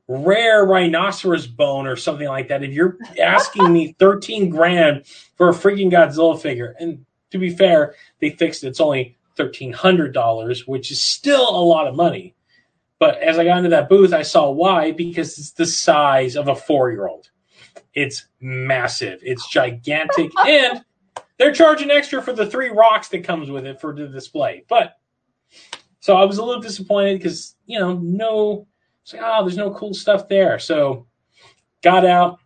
rare 0.07 0.65
rhinoceros 0.65 1.47
bone 1.47 1.87
or 1.87 1.95
something 1.95 2.27
like 2.27 2.47
that. 2.49 2.63
If 2.63 2.71
you're 2.71 2.97
asking 3.21 3.71
me 3.71 3.93
thirteen 3.99 4.49
grand 4.49 5.05
for 5.35 5.49
a 5.49 5.53
freaking 5.53 5.91
Godzilla 5.91 6.39
figure, 6.39 6.75
and 6.79 7.05
to 7.31 7.37
be 7.37 7.49
fair, 7.49 7.95
they 8.19 8.31
fixed 8.31 8.63
it. 8.63 8.67
It's 8.67 8.81
only 8.81 9.17
thirteen 9.35 9.73
hundred 9.73 10.13
dollars, 10.13 10.67
which 10.67 10.91
is 10.91 11.01
still 11.01 11.49
a 11.49 11.63
lot 11.63 11.87
of 11.87 11.95
money. 11.95 12.35
But 12.97 13.17
as 13.19 13.37
I 13.37 13.43
got 13.43 13.57
into 13.57 13.69
that 13.71 13.89
booth, 13.89 14.13
I 14.13 14.21
saw 14.21 14.49
why 14.49 14.91
because 14.91 15.37
it's 15.37 15.51
the 15.51 15.65
size 15.65 16.35
of 16.35 16.47
a 16.47 16.55
four 16.55 16.91
year 16.91 17.07
old. 17.07 17.29
It's 17.93 18.27
massive. 18.39 19.19
It's 19.21 19.47
gigantic, 19.49 20.31
and 20.45 20.83
they're 21.37 21.53
charging 21.53 21.91
extra 21.91 22.21
for 22.21 22.33
the 22.33 22.45
three 22.45 22.69
rocks 22.69 23.09
that 23.09 23.23
comes 23.23 23.49
with 23.49 23.65
it 23.65 23.81
for 23.81 23.93
the 23.93 24.07
display. 24.07 24.63
But 24.69 24.97
so 26.05 26.15
I 26.15 26.23
was 26.23 26.37
a 26.37 26.43
little 26.43 26.61
disappointed 26.61 27.17
because 27.17 27.55
you 27.65 27.79
know 27.79 27.93
no, 27.93 28.67
it's 29.01 29.13
like 29.13 29.23
oh, 29.25 29.43
there's 29.43 29.57
no 29.57 29.71
cool 29.71 29.95
stuff 29.95 30.27
there. 30.27 30.59
So 30.59 31.07
got 31.81 32.05
out, 32.05 32.37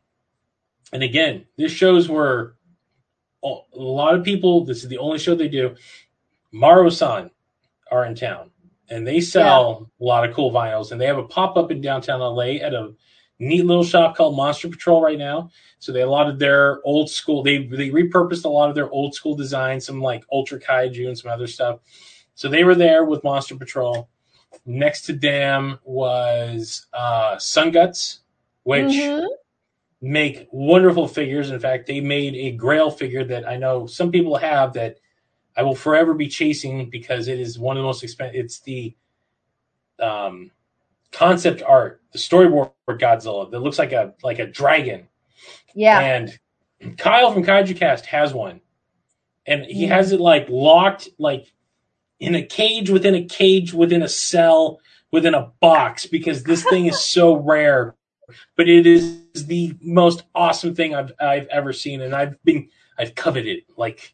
and 0.93 1.03
again, 1.03 1.45
this 1.57 1.73
shows 1.73 2.07
where 2.07 2.53
a 3.43 3.57
lot 3.75 4.15
of 4.15 4.23
people. 4.23 4.63
This 4.63 4.83
is 4.83 4.87
the 4.87 4.97
only 4.97 5.19
show 5.19 5.35
they 5.35 5.49
do. 5.49 5.75
Marusan 6.53 7.31
are 7.91 8.05
in 8.05 8.15
town, 8.15 8.49
and 8.89 9.05
they 9.05 9.19
sell 9.19 9.91
a 9.99 10.05
lot 10.05 10.23
of 10.23 10.33
cool 10.33 10.53
vinyls. 10.53 10.93
And 10.93 11.01
they 11.01 11.07
have 11.07 11.17
a 11.17 11.27
pop 11.27 11.57
up 11.57 11.69
in 11.69 11.81
downtown 11.81 12.21
LA 12.21 12.63
at 12.65 12.73
a 12.73 12.93
neat 13.39 13.65
little 13.65 13.83
shop 13.83 14.15
called 14.15 14.37
Monster 14.37 14.69
Patrol 14.69 15.01
right 15.01 15.19
now. 15.19 15.49
So 15.79 15.91
they 15.91 16.03
a 16.03 16.09
lot 16.09 16.29
of 16.29 16.39
their 16.39 16.79
old 16.85 17.09
school. 17.09 17.43
They 17.43 17.67
they 17.67 17.89
repurposed 17.89 18.45
a 18.45 18.47
lot 18.47 18.69
of 18.69 18.75
their 18.75 18.89
old 18.89 19.15
school 19.15 19.35
designs, 19.35 19.85
some 19.85 19.99
like 20.01 20.23
Ultra 20.31 20.61
Kaiju 20.61 21.09
and 21.09 21.17
some 21.17 21.29
other 21.29 21.47
stuff. 21.47 21.81
So 22.39 22.47
they 22.47 22.63
were 22.63 22.73
there 22.73 23.03
with 23.03 23.21
Monster 23.25 23.57
Patrol. 23.57 24.07
Next 24.65 25.01
to 25.07 25.13
them 25.13 25.77
was 25.83 26.87
uh, 26.93 27.35
Sunguts, 27.35 28.19
which 28.63 28.93
Mhm. 28.93 29.27
make 29.99 30.47
wonderful 30.49 31.05
figures. 31.05 31.51
In 31.51 31.59
fact, 31.59 31.85
they 31.85 31.99
made 31.99 32.35
a 32.35 32.51
Grail 32.51 32.91
figure 32.91 33.25
that 33.25 33.45
I 33.45 33.57
know 33.57 33.87
some 33.87 34.09
people 34.09 34.37
have 34.37 34.71
that 34.75 34.99
I 35.57 35.63
will 35.63 35.75
forever 35.75 36.13
be 36.13 36.29
chasing 36.29 36.89
because 36.89 37.27
it 37.27 37.41
is 37.41 37.59
one 37.59 37.75
of 37.75 37.81
the 37.81 37.87
most 37.87 38.03
expensive. 38.05 38.39
It's 38.39 38.61
the 38.61 38.95
um, 39.99 40.51
concept 41.11 41.61
art, 41.61 42.01
the 42.13 42.19
storyboard 42.19 42.71
for 42.85 42.97
Godzilla 42.97 43.51
that 43.51 43.59
looks 43.59 43.77
like 43.77 43.91
a 43.91 44.13
like 44.23 44.39
a 44.39 44.45
dragon. 44.47 45.09
Yeah. 45.75 45.99
And 45.99 46.39
Kyle 46.97 47.33
from 47.33 47.43
Kaiju 47.43 47.75
Cast 47.75 48.05
has 48.05 48.33
one, 48.33 48.61
and 49.45 49.65
he 49.65 49.87
Mm. 49.87 49.89
has 49.89 50.13
it 50.13 50.21
like 50.21 50.47
locked, 50.47 51.09
like 51.17 51.51
in 52.19 52.35
a 52.35 52.43
cage 52.43 52.89
within 52.89 53.15
a 53.15 53.23
cage 53.23 53.73
within 53.73 54.03
a 54.03 54.09
cell 54.09 54.79
within 55.11 55.33
a 55.33 55.51
box 55.59 56.05
because 56.05 56.43
this 56.43 56.63
thing 56.63 56.85
is 56.85 57.03
so 57.03 57.35
rare. 57.35 57.95
But 58.55 58.69
it 58.69 58.85
is 58.85 59.17
the 59.33 59.75
most 59.81 60.23
awesome 60.35 60.75
thing 60.75 60.93
I've 60.93 61.11
I've 61.19 61.47
ever 61.47 61.73
seen, 61.73 62.01
and 62.01 62.13
I've 62.13 62.41
been 62.43 62.69
I've 62.97 63.15
coveted 63.15 63.63
like, 63.75 64.13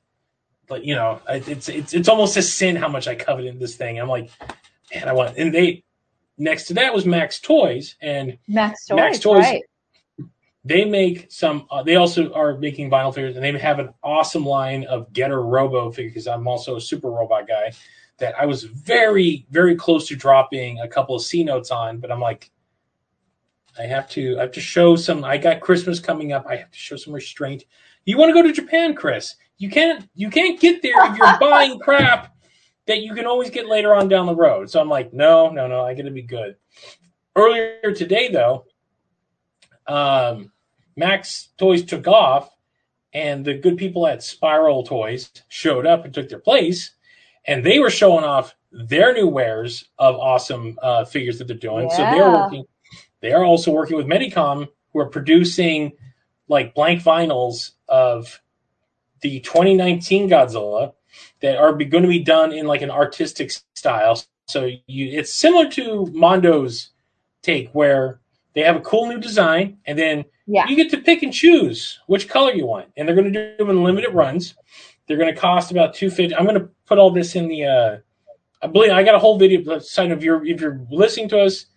but 0.67 0.85
you 0.85 0.95
know, 0.95 1.19
it's 1.27 1.67
it's 1.67 1.93
it's 1.93 2.07
almost 2.07 2.37
a 2.37 2.41
sin 2.41 2.77
how 2.77 2.87
much 2.87 3.07
I 3.07 3.15
coveted 3.15 3.59
this 3.59 3.75
thing. 3.75 3.99
I'm 3.99 4.07
like, 4.07 4.29
man, 4.93 5.09
I 5.09 5.13
want. 5.13 5.37
And 5.37 5.53
they 5.53 5.83
next 6.37 6.65
to 6.67 6.75
that 6.75 6.93
was 6.93 7.05
Max 7.05 7.41
Toys, 7.41 7.95
and 8.01 8.37
Max 8.47 8.85
Toys, 8.85 8.95
Max 8.95 9.19
Toys- 9.19 9.43
right? 9.43 9.63
They 10.65 10.83
make 10.83 11.31
some. 11.31 11.67
Uh, 11.69 11.83
they 11.83 11.95
also 11.95 12.33
are 12.33 12.57
making 12.57 12.89
vinyl 12.89 13.13
figures, 13.13 13.35
and 13.35 13.45
they 13.45 13.57
have 13.57 13.77
an 13.77 13.93
awesome 14.03 14.43
line 14.45 14.83
of 14.85 15.13
Getter 15.13 15.43
Robo 15.43 15.91
figures. 15.91 16.13
Because 16.13 16.27
I'm 16.27 16.47
also 16.47 16.75
a 16.75 16.81
super 16.81 17.11
robot 17.11 17.47
guy. 17.47 17.71
That 18.17 18.33
I 18.39 18.45
was 18.45 18.63
very, 18.63 19.45
very 19.51 19.75
close 19.75 20.07
to 20.07 20.15
dropping 20.15 20.79
a 20.79 20.87
couple 20.87 21.15
of 21.15 21.21
C 21.21 21.43
notes 21.43 21.69
on, 21.69 21.99
but 21.99 22.11
I'm 22.11 22.21
like, 22.21 22.49
I 23.77 23.83
have 23.83 24.09
to. 24.11 24.37
I 24.37 24.41
have 24.41 24.51
to 24.53 24.61
show 24.61 24.95
some. 24.95 25.23
I 25.23 25.37
got 25.37 25.61
Christmas 25.61 25.99
coming 25.99 26.31
up. 26.31 26.47
I 26.49 26.55
have 26.55 26.71
to 26.71 26.79
show 26.79 26.95
some 26.95 27.13
restraint. 27.13 27.65
You 28.05 28.17
want 28.17 28.29
to 28.29 28.33
go 28.33 28.41
to 28.41 28.53
Japan, 28.53 28.95
Chris? 28.95 29.35
You 29.57 29.69
can't. 29.69 30.09
You 30.15 30.31
can't 30.31 30.59
get 30.59 30.81
there 30.81 31.11
if 31.11 31.17
you're 31.17 31.39
buying 31.39 31.77
crap 31.83 32.33
that 32.87 33.01
you 33.01 33.13
can 33.13 33.25
always 33.25 33.51
get 33.51 33.67
later 33.67 33.93
on 33.93 34.07
down 34.07 34.25
the 34.25 34.35
road. 34.35 34.69
So 34.69 34.79
I'm 34.79 34.89
like, 34.89 35.13
no, 35.13 35.49
no, 35.49 35.67
no. 35.67 35.85
I 35.85 35.93
got 35.93 36.03
to 36.03 36.11
be 36.11 36.21
good. 36.21 36.55
Earlier 37.35 37.93
today, 37.93 38.29
though, 38.29 38.65
um, 39.87 40.51
Max 40.95 41.49
Toys 41.57 41.83
took 41.83 42.07
off, 42.07 42.49
and 43.13 43.45
the 43.45 43.53
good 43.53 43.77
people 43.77 44.07
at 44.07 44.23
Spiral 44.23 44.83
Toys 44.83 45.31
showed 45.47 45.85
up 45.85 46.05
and 46.05 46.13
took 46.13 46.29
their 46.29 46.39
place, 46.39 46.91
and 47.45 47.65
they 47.65 47.79
were 47.79 47.89
showing 47.89 48.23
off 48.23 48.55
their 48.71 49.13
new 49.13 49.27
wares 49.27 49.85
of 49.97 50.15
awesome 50.15 50.77
uh, 50.81 51.05
figures 51.05 51.37
that 51.39 51.47
they're 51.47 51.55
doing. 51.55 51.87
Yeah. 51.89 51.95
So 51.95 52.03
they're 52.03 52.31
working. 52.31 52.65
They 53.21 53.31
are 53.31 53.43
also 53.43 53.71
working 53.71 53.97
with 53.97 54.05
Medicom, 54.05 54.67
who 54.91 54.99
are 54.99 55.09
producing 55.09 55.93
like 56.47 56.75
blank 56.75 57.01
vinyls 57.01 57.71
of 57.87 58.41
the 59.21 59.39
2019 59.39 60.29
Godzilla 60.29 60.93
that 61.41 61.57
are 61.57 61.73
going 61.73 62.03
to 62.03 62.09
be 62.09 62.19
done 62.19 62.51
in 62.51 62.67
like 62.67 62.81
an 62.81 62.91
artistic 62.91 63.51
style. 63.73 64.21
So 64.47 64.65
you, 64.87 65.19
it's 65.19 65.33
similar 65.33 65.69
to 65.71 66.05
Mondo's 66.13 66.91
take, 67.41 67.69
where 67.71 68.19
they 68.53 68.61
have 68.61 68.75
a 68.75 68.81
cool 68.81 69.07
new 69.07 69.19
design, 69.19 69.77
and 69.85 69.97
then 69.97 70.25
yeah. 70.47 70.67
you 70.67 70.75
get 70.75 70.89
to 70.91 70.97
pick 70.97 71.23
and 71.23 71.33
choose 71.33 71.99
which 72.07 72.27
color 72.29 72.51
you 72.53 72.65
want, 72.65 72.87
and 72.97 73.07
they're 73.07 73.15
going 73.15 73.31
to 73.31 73.51
do 73.51 73.57
them 73.57 73.69
in 73.69 73.83
limited 73.83 74.11
runs. 74.11 74.55
They're 75.07 75.17
going 75.17 75.33
to 75.33 75.39
cost 75.39 75.71
about 75.71 75.93
two 75.93 76.09
fifty. 76.09 76.35
I'm 76.35 76.45
going 76.45 76.59
to 76.59 76.69
put 76.85 76.97
all 76.97 77.11
this 77.11 77.35
in 77.35 77.47
the. 77.47 77.65
Uh, 77.65 77.97
I 78.61 78.67
believe 78.67 78.91
I 78.91 79.03
got 79.03 79.15
a 79.15 79.19
whole 79.19 79.37
video. 79.37 79.79
Sign 79.79 80.11
if 80.11 80.23
you're 80.23 80.45
if 80.45 80.59
you're 80.59 80.85
listening 80.89 81.29
to 81.29 81.39
us 81.41 81.67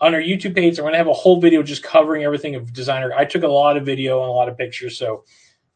on 0.00 0.14
our 0.14 0.20
YouTube 0.20 0.54
page, 0.54 0.78
I'm 0.78 0.84
going 0.84 0.92
to 0.92 0.98
have 0.98 1.08
a 1.08 1.12
whole 1.12 1.40
video 1.40 1.62
just 1.62 1.82
covering 1.82 2.22
everything 2.22 2.54
of 2.54 2.72
designer. 2.72 3.12
I 3.12 3.24
took 3.24 3.42
a 3.42 3.48
lot 3.48 3.76
of 3.76 3.84
video 3.84 4.20
and 4.20 4.28
a 4.28 4.32
lot 4.32 4.48
of 4.48 4.56
pictures, 4.56 4.96
so 4.96 5.24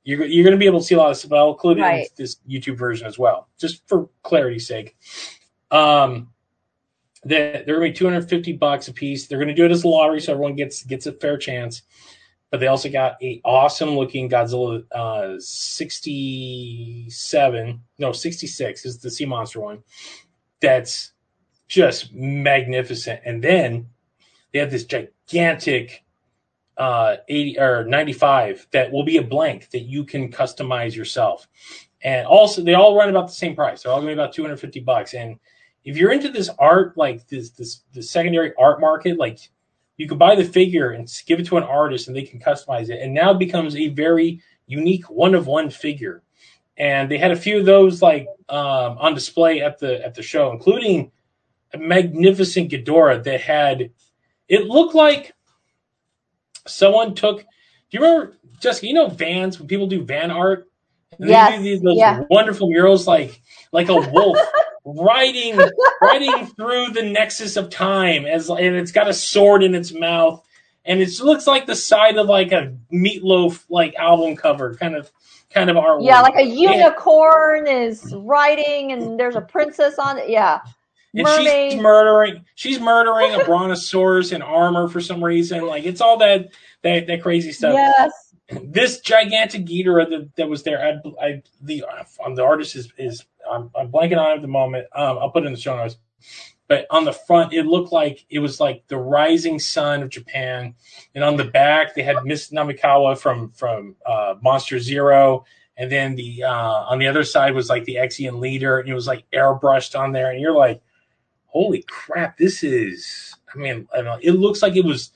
you're 0.04 0.24
you're 0.24 0.44
going 0.44 0.56
to 0.56 0.58
be 0.58 0.66
able 0.66 0.80
to 0.80 0.86
see 0.86 0.94
a 0.94 0.98
lot 0.98 1.10
of 1.10 1.16
stuff. 1.16 1.32
I'll 1.32 1.50
include 1.50 1.78
right. 1.78 2.04
it 2.04 2.12
in 2.16 2.24
this 2.24 2.36
YouTube 2.48 2.78
version 2.78 3.06
as 3.06 3.18
well, 3.18 3.48
just 3.58 3.86
for 3.88 4.08
clarity's 4.22 4.66
sake. 4.66 4.96
Um, 5.70 6.30
they're, 7.28 7.62
they're 7.64 7.78
going 7.78 7.92
to 7.92 7.92
be 7.92 7.98
250 7.98 8.54
bucks 8.54 8.88
a 8.88 8.92
piece. 8.92 9.26
They're 9.26 9.38
going 9.38 9.48
to 9.48 9.54
do 9.54 9.64
it 9.64 9.70
as 9.70 9.84
a 9.84 9.88
lottery, 9.88 10.20
so 10.20 10.32
everyone 10.32 10.56
gets 10.56 10.82
gets 10.82 11.06
a 11.06 11.12
fair 11.12 11.36
chance. 11.36 11.82
But 12.50 12.60
they 12.60 12.68
also 12.68 12.88
got 12.88 13.22
a 13.22 13.42
awesome 13.44 13.90
looking 13.90 14.30
Godzilla 14.30 14.82
uh, 14.92 15.34
67, 15.38 17.82
no 17.98 18.12
66 18.12 18.86
is 18.86 18.98
the 18.98 19.10
sea 19.10 19.26
monster 19.26 19.60
one. 19.60 19.82
That's 20.60 21.12
just 21.68 22.14
magnificent. 22.14 23.20
And 23.26 23.44
then 23.44 23.88
they 24.52 24.60
have 24.60 24.70
this 24.70 24.84
gigantic 24.84 26.04
uh 26.78 27.16
80 27.28 27.58
or 27.58 27.84
95 27.84 28.68
that 28.70 28.90
will 28.92 29.04
be 29.04 29.18
a 29.18 29.22
blank 29.22 29.68
that 29.70 29.80
you 29.80 30.04
can 30.04 30.32
customize 30.32 30.94
yourself. 30.94 31.46
And 32.00 32.26
also 32.26 32.62
they 32.62 32.74
all 32.74 32.96
run 32.96 33.10
about 33.10 33.26
the 33.26 33.34
same 33.34 33.54
price. 33.54 33.82
They're 33.82 33.92
all 33.92 33.98
going 33.98 34.08
to 34.08 34.16
be 34.16 34.22
about 34.22 34.32
250 34.32 34.80
bucks 34.80 35.12
and 35.12 35.38
if 35.88 35.96
you're 35.96 36.12
into 36.12 36.28
this 36.28 36.50
art 36.58 36.96
like 36.96 37.26
this 37.28 37.50
this 37.50 37.82
the 37.92 38.02
secondary 38.02 38.52
art 38.58 38.80
market 38.80 39.18
like 39.18 39.38
you 39.96 40.06
could 40.06 40.18
buy 40.18 40.34
the 40.34 40.44
figure 40.44 40.90
and 40.90 41.10
give 41.26 41.40
it 41.40 41.46
to 41.46 41.56
an 41.56 41.64
artist 41.64 42.06
and 42.06 42.16
they 42.16 42.22
can 42.22 42.38
customize 42.38 42.88
it 42.90 43.02
and 43.02 43.12
now 43.12 43.30
it 43.30 43.38
becomes 43.38 43.74
a 43.76 43.88
very 43.88 44.40
unique 44.66 45.08
one 45.10 45.34
of 45.34 45.46
one 45.46 45.70
figure 45.70 46.22
and 46.76 47.10
they 47.10 47.18
had 47.18 47.30
a 47.30 47.36
few 47.36 47.58
of 47.58 47.66
those 47.66 48.02
like 48.02 48.26
um, 48.48 48.96
on 48.98 49.14
display 49.14 49.60
at 49.60 49.78
the 49.78 50.04
at 50.04 50.14
the 50.14 50.22
show 50.22 50.52
including 50.52 51.10
a 51.74 51.78
magnificent 51.78 52.70
Ghidorah 52.70 53.22
that 53.24 53.40
had 53.40 53.90
it 54.48 54.66
looked 54.66 54.94
like 54.94 55.34
someone 56.66 57.14
took. 57.14 57.40
Do 57.40 57.44
you 57.90 58.00
remember 58.00 58.36
Jessica? 58.60 58.86
You 58.86 58.94
know 58.94 59.08
Vans 59.08 59.58
when 59.58 59.68
people 59.68 59.86
do 59.86 60.04
van 60.04 60.30
art. 60.30 60.68
And 61.18 61.28
yes. 61.28 61.50
They 61.50 61.56
do 61.56 61.62
these 61.62 61.80
those 61.80 61.96
yeah. 61.96 62.22
wonderful 62.30 62.68
murals 62.68 63.06
like 63.06 63.40
like 63.72 63.88
a 63.88 63.94
wolf 63.94 64.38
riding 64.96 65.58
riding 66.00 66.46
through 66.56 66.88
the 66.88 67.02
nexus 67.02 67.56
of 67.56 67.70
time 67.70 68.24
as 68.24 68.48
and 68.48 68.76
it's 68.76 68.92
got 68.92 69.08
a 69.08 69.14
sword 69.14 69.62
in 69.62 69.74
its 69.74 69.92
mouth 69.92 70.42
and 70.84 71.00
it 71.02 71.20
looks 71.20 71.46
like 71.46 71.66
the 71.66 71.76
side 71.76 72.16
of 72.16 72.26
like 72.26 72.52
a 72.52 72.74
meatloaf 72.92 73.64
like 73.68 73.94
album 73.96 74.34
cover 74.36 74.74
kind 74.76 74.96
of 74.96 75.10
kind 75.50 75.70
of 75.70 75.76
artwork. 75.76 76.04
Yeah, 76.04 76.20
like 76.20 76.36
a 76.36 76.44
unicorn 76.44 77.66
and, 77.66 77.84
is 77.84 78.14
riding 78.14 78.92
and 78.92 79.18
there's 79.18 79.36
a 79.36 79.40
princess 79.40 79.98
on 79.98 80.18
it. 80.18 80.28
Yeah. 80.28 80.60
And 81.14 81.24
Mermaid. 81.24 81.72
she's 81.72 81.80
murdering 81.80 82.44
she's 82.54 82.80
murdering 82.80 83.34
a 83.34 83.44
brontosaurus 83.44 84.32
in 84.32 84.42
armor 84.42 84.88
for 84.88 85.00
some 85.00 85.22
reason. 85.22 85.66
Like 85.66 85.84
it's 85.84 86.00
all 86.00 86.18
that 86.18 86.50
that, 86.82 87.06
that 87.06 87.22
crazy 87.22 87.52
stuff. 87.52 87.74
Yes. 87.74 88.12
This 88.62 89.00
gigantic 89.00 89.66
Ghidorah 89.66 90.08
that, 90.08 90.36
that 90.36 90.48
was 90.48 90.62
there, 90.62 90.82
I, 90.82 91.24
I 91.24 91.42
the 91.60 91.84
on 92.24 92.34
the 92.34 92.44
artist 92.44 92.76
is 92.76 92.92
is 92.96 93.24
I'm, 93.50 93.70
I'm 93.74 93.90
blanking 93.90 94.18
on 94.18 94.32
it 94.32 94.36
at 94.36 94.42
the 94.42 94.48
moment. 94.48 94.86
Um, 94.94 95.18
I'll 95.18 95.30
put 95.30 95.44
it 95.44 95.46
in 95.46 95.52
the 95.52 95.60
show 95.60 95.76
notes. 95.76 95.96
But 96.68 96.86
on 96.90 97.04
the 97.04 97.12
front, 97.12 97.54
it 97.54 97.64
looked 97.64 97.92
like 97.92 98.26
it 98.28 98.40
was 98.40 98.60
like 98.60 98.86
the 98.88 98.98
rising 98.98 99.58
sun 99.58 100.02
of 100.02 100.10
Japan, 100.10 100.74
and 101.14 101.24
on 101.24 101.36
the 101.36 101.44
back 101.44 101.94
they 101.94 102.02
had 102.02 102.22
Miss 102.24 102.50
Namikawa 102.50 103.16
from 103.16 103.52
from 103.52 103.96
uh, 104.04 104.34
Monster 104.42 104.78
Zero, 104.78 105.46
and 105.78 105.90
then 105.90 106.14
the 106.14 106.42
uh, 106.42 106.50
on 106.90 106.98
the 106.98 107.06
other 107.06 107.24
side 107.24 107.54
was 107.54 107.70
like 107.70 107.84
the 107.84 107.94
Exian 107.94 108.38
leader, 108.38 108.80
and 108.80 108.88
it 108.88 108.94
was 108.94 109.06
like 109.06 109.24
airbrushed 109.32 109.98
on 109.98 110.12
there, 110.12 110.30
and 110.30 110.40
you're 110.40 110.54
like, 110.54 110.82
holy 111.48 111.82
crap, 111.88 112.36
this 112.36 112.62
is, 112.62 113.34
I 113.54 113.58
mean, 113.58 113.88
I 113.96 114.02
know, 114.02 114.18
it 114.22 114.32
looks 114.32 114.62
like 114.62 114.76
it 114.76 114.84
was 114.84 115.10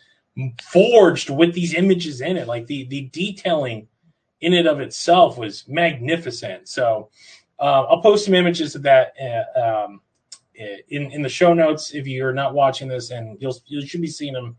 forged 0.63 1.31
with 1.31 1.55
these 1.55 1.75
images 1.75 2.21
in 2.21 2.37
it. 2.37 2.49
Like 2.49 2.67
the, 2.67 2.85
the 2.85 3.03
detailing 3.03 3.89
in 4.41 4.55
it 4.55 4.67
of 4.67 4.81
itself 4.81 5.39
was 5.39 5.65
magnificent. 5.69 6.69
So 6.69 7.11
uh, 7.63 7.87
I'll 7.89 8.03
post 8.03 8.25
some 8.25 8.35
images 8.35 8.75
of 8.75 8.83
that 8.83 9.15
uh, 9.23 9.85
um, 9.85 10.01
in, 10.89 11.11
in 11.13 11.23
the 11.23 11.29
show 11.29 11.55
notes 11.55 11.95
if 11.95 12.09
you're 12.09 12.33
not 12.33 12.55
watching 12.55 12.89
this, 12.89 13.11
and 13.11 13.41
you'll, 13.41 13.57
you 13.67 13.87
should 13.87 14.03
be 14.03 14.09
seeing 14.09 14.33
them 14.33 14.57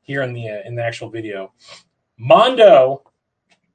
here 0.00 0.22
in 0.22 0.32
the, 0.32 0.48
uh, 0.48 0.60
in 0.64 0.74
the 0.74 0.82
actual 0.82 1.10
video. 1.10 1.52
Mondo, 2.16 3.02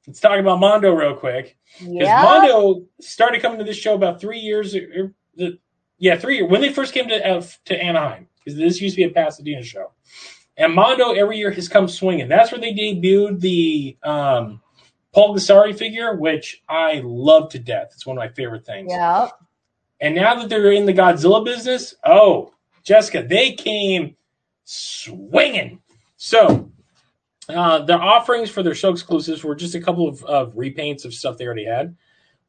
let's 0.07 0.19
talk 0.19 0.39
about 0.39 0.59
Mondo 0.59 0.93
real 0.93 1.15
quick. 1.15 1.57
Because 1.79 1.93
yeah. 1.93 2.23
Mondo 2.23 2.84
started 2.99 3.41
coming 3.41 3.59
to 3.59 3.63
this 3.63 3.77
show 3.77 3.93
about 3.93 4.19
three 4.19 4.39
years, 4.39 4.75
or, 4.75 5.13
or, 5.38 5.49
yeah, 5.99 6.17
three 6.17 6.38
years 6.38 6.49
when 6.49 6.61
they 6.61 6.73
first 6.73 6.93
came 6.93 7.07
to 7.07 7.23
uh, 7.23 7.43
to 7.65 7.79
Anaheim 7.79 8.27
because 8.43 8.57
this 8.57 8.82
used 8.82 8.95
to 8.95 9.01
be 9.01 9.03
a 9.03 9.09
Pasadena 9.09 9.63
show. 9.63 9.91
And 10.57 10.73
Mondo 10.73 11.11
every 11.11 11.38
year 11.38 11.51
has 11.51 11.69
come 11.69 11.88
swinging. 11.88 12.27
That's 12.27 12.51
where 12.51 12.59
they 12.59 12.73
debuted 12.73 13.39
the 13.39 13.97
um, 14.03 14.61
Paul 15.14 15.36
Ghisari 15.36 15.78
figure, 15.78 16.16
which 16.16 16.64
I 16.70 17.01
love 17.03 17.49
to 17.49 17.59
death. 17.59 17.91
It's 17.93 18.05
one 18.05 18.18
of 18.18 18.22
my 18.22 18.30
favorite 18.30 18.66
things. 18.66 18.91
Yeah. 18.91 19.30
And 19.99 20.16
now 20.16 20.36
that 20.36 20.49
they're 20.49 20.72
in 20.72 20.86
the 20.86 20.93
Godzilla 20.93 21.43
business, 21.43 21.95
oh, 22.03 22.53
Jessica, 22.84 23.24
they 23.28 23.53
came 23.53 24.16
swinging. 24.64 25.82
So 26.18 26.72
uh, 27.49 27.80
their 27.80 28.01
offerings 28.01 28.49
for 28.49 28.64
their 28.64 28.76
show 28.76 28.91
exclusives 28.91 29.43
were 29.43 29.55
just 29.55 29.76
a 29.76 29.82
couple 29.82 30.07
of, 30.07 30.24
of 30.24 30.53
repaints 30.53 31.05
of 31.05 31.14
stuff 31.14 31.38
they 31.38 31.45
already 31.45 31.66
had. 31.66 31.95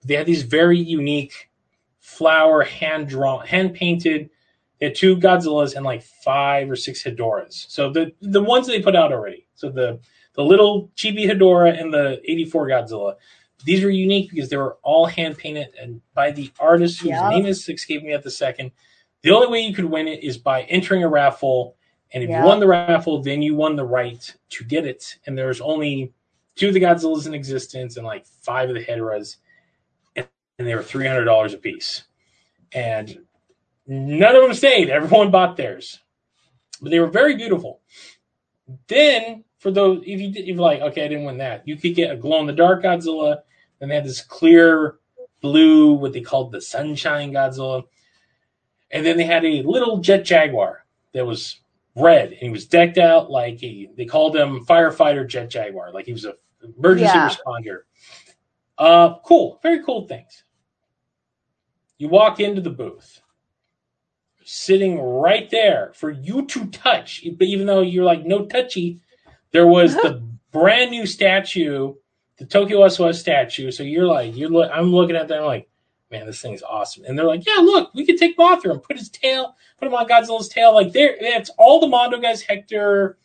They 0.04 0.14
had 0.14 0.26
these 0.26 0.42
very 0.42 0.78
unique 0.78 1.50
flower 1.98 2.62
hand 2.62 3.08
drawn, 3.08 3.46
hand 3.46 3.74
painted. 3.74 4.30
They 4.78 4.86
had 4.86 4.94
two 4.94 5.16
Godzillas 5.16 5.74
and 5.74 5.84
like 5.84 6.02
five 6.02 6.70
or 6.70 6.76
six 6.76 7.02
Hedoras. 7.02 7.70
So 7.70 7.90
the 7.90 8.12
the 8.20 8.42
ones 8.42 8.66
they 8.66 8.82
put 8.82 8.96
out 8.96 9.12
already. 9.12 9.46
So 9.54 9.70
the 9.70 10.00
the 10.34 10.42
little 10.42 10.90
chibi 10.96 11.28
Hedora 11.28 11.78
and 11.78 11.92
the 11.92 12.20
84 12.24 12.68
Godzilla. 12.68 13.16
These 13.64 13.84
were 13.84 13.90
unique 13.90 14.30
because 14.30 14.48
they 14.48 14.56
were 14.56 14.78
all 14.82 15.06
hand 15.06 15.38
painted 15.38 15.68
and 15.80 16.00
by 16.14 16.32
the 16.32 16.50
artist 16.58 17.00
whose 17.00 17.10
yep. 17.10 17.30
name 17.30 17.46
is 17.46 17.68
escaping 17.68 18.08
me 18.08 18.12
at 18.12 18.22
the 18.22 18.30
second. 18.30 18.72
The 19.22 19.30
only 19.30 19.48
way 19.48 19.60
you 19.60 19.74
could 19.74 19.84
win 19.84 20.08
it 20.08 20.24
is 20.24 20.36
by 20.36 20.62
entering 20.62 21.04
a 21.04 21.08
raffle. 21.08 21.76
And 22.12 22.24
if 22.24 22.30
yep. 22.30 22.40
you 22.40 22.46
won 22.46 22.60
the 22.60 22.66
raffle, 22.66 23.22
then 23.22 23.40
you 23.40 23.54
won 23.54 23.76
the 23.76 23.84
right 23.84 24.34
to 24.50 24.64
get 24.64 24.84
it. 24.84 25.16
And 25.26 25.38
there's 25.38 25.60
only 25.60 26.12
two 26.56 26.68
of 26.68 26.74
the 26.74 26.80
Godzillas 26.80 27.26
in 27.26 27.34
existence 27.34 27.96
and 27.96 28.04
like 28.06 28.26
five 28.26 28.68
of 28.68 28.74
the 28.74 28.84
Hedoras 28.84 29.36
and 30.62 30.68
they 30.68 30.74
were 30.74 30.82
three 30.82 31.06
hundred 31.06 31.24
dollars 31.24 31.54
a 31.54 31.58
piece, 31.58 32.04
and 32.72 33.18
none 33.86 34.36
of 34.36 34.42
them 34.42 34.54
stayed. 34.54 34.90
Everyone 34.90 35.30
bought 35.30 35.56
theirs, 35.56 36.00
but 36.80 36.90
they 36.90 37.00
were 37.00 37.08
very 37.08 37.36
beautiful. 37.36 37.80
Then 38.86 39.44
for 39.62 39.70
those, 39.70 40.02
if 40.04 40.20
you 40.20 40.32
if 40.34 40.58
like, 40.58 40.80
okay, 40.80 41.04
I 41.04 41.08
didn't 41.08 41.24
win 41.24 41.38
that, 41.38 41.66
you 41.68 41.76
could 41.76 41.94
get 41.94 42.10
a 42.10 42.16
glow 42.16 42.40
in 42.40 42.46
the 42.46 42.52
dark 42.52 42.82
Godzilla. 42.82 43.42
and 43.80 43.88
they 43.88 43.94
had 43.94 44.04
this 44.04 44.20
clear 44.20 44.96
blue, 45.40 45.92
what 45.94 46.12
they 46.12 46.20
called 46.20 46.50
the 46.50 46.60
Sunshine 46.60 47.30
Godzilla, 47.30 47.84
and 48.90 49.06
then 49.06 49.16
they 49.16 49.22
had 49.22 49.44
a 49.44 49.62
little 49.62 49.98
Jet 49.98 50.24
Jaguar 50.24 50.84
that 51.14 51.24
was 51.24 51.60
red, 51.94 52.30
and 52.30 52.38
he 52.40 52.50
was 52.50 52.66
decked 52.66 52.98
out 52.98 53.30
like 53.30 53.58
he. 53.58 53.88
They 53.96 54.04
called 54.04 54.34
him 54.34 54.66
firefighter 54.66 55.28
Jet 55.28 55.48
Jaguar, 55.48 55.92
like 55.92 56.06
he 56.06 56.12
was 56.12 56.24
a 56.24 56.34
emergency 56.76 57.18
Yeah. 57.18 57.28
responder. 57.28 57.82
Uh, 58.78 59.20
cool, 59.24 59.60
very 59.62 59.80
cool 59.84 60.08
things. 60.08 60.42
You 61.98 62.08
walk 62.08 62.40
into 62.40 62.60
the 62.60 62.70
booth, 62.70 63.20
sitting 64.44 65.00
right 65.00 65.48
there 65.50 65.92
for 65.94 66.10
you 66.10 66.46
to 66.46 66.66
touch, 66.66 67.24
but 67.38 67.46
even 67.46 67.68
though 67.68 67.82
you're 67.82 68.04
like 68.04 68.26
no 68.26 68.44
touchy, 68.46 69.00
there 69.52 69.66
was 69.66 69.94
the 69.94 70.22
brand 70.52 70.90
new 70.90 71.06
statue, 71.06 71.94
the 72.38 72.44
Tokyo 72.44 72.86
SOS 72.88 73.20
statue. 73.20 73.70
So 73.70 73.82
you're 73.82 74.06
like, 74.06 74.36
you're 74.36 74.50
look, 74.50 74.70
I'm 74.72 74.92
looking 74.92 75.16
at 75.16 75.28
that, 75.28 75.38
I'm 75.38 75.46
like, 75.46 75.68
man, 76.10 76.26
this 76.26 76.40
thing's 76.40 76.62
awesome. 76.62 77.04
And 77.04 77.18
they're 77.18 77.26
like, 77.26 77.46
yeah, 77.46 77.60
look, 77.60 77.92
we 77.94 78.04
could 78.04 78.18
take 78.18 78.36
Mothra 78.36 78.70
and 78.70 78.82
put 78.82 78.98
his 78.98 79.08
tail, 79.08 79.56
put 79.78 79.88
him 79.88 79.94
on 79.94 80.06
Godzilla's 80.06 80.48
tail. 80.48 80.74
Like 80.74 80.92
there, 80.92 81.16
it's 81.18 81.50
all 81.58 81.80
the 81.80 81.86
Mondo 81.86 82.20
guys, 82.20 82.42
Hector, 82.42 83.16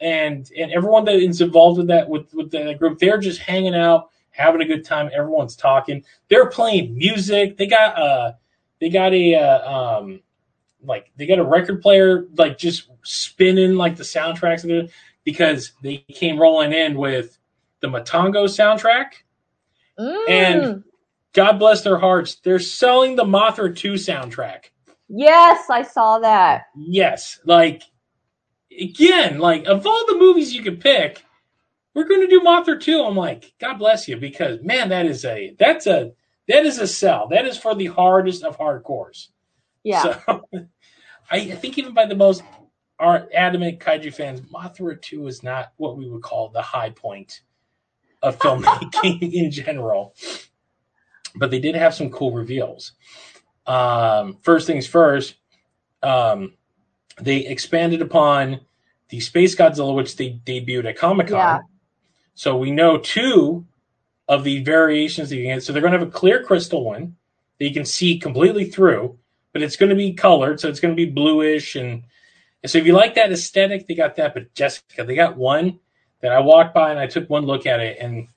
and 0.00 0.50
and 0.58 0.72
everyone 0.72 1.04
that 1.04 1.16
is 1.16 1.40
involved 1.42 1.78
with 1.78 1.88
that 1.88 2.08
with 2.08 2.32
with 2.32 2.50
that 2.52 2.78
group. 2.78 2.98
They're 2.98 3.18
just 3.18 3.40
hanging 3.40 3.74
out, 3.74 4.08
having 4.30 4.62
a 4.62 4.64
good 4.64 4.84
time. 4.84 5.10
Everyone's 5.12 5.54
talking. 5.54 6.02
They're 6.28 6.48
playing 6.48 6.96
music. 6.96 7.58
They 7.58 7.66
got 7.66 7.98
uh, 7.98 8.32
they 8.80 8.88
got 8.88 9.12
a 9.12 9.34
uh, 9.34 9.98
um, 9.98 10.20
like 10.82 11.12
they 11.16 11.26
got 11.26 11.38
a 11.38 11.44
record 11.44 11.82
player 11.82 12.26
like 12.36 12.56
just 12.56 12.88
spinning 13.02 13.76
like 13.76 13.96
the 13.96 14.02
soundtracks 14.02 14.64
because 15.30 15.72
they 15.82 15.98
came 16.12 16.38
rolling 16.38 16.72
in 16.72 16.96
with 16.96 17.38
the 17.80 17.88
Matango 17.88 18.44
soundtrack. 18.46 19.12
Mm. 19.98 20.28
And- 20.28 20.84
God 21.32 21.58
bless 21.60 21.82
their 21.82 21.98
hearts. 21.98 22.36
They're 22.42 22.58
selling 22.58 23.14
the 23.14 23.24
Mothra 23.24 23.74
2 23.74 23.92
soundtrack. 23.92 24.64
yes, 25.08 25.70
I 25.70 25.82
saw 25.82 26.18
that. 26.18 26.62
Yes. 26.76 27.38
Like, 27.44 27.82
again, 28.76 29.38
like, 29.38 29.64
of 29.66 29.86
all 29.86 30.06
the 30.06 30.18
movies 30.18 30.52
you 30.52 30.64
could 30.64 30.80
pick, 30.80 31.24
we're 31.94 32.08
going 32.08 32.22
to 32.22 32.26
do 32.26 32.40
Mothra 32.40 32.80
2. 32.80 33.04
I'm 33.04 33.14
like, 33.14 33.52
God 33.60 33.74
bless 33.74 34.08
you, 34.08 34.16
because, 34.16 34.60
man, 34.62 34.88
that 34.88 35.06
is 35.06 35.24
a, 35.24 35.54
that's 35.56 35.86
a, 35.86 36.10
that 36.48 36.66
is 36.66 36.78
a 36.78 36.88
sell. 36.88 37.28
That 37.28 37.46
is 37.46 37.56
for 37.56 37.76
the 37.76 37.86
hardest 37.86 38.42
of 38.42 38.58
hardcores. 38.58 39.28
Yeah. 39.84 40.18
So, 40.26 40.48
I 41.30 41.44
think 41.44 41.78
even 41.78 41.94
by 41.94 42.06
the 42.06 42.16
most 42.16 42.42
are 43.00 43.26
adamant 43.34 43.80
kaiju 43.80 44.14
fans, 44.14 44.42
Mothra 44.42 45.00
2 45.00 45.26
is 45.26 45.42
not 45.42 45.72
what 45.78 45.96
we 45.96 46.08
would 46.08 46.22
call 46.22 46.50
the 46.50 46.62
high 46.62 46.90
point 46.90 47.40
of 48.22 48.38
filmmaking 48.38 49.32
in 49.32 49.50
general. 49.50 50.14
But 51.34 51.50
they 51.50 51.60
did 51.60 51.74
have 51.74 51.94
some 51.94 52.10
cool 52.10 52.32
reveals. 52.32 52.92
Um, 53.66 54.38
first 54.42 54.66
things 54.66 54.86
first, 54.86 55.36
um, 56.02 56.54
they 57.20 57.46
expanded 57.46 58.02
upon 58.02 58.60
the 59.08 59.20
Space 59.20 59.56
Godzilla, 59.56 59.94
which 59.94 60.16
they 60.16 60.40
debuted 60.44 60.88
at 60.88 60.98
Comic 60.98 61.28
Con. 61.28 61.36
Yeah. 61.36 61.60
So 62.34 62.56
we 62.56 62.70
know 62.70 62.98
two 62.98 63.66
of 64.28 64.44
the 64.44 64.62
variations 64.62 65.28
that 65.28 65.36
you 65.36 65.44
can 65.44 65.56
get. 65.56 65.62
So 65.62 65.72
they're 65.72 65.82
going 65.82 65.92
to 65.92 65.98
have 65.98 66.08
a 66.08 66.10
clear 66.10 66.42
crystal 66.42 66.84
one 66.84 67.16
that 67.58 67.66
you 67.66 67.74
can 67.74 67.84
see 67.84 68.18
completely 68.18 68.64
through, 68.64 69.18
but 69.52 69.62
it's 69.62 69.76
going 69.76 69.90
to 69.90 69.96
be 69.96 70.12
colored, 70.12 70.60
so 70.60 70.68
it's 70.68 70.80
going 70.80 70.94
to 70.94 71.06
be 71.06 71.10
bluish 71.10 71.76
and, 71.76 72.04
and 72.62 72.70
so 72.70 72.78
if 72.78 72.86
you 72.86 72.92
like 72.92 73.14
that 73.14 73.32
aesthetic, 73.32 73.86
they 73.86 73.94
got 73.94 74.16
that. 74.16 74.34
But 74.34 74.54
Jessica, 74.54 75.04
they 75.04 75.14
got 75.14 75.36
one 75.36 75.78
that 76.20 76.32
I 76.32 76.40
walked 76.40 76.74
by 76.74 76.90
and 76.90 76.98
I 76.98 77.06
took 77.06 77.28
one 77.30 77.46
look 77.46 77.66
at 77.66 77.80
it, 77.80 77.98
and 78.00 78.28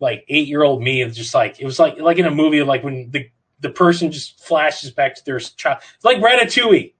like 0.00 0.24
eight 0.28 0.48
year 0.48 0.62
old 0.62 0.82
me 0.82 1.04
was 1.04 1.16
just 1.16 1.34
like 1.34 1.60
it 1.60 1.66
was 1.66 1.78
like 1.78 1.98
like 1.98 2.18
in 2.18 2.26
a 2.26 2.30
movie, 2.30 2.62
like 2.62 2.82
when 2.82 3.10
the 3.10 3.28
the 3.60 3.70
person 3.70 4.10
just 4.10 4.42
flashes 4.42 4.90
back 4.90 5.14
to 5.14 5.24
their 5.24 5.38
child. 5.38 5.78
It's 5.96 6.04
like 6.04 6.18
Ratatouille. 6.18 6.94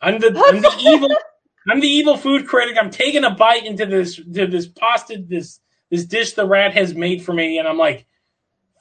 I'm 0.00 0.18
the 0.18 0.28
I'm 0.46 0.60
the 0.60 0.76
evil 0.80 1.10
I'm 1.70 1.80
the 1.80 1.88
evil 1.88 2.16
food 2.16 2.46
critic. 2.46 2.76
I'm 2.78 2.90
taking 2.90 3.24
a 3.24 3.30
bite 3.30 3.64
into 3.64 3.86
this 3.86 4.16
to 4.16 4.46
this 4.46 4.66
pasta 4.66 5.16
this 5.18 5.60
this 5.90 6.04
dish 6.04 6.32
the 6.34 6.46
rat 6.46 6.74
has 6.74 6.94
made 6.94 7.24
for 7.24 7.32
me, 7.32 7.58
and 7.58 7.66
I'm 7.66 7.78
like 7.78 8.06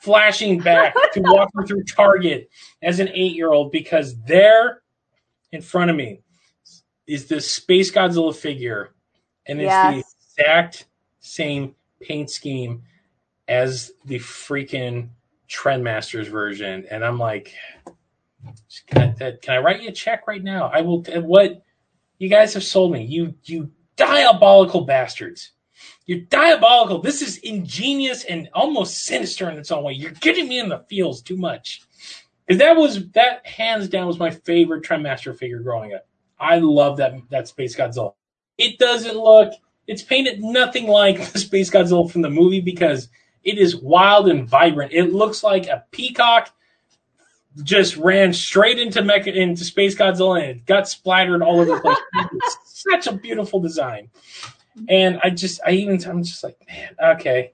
flashing 0.02 0.60
back 0.60 0.96
to 1.14 1.22
walking 1.26 1.66
through 1.66 1.84
Target 1.84 2.50
as 2.82 3.00
an 3.00 3.08
eight 3.10 3.36
year 3.36 3.52
old 3.52 3.72
because 3.72 4.20
there 4.24 4.82
in 5.52 5.62
front 5.62 5.90
of 5.90 5.96
me 5.96 6.22
is 7.12 7.28
this 7.28 7.52
Space 7.52 7.92
Godzilla 7.92 8.34
figure, 8.34 8.94
and 9.46 9.60
it's 9.60 9.70
the 9.92 10.04
exact 10.40 10.86
same 11.20 11.76
paint 12.02 12.30
scheme 12.30 12.84
as 13.50 13.92
the 14.06 14.18
freaking 14.18 15.10
Trendmasters 15.50 16.28
version, 16.28 16.86
and 16.90 17.04
I'm 17.04 17.20
like, 17.20 17.54
can 18.88 19.02
I, 19.02 19.08
that- 19.20 19.42
can 19.42 19.56
I 19.56 19.58
write 19.58 19.82
you 19.82 19.90
a 19.90 19.92
check 19.92 20.26
right 20.26 20.42
now? 20.42 20.72
I 20.74 20.80
will. 20.82 21.04
What 21.04 21.64
you 22.18 22.30
guys 22.30 22.54
have 22.54 22.64
sold 22.64 22.94
me, 22.94 23.04
you 23.04 23.36
you 23.44 23.70
diabolical 23.98 24.82
bastards. 24.86 25.52
You're 26.06 26.22
diabolical. 26.22 27.02
This 27.02 27.22
is 27.22 27.38
ingenious 27.40 28.24
and 28.24 28.50
almost 28.54 29.04
sinister 29.04 29.50
in 29.50 29.58
its 29.58 29.72
own 29.72 29.84
way. 29.84 29.94
You're 29.94 30.12
getting 30.12 30.48
me 30.48 30.60
in 30.60 30.70
the 30.70 30.86
feels 30.90 31.22
too 31.22 31.36
much. 31.36 31.82
Because 32.48 32.60
that 32.60 32.78
was 32.78 33.10
that 33.12 33.46
hands 33.46 33.90
down 33.90 34.08
was 34.08 34.18
my 34.20 34.30
favorite 34.32 34.84
Trendmaster 34.84 35.38
figure 35.38 35.60
growing 35.60 35.94
up. 35.94 36.06
I 36.42 36.58
love 36.58 36.98
that 36.98 37.14
that 37.30 37.48
Space 37.48 37.76
Godzilla. 37.76 38.14
It 38.58 38.80
doesn't 38.80 39.16
look 39.16 39.54
it's 39.88 40.04
painted 40.04 40.42
nothing 40.42 40.88
like 40.88 41.32
the 41.34 41.40
Space 41.40 41.70
Godzilla 41.70 42.10
from 42.10 42.22
the 42.22 42.30
movie 42.30 42.62
because 42.62 43.10
it 43.44 43.58
is 43.58 43.76
wild 43.76 44.28
and 44.28 44.48
vibrant. 44.48 44.94
It 44.94 45.14
looks 45.14 45.44
like 45.44 45.68
a 45.68 45.86
peacock 45.92 46.54
just 47.64 47.98
ran 47.98 48.32
straight 48.32 48.80
into 48.80 49.02
Mecha 49.02 49.34
into 49.34 49.64
Space 49.64 49.96
Godzilla 49.96 50.42
and 50.42 50.52
it 50.52 50.66
got 50.66 50.88
splattered 50.88 51.42
all 51.42 51.60
over 51.60 51.76
the 51.76 51.80
place. 51.82 51.98
It's 52.34 52.58
such 52.90 53.08
a 53.08 53.18
beautiful 53.18 53.60
design. 53.60 54.10
And 54.88 55.20
I 55.24 55.30
just 55.30 55.60
I 55.66 55.72
even 55.72 56.04
I'm 56.10 56.24
just 56.24 56.44
like, 56.44 56.58
man, 56.68 56.96
okay. 57.18 57.52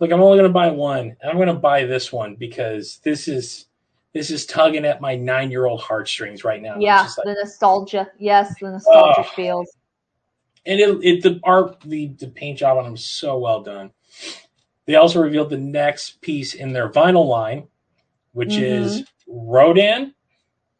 Look, 0.00 0.10
I'm 0.10 0.20
only 0.20 0.38
gonna 0.38 0.48
buy 0.48 0.70
one, 0.70 1.16
and 1.20 1.30
I'm 1.30 1.38
gonna 1.38 1.54
buy 1.54 1.84
this 1.84 2.10
one 2.10 2.34
because 2.34 3.00
this 3.04 3.28
is 3.28 3.66
this 4.12 4.30
is 4.30 4.44
tugging 4.46 4.84
at 4.84 5.00
my 5.00 5.14
nine 5.14 5.50
year 5.50 5.66
old 5.66 5.80
heartstrings 5.80 6.44
right 6.44 6.60
now. 6.60 6.76
Yeah, 6.78 7.02
like- 7.02 7.24
the 7.24 7.34
nostalgia. 7.34 8.08
Yes, 8.18 8.54
the 8.60 8.70
nostalgia 8.70 9.20
Oh. 9.20 9.30
feels. 9.34 9.68
and 10.66 10.78
it, 10.80 10.98
it 11.02 11.22
the 11.22 11.40
art 11.42 11.80
the, 11.82 12.08
the 12.18 12.28
paint 12.28 12.58
job 12.58 12.76
on 12.76 12.84
them 12.84 12.94
is 12.94 13.04
so 13.04 13.38
well 13.38 13.62
done 13.62 13.90
they 14.86 14.94
also 14.94 15.20
revealed 15.20 15.48
the 15.50 15.56
next 15.56 16.20
piece 16.20 16.54
in 16.54 16.72
their 16.72 16.90
vinyl 16.90 17.26
line 17.26 17.66
which 18.32 18.50
mm-hmm. 18.50 18.84
is 18.84 19.04
rodan 19.26 20.14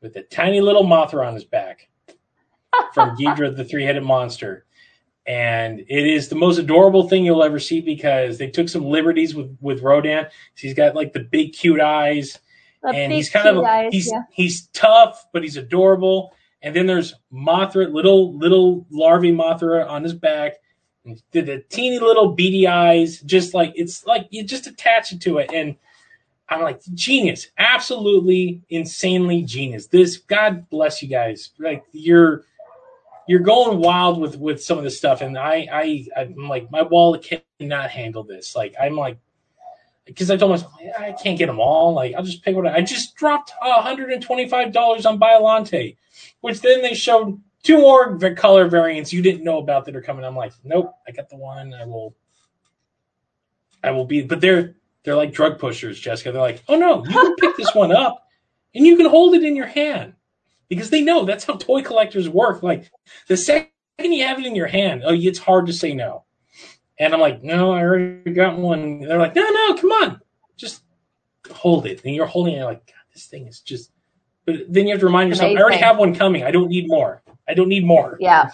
with 0.02 0.16
a 0.16 0.22
tiny 0.24 0.60
little 0.60 0.84
mothra 0.84 1.26
on 1.26 1.34
his 1.34 1.44
back 1.44 1.88
from 2.92 3.16
Ghidorah 3.18 3.56
the 3.56 3.64
three-headed 3.64 4.02
monster 4.02 4.66
and 5.26 5.80
it 5.80 6.06
is 6.06 6.28
the 6.28 6.36
most 6.36 6.58
adorable 6.58 7.08
thing 7.08 7.24
you'll 7.24 7.42
ever 7.42 7.58
see 7.58 7.80
because 7.80 8.36
they 8.36 8.50
took 8.50 8.68
some 8.68 8.84
liberties 8.84 9.34
with 9.34 9.56
with 9.62 9.80
rodan 9.80 10.26
he's 10.56 10.74
got 10.74 10.94
like 10.94 11.14
the 11.14 11.20
big 11.20 11.54
cute 11.54 11.80
eyes 11.80 12.38
The 12.82 12.88
and 12.90 13.12
he's 13.12 13.28
kind 13.28 13.46
of 13.46 13.64
eyes, 13.64 13.92
he's 13.92 14.10
yeah. 14.10 14.22
he's 14.30 14.66
tough, 14.68 15.26
but 15.32 15.42
he's 15.42 15.56
adorable. 15.56 16.32
And 16.62 16.74
then 16.74 16.86
there's 16.86 17.14
Mothra, 17.32 17.92
little 17.92 18.36
little 18.36 18.86
larvae 18.90 19.32
Mothra 19.32 19.88
on 19.88 20.02
his 20.02 20.14
back, 20.14 20.54
and 21.04 21.22
did 21.32 21.46
the 21.46 21.64
teeny 21.68 21.98
little 21.98 22.32
beady 22.32 22.66
eyes, 22.66 23.20
just 23.20 23.54
like 23.54 23.72
it's 23.76 24.06
like 24.06 24.26
you 24.30 24.44
just 24.44 24.66
attach 24.66 25.12
it 25.12 25.20
to 25.22 25.38
it, 25.38 25.50
and 25.52 25.76
I'm 26.48 26.62
like 26.62 26.82
genius, 26.94 27.48
absolutely 27.58 28.62
insanely 28.68 29.42
genius. 29.42 29.86
This 29.86 30.16
God 30.16 30.68
bless 30.68 31.02
you 31.02 31.08
guys, 31.08 31.50
like 31.58 31.84
you're 31.92 32.44
you're 33.28 33.40
going 33.40 33.78
wild 33.78 34.20
with 34.20 34.36
with 34.36 34.62
some 34.62 34.76
of 34.76 34.84
this 34.84 34.98
stuff, 34.98 35.20
and 35.20 35.38
I 35.38 35.68
I 35.72 36.06
I'm 36.16 36.48
like 36.48 36.70
my 36.70 36.82
wallet 36.82 37.40
cannot 37.58 37.90
handle 37.90 38.24
this. 38.24 38.56
Like 38.56 38.74
I'm 38.80 38.96
like 38.96 39.18
because 40.10 40.30
I 40.30 40.36
told 40.36 40.50
myself 40.50 40.72
I 40.98 41.12
can't 41.12 41.38
get 41.38 41.46
them 41.46 41.60
all. 41.60 41.94
Like 41.94 42.14
I'll 42.14 42.24
just 42.24 42.42
pick 42.42 42.56
I, 42.56 42.76
I 42.76 42.80
just 42.82 43.14
dropped 43.14 43.52
hundred 43.62 44.10
and 44.12 44.22
twenty 44.22 44.48
five 44.48 44.72
dollars 44.72 45.06
on 45.06 45.18
Biolante, 45.18 45.96
which 46.40 46.60
then 46.60 46.82
they 46.82 46.94
showed 46.94 47.40
two 47.62 47.78
more 47.78 48.18
color 48.34 48.68
variants 48.68 49.12
you 49.12 49.22
didn't 49.22 49.44
know 49.44 49.58
about 49.58 49.84
that 49.84 49.96
are 49.96 50.02
coming. 50.02 50.24
I'm 50.24 50.36
like, 50.36 50.52
nope, 50.64 50.92
I 51.06 51.12
got 51.12 51.28
the 51.28 51.36
one. 51.36 51.74
I 51.74 51.84
will, 51.84 52.14
I 53.84 53.90
will 53.92 54.04
be. 54.04 54.22
But 54.22 54.40
they're 54.40 54.74
they're 55.04 55.16
like 55.16 55.32
drug 55.32 55.58
pushers, 55.58 56.00
Jessica. 56.00 56.32
They're 56.32 56.42
like, 56.42 56.62
oh 56.68 56.76
no, 56.76 57.04
you 57.04 57.12
can 57.12 57.36
pick 57.36 57.56
this 57.56 57.74
one 57.74 57.92
up 57.94 58.26
and 58.74 58.86
you 58.86 58.96
can 58.96 59.06
hold 59.06 59.34
it 59.34 59.44
in 59.44 59.56
your 59.56 59.66
hand 59.66 60.14
because 60.68 60.90
they 60.90 61.02
know 61.02 61.24
that's 61.24 61.44
how 61.44 61.54
toy 61.54 61.82
collectors 61.82 62.28
work. 62.28 62.62
Like 62.62 62.90
the 63.28 63.36
second 63.36 63.70
you 63.98 64.26
have 64.26 64.38
it 64.38 64.46
in 64.46 64.56
your 64.56 64.66
hand, 64.66 65.02
oh, 65.04 65.14
it's 65.14 65.38
hard 65.38 65.66
to 65.66 65.72
say 65.72 65.94
no. 65.94 66.24
And 67.00 67.14
I'm 67.14 67.20
like, 67.20 67.42
no, 67.42 67.72
I 67.72 67.80
already 67.80 68.30
got 68.30 68.58
one. 68.58 68.80
And 68.80 69.04
they're 69.04 69.18
like, 69.18 69.34
no, 69.34 69.42
no, 69.42 69.74
come 69.74 69.90
on, 69.90 70.20
just 70.56 70.82
hold 71.50 71.86
it. 71.86 72.04
And 72.04 72.14
you're 72.14 72.26
holding 72.26 72.54
it 72.54 72.64
like, 72.64 72.86
God, 72.86 72.94
this 73.12 73.26
thing 73.26 73.46
is 73.48 73.60
just. 73.60 73.90
But 74.44 74.56
then 74.68 74.86
you 74.86 74.92
have 74.92 75.00
to 75.00 75.06
remind 75.06 75.30
yourself, 75.30 75.56
I 75.56 75.60
already 75.60 75.78
have 75.78 75.98
one 75.98 76.14
coming. 76.14 76.44
I 76.44 76.50
don't 76.50 76.68
need 76.68 76.88
more. 76.88 77.22
I 77.48 77.54
don't 77.54 77.68
need 77.68 77.84
more. 77.84 78.16
Yeah. 78.20 78.50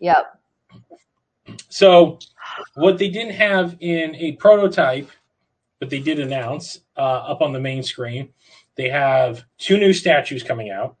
Yep. 0.00 0.40
So, 1.68 2.18
what 2.74 2.98
they 2.98 3.08
didn't 3.08 3.34
have 3.34 3.76
in 3.80 4.14
a 4.16 4.32
prototype, 4.32 5.08
but 5.78 5.90
they 5.90 6.00
did 6.00 6.18
announce 6.18 6.80
uh, 6.96 7.00
up 7.00 7.42
on 7.42 7.52
the 7.52 7.60
main 7.60 7.82
screen, 7.82 8.30
they 8.76 8.88
have 8.88 9.44
two 9.58 9.78
new 9.78 9.92
statues 9.92 10.42
coming 10.42 10.70
out. 10.70 10.96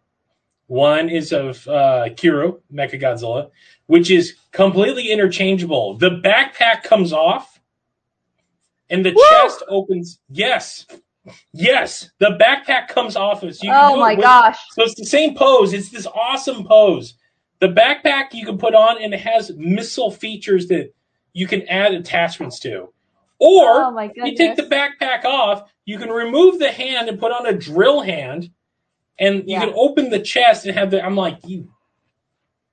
One 0.74 1.08
is 1.08 1.30
of 1.32 1.68
uh, 1.68 2.06
Kiryu 2.16 2.60
Mecha 2.72 3.00
Godzilla, 3.00 3.50
which 3.86 4.10
is 4.10 4.34
completely 4.50 5.12
interchangeable. 5.12 5.96
The 5.98 6.10
backpack 6.10 6.82
comes 6.82 7.12
off, 7.12 7.60
and 8.90 9.06
the 9.06 9.12
Woo! 9.12 9.22
chest 9.30 9.62
opens. 9.68 10.18
Yes, 10.28 10.84
yes, 11.52 12.10
the 12.18 12.36
backpack 12.40 12.88
comes 12.88 13.14
off. 13.14 13.42
So 13.42 13.46
you 13.46 13.54
can 13.60 13.70
Oh 13.72 13.96
my 14.00 14.14
with- 14.14 14.24
gosh. 14.24 14.58
So 14.72 14.82
it's 14.82 14.96
the 14.96 15.06
same 15.06 15.36
pose. 15.36 15.72
It's 15.72 15.90
this 15.90 16.08
awesome 16.08 16.64
pose. 16.64 17.14
The 17.60 17.68
backpack 17.68 18.32
you 18.34 18.44
can 18.44 18.58
put 18.58 18.74
on, 18.74 19.00
and 19.00 19.14
it 19.14 19.20
has 19.20 19.52
missile 19.56 20.10
features 20.10 20.66
that 20.66 20.92
you 21.34 21.46
can 21.46 21.62
add 21.68 21.94
attachments 21.94 22.58
to. 22.60 22.92
Or 23.38 23.84
Oh 23.84 24.10
you 24.24 24.36
take 24.36 24.56
the 24.56 24.64
backpack 24.64 25.24
off, 25.24 25.70
you 25.84 25.98
can 25.98 26.08
remove 26.08 26.58
the 26.58 26.72
hand 26.72 27.08
and 27.08 27.20
put 27.20 27.30
on 27.30 27.46
a 27.46 27.52
drill 27.52 28.00
hand, 28.00 28.50
and 29.18 29.36
you 29.38 29.42
Yeah. 29.54 29.60
can 29.60 29.72
open 29.76 30.10
the 30.10 30.20
chest 30.20 30.66
and 30.66 30.76
have 30.76 30.90
the. 30.90 31.04
I'm 31.04 31.16
like, 31.16 31.38
you. 31.44 31.70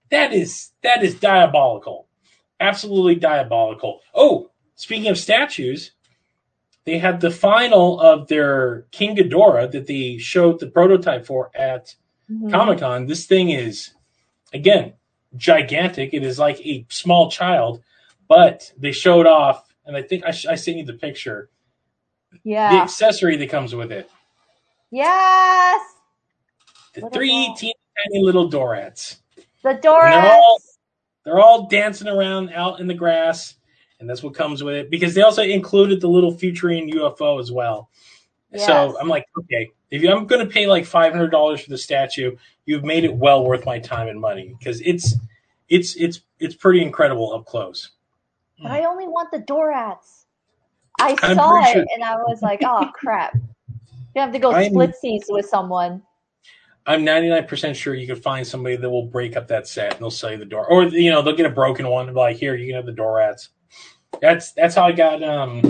That 0.09 0.33
is 0.33 0.71
that 0.83 1.03
is 1.03 1.15
diabolical, 1.19 2.07
absolutely 2.59 3.15
diabolical. 3.15 4.01
Oh, 4.13 4.49
speaking 4.75 5.09
of 5.09 5.17
statues, 5.17 5.91
they 6.85 6.97
had 6.97 7.21
the 7.21 7.31
final 7.31 7.99
of 7.99 8.27
their 8.27 8.87
King 8.91 9.15
Ghidorah 9.15 9.71
that 9.71 9.87
they 9.87 10.17
showed 10.17 10.59
the 10.59 10.67
prototype 10.67 11.25
for 11.25 11.49
at 11.55 11.95
Mhm. 12.29 12.51
Comic 12.51 12.79
Con. 12.79 13.05
This 13.05 13.25
thing 13.25 13.49
is, 13.51 13.91
again, 14.53 14.93
gigantic. 15.37 16.13
It 16.13 16.23
is 16.23 16.37
like 16.39 16.59
a 16.65 16.85
small 16.89 17.31
child, 17.31 17.81
but 18.27 18.73
they 18.77 18.91
showed 18.91 19.27
off, 19.27 19.73
and 19.85 19.95
I 19.95 20.01
think 20.01 20.25
I, 20.25 20.31
sh- 20.31 20.45
I 20.47 20.55
sent 20.55 20.77
you 20.77 20.83
the 20.85 20.93
picture, 20.93 21.49
Yeah, 22.43 22.69
the 22.75 22.81
accessory 22.81 23.37
that 23.37 23.49
comes 23.49 23.73
with 23.75 23.91
it. 23.93 24.09
Yes. 24.91 25.81
The 26.93 27.01
What 27.01 27.13
three 27.13 27.53
teeny 27.57 27.73
tiny 28.05 28.23
little 28.23 28.49
Dorats. 28.49 29.17
The 29.63 29.75
Dorats. 29.75 30.11
they're 30.21 30.31
all- 30.33 30.57
They're 31.23 31.39
all 31.39 31.67
dancing 31.67 32.07
around 32.07 32.51
out 32.51 32.79
in 32.79 32.87
the 32.87 32.95
grass, 32.95 33.55
and 33.99 34.09
that's 34.09 34.23
what 34.23 34.33
comes 34.33 34.63
with 34.63 34.73
it. 34.73 34.89
Because 34.89 35.13
they 35.13 35.21
also 35.21 35.43
included 35.43 36.01
the 36.01 36.07
little 36.07 36.33
Futurian 36.33 36.91
UFO 36.91 37.39
as 37.39 37.51
well. 37.51 37.89
Yes. 38.51 38.65
So 38.65 38.97
I'm 38.99 39.07
like, 39.07 39.25
okay, 39.37 39.69
if 39.91 40.03
I'm 40.09 40.25
going 40.25 40.43
to 40.45 40.51
pay 40.51 40.65
like 40.65 40.83
five 40.83 41.13
hundred 41.13 41.29
dollars 41.29 41.61
for 41.61 41.69
the 41.69 41.77
statue, 41.77 42.35
you've 42.65 42.83
made 42.83 43.03
it 43.03 43.13
well 43.13 43.45
worth 43.45 43.65
my 43.67 43.77
time 43.77 44.07
and 44.07 44.19
money 44.19 44.55
because 44.57 44.81
it's 44.81 45.13
it's 45.69 45.95
it's 45.95 46.21
it's 46.39 46.55
pretty 46.55 46.81
incredible 46.81 47.31
up 47.33 47.45
close. 47.45 47.91
But 48.61 48.71
I 48.71 48.85
only 48.85 49.07
want 49.07 49.29
the 49.31 49.39
Dorats. 49.39 50.25
I 50.99 51.15
saw 51.35 51.61
it 51.61 51.73
sure- 51.73 51.85
and 51.93 52.03
I 52.03 52.15
was 52.17 52.41
like, 52.41 52.61
oh 52.65 52.89
crap. 52.95 53.35
You 54.15 54.21
have 54.21 54.31
to 54.33 54.39
go 54.39 54.51
I'm- 54.53 54.71
split 54.71 54.95
seats 54.95 55.27
with 55.29 55.45
someone. 55.45 56.01
I'm 56.85 57.05
99% 57.05 57.75
sure 57.75 57.93
you 57.93 58.07
could 58.07 58.21
find 58.23 58.45
somebody 58.45 58.75
that 58.75 58.89
will 58.89 59.05
break 59.05 59.37
up 59.37 59.47
that 59.49 59.67
set 59.67 59.93
and 59.93 60.01
they'll 60.01 60.09
sell 60.11 60.31
you 60.31 60.37
the 60.37 60.45
door, 60.45 60.65
or 60.67 60.83
you 60.85 61.11
know 61.11 61.21
they'll 61.21 61.35
get 61.35 61.45
a 61.45 61.49
broken 61.49 61.87
one 61.87 62.07
and 62.07 62.15
be 62.15 62.19
like, 62.19 62.37
here 62.37 62.55
you 62.55 62.65
can 62.67 62.75
have 62.75 62.85
the 62.85 62.91
door 62.91 63.17
rats. 63.17 63.49
That's 64.21 64.51
that's 64.53 64.75
how 64.75 64.83
I 64.85 64.91
got 64.91 65.21
um 65.23 65.61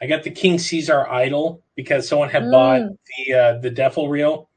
I 0.00 0.06
got 0.06 0.22
the 0.22 0.30
King 0.30 0.58
Caesar 0.58 1.06
idol 1.08 1.62
because 1.74 2.08
someone 2.08 2.28
had 2.28 2.44
Mm. 2.44 2.50
bought 2.50 2.82
the 3.16 3.32
uh, 3.34 3.58
the 3.58 3.70
Defo-Real 3.70 4.48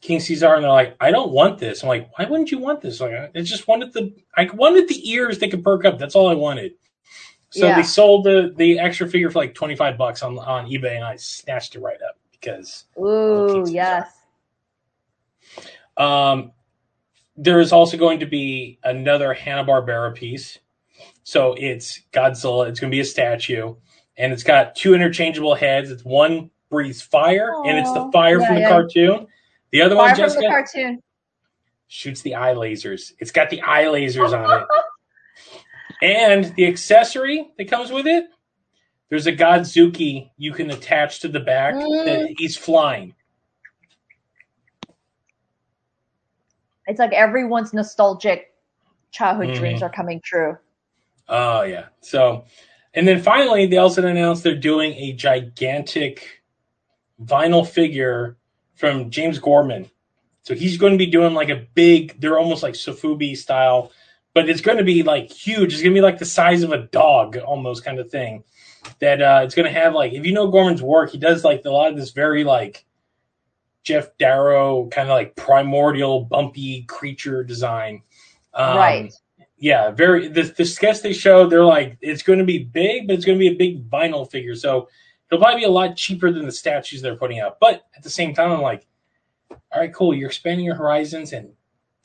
King 0.00 0.20
Caesar 0.20 0.54
and 0.54 0.64
they're 0.64 0.70
like, 0.70 0.96
I 1.00 1.10
don't 1.10 1.32
want 1.32 1.58
this. 1.58 1.82
I'm 1.82 1.88
like, 1.88 2.10
why 2.18 2.26
wouldn't 2.26 2.50
you 2.50 2.58
want 2.58 2.82
this? 2.82 3.00
Like, 3.00 3.12
I 3.34 3.40
just 3.40 3.66
wanted 3.66 3.92
the 3.92 4.14
I 4.36 4.48
wanted 4.52 4.88
the 4.88 5.10
ears 5.10 5.38
that 5.38 5.50
could 5.50 5.64
perk 5.64 5.84
up. 5.84 5.98
That's 5.98 6.14
all 6.14 6.28
I 6.28 6.34
wanted. 6.34 6.72
So 7.50 7.66
Yeah. 7.68 7.76
they 7.76 7.82
sold 7.82 8.24
the 8.24 8.52
the 8.56 8.78
extra 8.78 9.08
figure 9.08 9.30
for 9.30 9.38
like 9.38 9.54
25 9.54 9.96
bucks 9.96 10.22
on 10.22 10.38
on 10.38 10.66
eBay 10.66 10.96
and 10.96 11.04
I 11.04 11.16
snatched 11.16 11.74
it 11.76 11.80
right 11.80 12.00
up 12.02 12.16
because 12.44 12.84
Ooh, 12.98 13.64
yes. 13.68 14.10
Um, 15.96 16.52
there 17.36 17.60
is 17.60 17.72
also 17.72 17.96
going 17.96 18.20
to 18.20 18.26
be 18.26 18.78
another 18.84 19.32
Hanna 19.32 19.64
Barbera 19.64 20.14
piece. 20.14 20.58
So 21.22 21.54
it's 21.58 22.00
Godzilla. 22.12 22.68
It's 22.68 22.80
going 22.80 22.90
to 22.90 22.94
be 22.94 23.00
a 23.00 23.04
statue, 23.04 23.74
and 24.16 24.32
it's 24.32 24.42
got 24.42 24.74
two 24.74 24.94
interchangeable 24.94 25.54
heads. 25.54 25.90
It's 25.90 26.04
one 26.04 26.50
breathes 26.70 27.00
fire, 27.02 27.54
and 27.64 27.78
it's 27.78 27.92
the 27.92 28.10
fire 28.12 28.40
Yeah, 28.40 28.46
from 28.46 28.54
the 28.56 28.60
yeah. 28.62 28.68
cartoon. 28.68 29.26
The 29.70 29.82
other 29.82 29.94
Far 29.96 30.06
one, 30.08 30.16
from 30.16 30.28
the 30.42 30.48
cartoon. 30.48 31.02
shoots 31.88 32.22
the 32.22 32.34
eye 32.34 32.54
lasers. 32.54 33.12
It's 33.18 33.32
got 33.32 33.50
the 33.50 33.62
eye 33.62 33.84
lasers 33.84 34.32
on 34.32 34.62
it, 34.62 34.66
and 36.02 36.54
the 36.56 36.66
accessory 36.66 37.50
that 37.58 37.68
comes 37.68 37.90
with 37.90 38.06
it. 38.06 38.26
There's 39.14 39.28
a 39.28 39.32
Godzooky 39.32 40.30
you 40.38 40.52
can 40.52 40.72
attach 40.72 41.20
to 41.20 41.28
the 41.28 41.38
back 41.38 41.76
Mm. 41.76 42.04
that 42.04 42.34
he's 42.36 42.56
flying. 42.56 43.14
It's 46.88 46.98
like 46.98 47.12
everyone's 47.12 47.72
nostalgic 47.72 48.52
childhood 49.12 49.50
Mhm. 49.50 49.54
dreams 49.54 49.82
are 49.84 49.88
coming 49.88 50.20
true. 50.20 50.58
Oh 51.28 51.62
yeah. 51.62 51.84
So, 52.00 52.46
and 52.92 53.06
then 53.06 53.22
finally, 53.22 53.66
they 53.66 53.76
also 53.76 54.04
announced 54.04 54.42
they're 54.42 54.56
doing 54.56 54.94
a 54.94 55.12
gigantic 55.12 56.42
vinyl 57.22 57.64
figure 57.64 58.36
from 58.74 59.10
James 59.10 59.38
Groman. 59.38 59.88
So 60.42 60.56
he's 60.56 60.76
going 60.76 60.94
to 60.94 60.98
be 60.98 61.06
doing 61.06 61.34
like 61.34 61.50
a 61.50 61.64
big. 61.74 62.20
They're 62.20 62.36
almost 62.40 62.64
like 62.64 62.74
Sofubi 62.74 63.36
style, 63.36 63.92
but 64.34 64.48
it's 64.48 64.60
going 64.60 64.78
to 64.78 64.84
be 64.84 65.04
like 65.04 65.30
huge. 65.30 65.72
It's 65.72 65.82
going 65.84 65.94
to 65.94 65.98
be 65.98 66.02
like 66.02 66.18
the 66.18 66.24
size 66.24 66.64
of 66.64 66.72
a 66.72 66.78
dog, 66.78 67.36
almost 67.36 67.84
kind 67.84 68.00
of 68.00 68.10
thing. 68.10 68.42
That 69.00 69.22
uh, 69.22 69.40
it's 69.44 69.54
going 69.54 69.72
to 69.72 69.80
have 69.80 69.94
like 69.94 70.12
if 70.12 70.24
you 70.24 70.32
know 70.32 70.48
Groman's 70.48 70.82
work, 70.82 71.10
he 71.10 71.18
does 71.18 71.44
like 71.44 71.64
a 71.64 71.70
lot 71.70 71.90
of 71.90 71.96
this 71.96 72.10
very 72.10 72.44
like 72.44 72.84
Geof 73.84 74.08
Darrow 74.18 74.88
kind 74.88 75.08
of 75.08 75.14
like 75.14 75.36
primordial 75.36 76.24
bumpy 76.24 76.82
creature 76.82 77.44
design. 77.44 78.02
Um, 78.54 78.76
right. 78.76 79.12
yeah, 79.58 79.90
very. 79.90 80.28
The, 80.28 80.42
the 80.42 80.64
sketch 80.64 81.02
they 81.02 81.12
showed, 81.12 81.50
they're 81.50 81.64
like, 81.64 81.98
it's 82.00 82.22
going 82.22 82.38
to 82.38 82.44
be 82.44 82.58
big, 82.58 83.06
but 83.06 83.14
it's 83.14 83.24
going 83.24 83.38
to 83.38 83.42
be 83.42 83.54
a 83.54 83.56
big 83.56 83.88
vinyl 83.90 84.30
figure. 84.30 84.54
So 84.54 84.88
it'll 85.30 85.42
probably 85.42 85.60
be 85.60 85.66
a 85.66 85.70
lot 85.70 85.96
cheaper 85.96 86.32
than 86.32 86.46
the 86.46 86.52
statues 86.52 87.02
they're 87.02 87.16
putting 87.16 87.40
out. 87.40 87.58
But 87.60 87.86
at 87.96 88.02
the 88.02 88.10
same 88.10 88.34
time, 88.34 88.52
I'm 88.52 88.62
like, 88.62 88.86
all 89.50 89.80
right, 89.80 89.92
cool. 89.92 90.14
You're 90.14 90.28
expanding 90.28 90.64
your 90.64 90.76
horizons, 90.76 91.32
and 91.32 91.52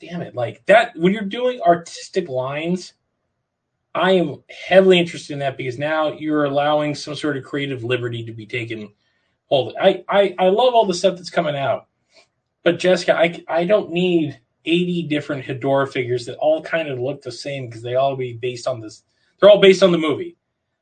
damn 0.00 0.22
it, 0.22 0.34
like 0.34 0.64
that. 0.66 0.92
When 0.96 1.12
you're 1.12 1.22
doing 1.22 1.60
artistic 1.62 2.28
lines, 2.28 2.94
I 3.94 4.12
am 4.12 4.42
heavily 4.48 4.98
interested 4.98 5.32
in 5.32 5.40
that 5.40 5.56
because 5.56 5.78
now 5.78 6.12
you're 6.12 6.44
allowing 6.44 6.94
some 6.94 7.14
sort 7.14 7.36
of 7.36 7.44
creative 7.44 7.82
liberty 7.82 8.24
to 8.24 8.32
be 8.32 8.46
taken 8.46 8.92
hold. 9.46 9.74
I 9.80 10.04
I, 10.08 10.34
I 10.38 10.48
love 10.48 10.74
all 10.74 10.86
the 10.86 10.94
stuff 10.94 11.16
that's 11.16 11.30
coming 11.30 11.56
out, 11.56 11.88
but 12.62 12.78
Jessica, 12.78 13.16
I 13.16 13.42
I 13.48 13.64
don't 13.64 13.90
need 13.90 14.40
80 14.64 15.04
different 15.04 15.44
Hedora 15.44 15.88
figures 15.88 16.26
that 16.26 16.36
all 16.36 16.62
kind 16.62 16.88
of 16.88 17.00
look 17.00 17.22
the 17.22 17.32
same 17.32 17.66
because 17.66 17.82
they 17.82 17.94
all 17.94 18.14
be 18.14 18.34
based 18.34 18.66
on 18.66 18.80
this. 18.80 19.02
They're 19.38 19.50
all 19.50 19.60
based 19.60 19.82
on 19.82 19.90
the 19.90 19.98
movie. 19.98 20.36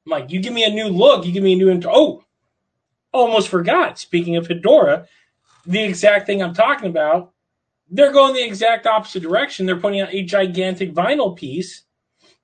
I'm 0.04 0.10
like, 0.10 0.30
you 0.30 0.40
give 0.40 0.52
me 0.52 0.64
a 0.64 0.70
new 0.70 0.88
look, 0.88 1.24
you 1.24 1.32
give 1.32 1.42
me 1.44 1.54
a 1.54 1.56
new. 1.56 1.70
Intro- 1.70 1.92
oh, 1.94 2.24
almost 3.12 3.48
forgot. 3.48 3.98
Speaking 3.98 4.36
of 4.36 4.48
Hedora, 4.48 5.06
the 5.64 5.82
exact 5.82 6.26
thing 6.26 6.42
I'm 6.42 6.54
talking 6.54 6.88
about, 6.90 7.32
they're 7.90 8.12
going 8.12 8.34
the 8.34 8.44
exact 8.44 8.86
opposite 8.86 9.22
direction. 9.22 9.64
They're 9.64 9.80
putting 9.80 10.00
out 10.00 10.12
a 10.12 10.22
gigantic 10.22 10.92
vinyl 10.92 11.36
piece 11.36 11.84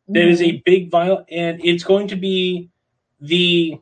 that 0.09 0.29
is 0.29 0.43
a 0.43 0.63
big 0.65 0.91
vinyl, 0.91 1.25
and 1.31 1.65
it's 1.65 1.85
going 1.85 2.09
to 2.09 2.17
be 2.17 2.71
the 3.21 3.79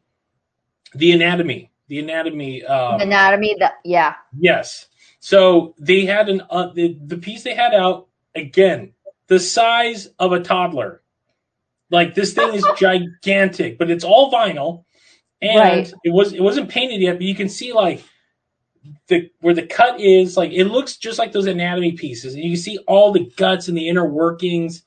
the 0.95 1.13
anatomy. 1.13 1.71
The 1.89 1.99
anatomy. 2.01 2.65
Um, 2.65 2.99
Mhm. 3.01 3.03
anatomy. 3.03 3.57
That 3.59 3.75
yeah. 3.85 4.15
Yes. 4.39 4.87
So 5.21 5.75
they 5.79 6.05
had 6.05 6.29
an 6.29 6.43
uh, 6.51 6.69
the, 6.73 6.97
the 7.05 7.17
piece 7.19 7.43
they 7.43 7.55
had 7.55 7.75
out 7.75 8.09
again, 8.35 8.93
the 9.29 9.39
size 9.41 10.09
of 10.19 10.33
a 10.33 10.41
toddler. 10.41 11.03
Like 11.91 12.15
this 12.15 12.33
thing 12.33 12.55
is 12.55 12.65
gigantic, 12.79 13.79
but 13.79 13.91
it's 13.91 14.05
all 14.05 14.31
vinyl, 14.33 14.85
and 15.41 15.59
Right. 15.59 15.93
it 16.05 16.11
was 16.11 16.33
it 16.33 16.41
wasn't 16.41 16.69
painted 16.71 17.01
yet, 17.01 17.15
but 17.15 17.23
you 17.23 17.35
can 17.35 17.49
see 17.49 17.73
like 17.73 18.03
the 19.09 19.31
where 19.41 19.55
the 19.55 19.67
cut 19.67 20.01
is. 20.01 20.37
Like 20.37 20.53
it 20.53 20.65
looks 20.65 20.97
just 20.97 21.19
like 21.19 21.33
those 21.33 21.47
anatomy 21.47 21.93
pieces, 21.93 22.35
and 22.35 22.43
you 22.43 22.51
can 22.51 22.61
see 22.63 22.79
all 22.87 23.13
the 23.13 23.31
guts 23.37 23.69
and 23.69 23.77
the 23.77 23.89
inner 23.89 24.07
workings, 24.07 24.83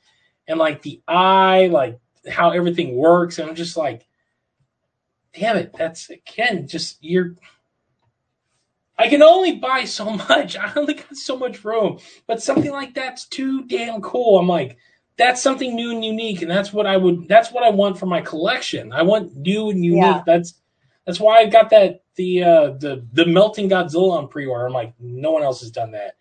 and 0.47 0.59
like 0.59 0.81
the 0.81 1.01
eye, 1.07 1.67
like 1.67 1.99
how 2.29 2.51
everything 2.51 2.95
works. 2.95 3.39
And 3.39 3.49
I'm 3.49 3.55
just 3.55 3.77
like, 3.77 4.05
damn 5.33 5.57
it, 5.57 5.73
that's 5.77 6.09
again 6.09 6.67
just 6.67 6.97
you're 7.01 7.35
I 8.97 9.09
can 9.09 9.21
only 9.21 9.57
buy 9.57 9.83
so 9.85 10.09
much. 10.29 10.55
I 10.57 10.71
only 10.75 10.95
got 10.95 11.15
so 11.15 11.37
much 11.37 11.63
room. 11.63 11.99
But 12.27 12.41
something 12.41 12.71
like 12.71 12.93
that's 12.93 13.25
too 13.25 13.63
damn 13.65 14.01
cool. 14.01 14.39
I'm 14.39 14.47
like, 14.47 14.77
that's 15.17 15.41
something 15.41 15.75
new 15.75 15.91
and 15.91 16.03
unique, 16.03 16.41
and 16.41 16.51
that's 16.51 16.73
what 16.73 16.85
I 16.85 16.97
would 16.97 17.27
that's 17.27 17.51
what 17.51 17.63
I 17.63 17.69
want 17.69 17.97
for 17.97 18.05
my 18.05 18.21
collection. 18.21 18.91
I 18.91 19.03
want 19.03 19.35
new 19.35 19.69
and 19.69 19.83
unique. 19.83 20.01
Yeah. 20.01 20.23
That's 20.25 20.55
that's 21.05 21.19
why 21.19 21.37
I 21.37 21.45
got 21.45 21.69
that 21.69 22.03
the 22.15 22.43
uh 22.43 22.71
the 22.79 23.05
the 23.13 23.25
melting 23.25 23.69
Godzilla 23.69 24.17
on 24.17 24.27
pre-order. 24.27 24.65
I'm 24.65 24.73
like, 24.73 24.93
no 24.99 25.31
one 25.31 25.43
else 25.43 25.61
has 25.61 25.71
done 25.71 25.91
that. 25.91 26.15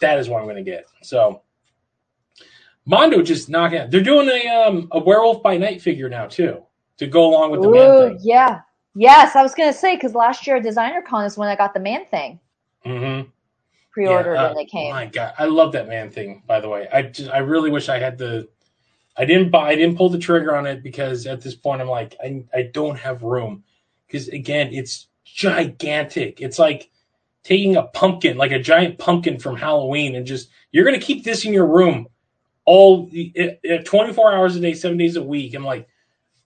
That 0.00 0.18
is 0.18 0.28
what 0.28 0.40
I'm 0.40 0.48
gonna 0.48 0.62
get. 0.62 0.86
So 1.02 1.42
Mondo 2.88 3.20
just 3.20 3.50
knocking 3.50 3.78
out. 3.78 3.90
They're 3.90 4.00
doing 4.00 4.28
a 4.28 4.48
um 4.48 4.88
a 4.92 4.98
werewolf 4.98 5.42
by 5.42 5.58
night 5.58 5.82
figure 5.82 6.08
now 6.08 6.26
too 6.26 6.62
to 6.96 7.06
go 7.06 7.28
along 7.28 7.50
with 7.50 7.62
the 7.62 7.68
man 7.68 7.98
thing. 7.98 8.18
yeah. 8.22 8.60
Yes, 8.94 9.36
I 9.36 9.42
was 9.42 9.54
gonna 9.54 9.74
say 9.74 9.94
because 9.94 10.14
last 10.14 10.46
year 10.46 10.56
at 10.56 10.62
Designer 10.62 11.02
Con 11.02 11.24
is 11.24 11.36
when 11.36 11.48
I 11.48 11.54
got 11.54 11.74
the 11.74 11.80
man 11.80 12.06
thing. 12.06 12.40
Mm-hmm. 12.86 13.28
pre-ordered 13.92 14.34
Yeah, 14.34 14.42
uh, 14.42 14.48
and 14.48 14.56
they 14.56 14.64
came. 14.64 14.90
My 14.90 15.04
God, 15.04 15.34
I 15.38 15.44
love 15.44 15.72
that 15.72 15.86
man 15.86 16.10
thing. 16.10 16.42
By 16.46 16.60
the 16.60 16.68
way, 16.70 16.88
I 16.90 17.02
just 17.02 17.30
I 17.30 17.38
really 17.38 17.70
wish 17.70 17.90
I 17.90 17.98
had 17.98 18.16
the. 18.16 18.48
I 19.18 19.26
didn't 19.26 19.50
buy. 19.50 19.68
I 19.68 19.74
didn't 19.76 19.98
pull 19.98 20.08
the 20.08 20.18
trigger 20.18 20.56
on 20.56 20.64
it 20.64 20.82
because 20.82 21.26
at 21.26 21.42
this 21.42 21.54
point 21.54 21.82
I'm 21.82 21.88
like 21.88 22.16
I 22.24 22.42
I 22.54 22.62
don't 22.72 22.98
have 22.98 23.22
room 23.22 23.64
because 24.06 24.28
again 24.28 24.70
it's 24.72 25.08
gigantic. 25.24 26.40
It's 26.40 26.58
like 26.58 26.90
taking 27.44 27.76
a 27.76 27.82
pumpkin, 27.82 28.38
like 28.38 28.52
a 28.52 28.58
giant 28.58 28.98
pumpkin 28.98 29.38
from 29.38 29.56
Halloween, 29.56 30.14
and 30.14 30.26
just 30.26 30.48
you're 30.72 30.86
gonna 30.86 30.98
keep 30.98 31.22
this 31.22 31.44
in 31.44 31.52
your 31.52 31.66
room 31.66 32.08
all 32.68 33.08
eh, 33.14 33.54
eh, 33.64 33.78
24 33.78 34.34
hours 34.34 34.54
a 34.54 34.60
day, 34.60 34.74
seven 34.74 34.98
days 34.98 35.16
a 35.16 35.22
week. 35.22 35.54
I'm 35.54 35.64
like, 35.64 35.88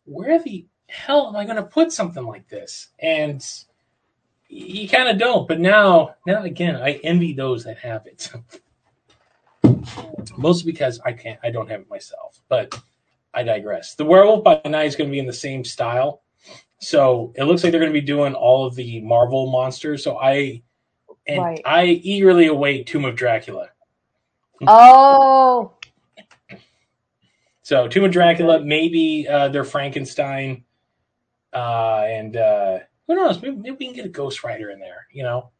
where 0.04 0.40
the 0.40 0.64
hell 0.88 1.26
am 1.26 1.34
I 1.34 1.44
gonna 1.44 1.64
put 1.64 1.90
something 1.90 2.24
like 2.24 2.48
this? 2.48 2.88
And 3.00 3.44
you 4.48 4.88
kind 4.88 5.08
of 5.08 5.18
don't. 5.18 5.48
But 5.48 5.58
now, 5.58 6.14
now 6.24 6.44
again, 6.44 6.76
I 6.76 7.00
envy 7.02 7.32
those 7.32 7.64
that 7.64 7.78
have 7.78 8.06
it. 8.06 8.32
Mostly 10.36 10.70
because 10.70 11.00
I 11.04 11.12
can't, 11.12 11.40
I 11.42 11.50
don't 11.50 11.68
have 11.68 11.80
it 11.80 11.90
myself. 11.90 12.40
But 12.48 12.80
I 13.34 13.42
digress. 13.42 13.96
The 13.96 14.04
Werewolf 14.04 14.44
by 14.44 14.60
Night 14.64 14.84
is 14.84 14.94
going 14.94 15.10
to 15.10 15.12
be 15.12 15.18
in 15.18 15.26
the 15.26 15.32
same 15.32 15.64
style. 15.64 16.22
So 16.78 17.32
it 17.34 17.44
looks 17.44 17.64
like 17.64 17.72
they're 17.72 17.80
going 17.80 17.92
to 17.92 18.00
be 18.00 18.06
doing 18.06 18.34
all 18.34 18.64
of 18.64 18.76
the 18.76 19.00
Marvel 19.00 19.50
monsters. 19.50 20.04
So 20.04 20.18
I 20.18 20.62
and 21.26 21.42
Right. 21.42 21.60
I 21.64 21.84
eagerly 21.86 22.46
await 22.46 22.86
Tomb 22.86 23.04
of 23.04 23.16
Dracula. 23.16 23.70
Oh, 24.66 25.72
So 27.62 27.86
Tomb 27.88 28.04
of 28.04 28.10
Dracula, 28.10 28.60
maybe 28.60 29.26
uh, 29.28 29.48
their 29.48 29.64
Frankenstein, 29.64 30.64
uh, 31.52 32.04
and 32.06 32.36
uh, 32.36 32.78
who 33.06 33.14
knows? 33.14 33.40
Maybe, 33.40 33.56
maybe 33.56 33.76
we 33.78 33.86
can 33.86 33.94
get 33.94 34.06
a 34.06 34.10
Ghost 34.10 34.42
Rider 34.42 34.70
in 34.70 34.80
there. 34.80 35.06
You 35.12 35.22
know, 35.22 35.50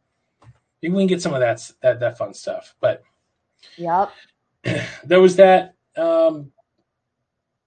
maybe 0.83 0.95
we 0.95 1.03
can 1.03 1.09
get 1.09 1.23
some 1.23 1.35
of 1.35 1.41
that 1.41 1.71
that 1.83 2.01
that 2.01 2.19
fun 2.19 2.35
stuff. 2.35 2.75
But 2.81 3.03
yep. 3.77 4.13
there 5.05 5.21
was 5.21 5.37
that. 5.37 5.75
Um, 5.97 6.53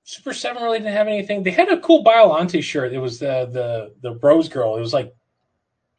Super 0.07 0.33
Seven 0.33 0.61
really 0.61 0.77
didn't 0.77 0.93
have 0.93 1.07
anything. 1.07 1.41
They 1.41 1.49
had 1.49 1.69
a 1.69 1.79
cool 1.79 2.03
Biolante 2.03 2.61
shirt. 2.61 2.93
It 2.93 2.99
was 2.99 3.17
the 3.17 3.49
the 3.51 3.95
the 4.01 4.19
Rose 4.19 4.47
Girl. 4.49 4.75
It 4.75 4.79
was 4.79 4.93
like 4.93 5.15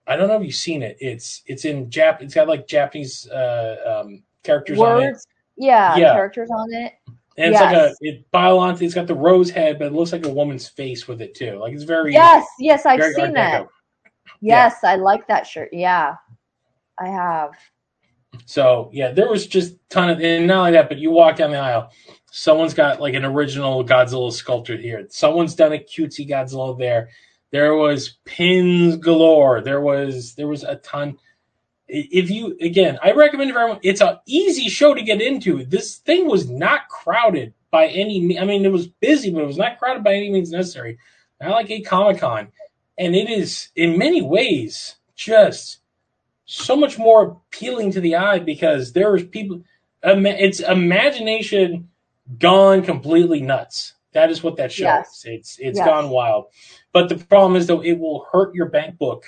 I 0.07 0.14
don't 0.14 0.28
know 0.28 0.37
if 0.37 0.45
you've 0.45 0.55
seen 0.55 0.82
it. 0.82 0.97
It's 1.01 1.43
it's 1.47 1.64
in 1.64 1.91
Jap. 1.91 2.22
It's 2.22 2.34
got 2.34 2.47
like 2.47 2.68
Japanese 2.68 3.28
uh, 3.28 4.03
um, 4.05 4.22
characters 4.45 4.78
on 4.78 5.03
it, 5.03 5.07
Words. 5.07 5.26
Yeah, 5.57 5.97
Yeah. 5.97 6.12
characters 6.12 6.51
on 6.51 6.72
it. 6.72 6.93
And 7.39 7.53
it's 7.53 7.61
like 7.61 7.76
a 7.76 7.95
it 8.01 8.30
Biolante. 8.32 8.82
It's 8.82 8.95
got 8.95 9.07
the 9.07 9.14
rose 9.14 9.51
head, 9.51 9.78
but 9.78 9.89
it 9.89 9.93
looks 9.93 10.12
like 10.12 10.24
a 10.26 10.32
woman's 10.32 10.68
face 10.68 11.07
with 11.07 11.20
it 11.20 11.34
too. 11.34 11.59
Like 11.59 11.72
it's 11.72 11.84
very 11.84 12.12
Yes, 12.12 12.47
yes, 12.59 12.87
I've 12.87 13.03
seen 13.14 13.32
that. 13.34 13.66
Yes, 14.41 14.82
I 14.84 14.97
like 14.97 15.26
that 15.28 15.47
shirt. 15.47 15.70
Yeah, 15.72 16.16
I 16.99 17.09
have. 17.09 17.53
So 18.45 18.91
yeah, 18.93 19.12
there 19.12 19.30
was 19.30 19.47
just 19.47 19.76
ton 19.89 20.11
of 20.11 20.20
and 20.20 20.47
not 20.47 20.59
only 20.59 20.72
that, 20.72 20.89
but 20.89 20.99
you 20.99 21.11
walk 21.11 21.37
down 21.37 21.51
the 21.51 21.59
aisle, 21.59 21.91
someone's 22.30 22.74
got 22.74 23.01
like 23.01 23.14
an 23.14 23.24
original 23.24 23.84
Godzilla 23.84 24.32
sculpture 24.32 24.76
here. 24.76 25.07
Someone's 25.09 25.55
done 25.55 25.72
a 25.72 25.78
cutesy 25.78 26.28
Godzilla 26.28 26.78
there. 26.78 27.09
There 27.51 27.74
was 27.74 28.18
pins 28.24 28.97
galore. 28.97 29.62
There 29.62 29.80
was 29.80 30.34
there 30.34 30.49
was 30.49 30.64
a 30.64 30.76
ton. 30.76 31.18
If 31.89 32.30
you 32.30 32.57
again, 32.61 32.99
I 33.03 33.12
recommend 33.12 33.53
for 33.53 33.59
everyone. 33.61 33.80
It's 33.82 34.01
an 34.01 34.18
easy 34.26 34.68
show 34.68 34.95
to 34.95 35.03
get 35.03 35.20
into. 35.22 35.64
This 35.64 35.97
thing 35.97 36.26
was 36.26 36.49
not 36.51 36.89
crowded 36.89 37.55
by 37.70 37.87
any. 37.89 38.39
I 38.39 38.45
mean, 38.45 38.64
it 38.64 38.72
was 38.72 38.89
busy, 38.89 39.30
but 39.30 39.43
it 39.43 39.47
was 39.47 39.59
not 39.59 39.78
crowded 39.78 40.03
by 40.03 40.14
any 40.14 40.30
means 40.30 40.51
necessary. 40.51 40.99
Not 41.41 41.51
like 41.51 41.70
a 41.70 41.80
Comic 41.82 42.18
Con, 42.18 42.49
and 42.99 43.14
it 43.14 43.28
is 43.30 43.68
in 43.76 43.99
many 43.99 44.22
ways 44.22 44.97
just 45.14 45.78
so 46.47 46.76
much 46.76 46.99
more 46.99 47.41
appealing 47.51 47.93
to 47.93 48.01
the 48.01 48.16
eye 48.16 48.39
because 48.39 48.93
there 48.93 49.11
there's 49.11 49.26
people 49.28 49.62
it's 50.03 50.61
imagination 50.61 51.89
gone 52.39 52.82
completely 52.82 53.41
nuts 53.41 53.95
that 54.12 54.30
is 54.30 54.43
what 54.43 54.57
that 54.57 54.70
show 54.70 54.84
Yes. 54.84 55.09
is 55.09 55.24
it's 55.26 55.59
it's 55.59 55.78
Yes. 55.78 55.87
gone 55.87 56.11
wild 56.11 56.47
but 56.93 57.09
the 57.09 57.16
problem 57.16 57.57
is 57.57 57.66
though 57.66 57.82
it 57.82 57.99
will 57.99 58.26
hurt 58.30 58.55
your 58.55 58.66
bank 58.66 58.97
book 58.99 59.24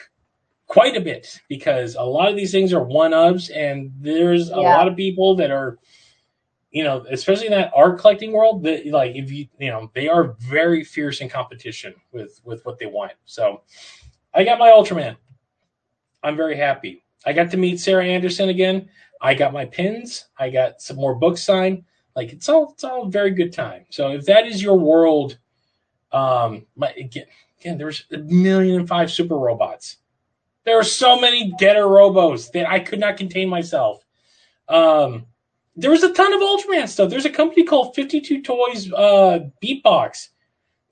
quite 0.69 0.97
a 0.97 1.01
bit 1.01 1.41
because 1.49 1.97
a 1.97 2.03
lot 2.03 2.29
of 2.29 2.37
these 2.37 2.53
things 2.53 2.73
are 2.73 2.85
one-ofs 2.85 3.51
and 3.55 3.91
there's 3.99 4.51
a 4.51 4.57
Yeah. 4.57 4.77
lot 4.77 4.87
of 4.87 4.95
people 4.97 5.35
that 5.37 5.51
are 5.51 5.79
you 6.71 6.85
know 6.85 7.05
especially 7.11 7.47
in 7.47 7.53
that 7.53 7.73
art 7.75 7.99
collecting 7.99 8.33
world 8.33 8.63
that 8.65 8.87
like 8.87 9.17
if 9.17 9.33
you 9.33 9.49
you 9.59 9.71
know 9.71 9.91
they 9.95 10.09
are 10.09 10.35
very 10.39 10.85
fierce 10.85 11.21
in 11.23 11.29
competition 11.29 11.95
with 12.13 12.41
with 12.45 12.65
what 12.67 12.79
they 12.79 12.87
want. 12.87 13.13
So 13.25 13.63
i 14.35 14.45
got 14.45 14.59
my 14.59 14.69
ultraman. 14.69 15.17
I'm 16.23 16.37
very 16.37 16.57
happy. 16.57 17.05
I 17.25 17.33
got 17.33 17.51
to 17.53 17.57
meet 17.57 17.81
sarah 17.81 18.05
anderson 18.05 18.51
again. 18.51 18.89
I 19.23 19.35
got 19.35 19.53
my 19.53 19.65
pins. 19.65 20.27
I 20.39 20.51
got 20.51 20.81
some 20.83 20.97
more 20.97 21.15
books 21.15 21.43
signed. 21.43 21.85
Like 22.15 22.33
it's 22.33 22.49
all 22.49 22.73
it's 22.73 22.85
all 22.85 23.07
a 23.07 23.11
very 23.11 23.31
good 23.31 23.53
time. 23.55 23.87
So 23.91 24.11
if 24.11 24.27
that 24.27 24.47
is 24.47 24.63
your 24.63 24.79
world 24.79 25.39
um 26.13 26.67
my 26.77 26.91
again, 26.93 27.27
again 27.61 27.79
there's 27.79 28.05
a 28.13 28.19
million 28.19 28.81
and 28.81 28.89
five 28.89 29.11
super 29.11 29.37
robots 29.39 29.97
there 30.69 30.79
are 30.79 30.85
so 30.85 31.19
many 31.19 31.53
getter 31.59 31.85
robos 31.85 32.53
that 32.53 32.69
i 32.69 32.79
could 32.79 33.01
not 33.01 33.17
contain 33.17 33.49
myself. 33.49 34.05
Um 34.69 35.27
there 35.77 35.93
was 35.93 36.03
a 36.03 36.13
ton 36.13 36.33
of 36.35 36.41
ultraman 36.41 36.89
stuff. 36.89 37.09
There's 37.09 37.25
a 37.25 37.31
company 37.31 37.65
called 37.65 37.95
52 37.95 38.43
toys 38.43 38.93
uh 38.93 39.41
Beastbox. 39.63 40.29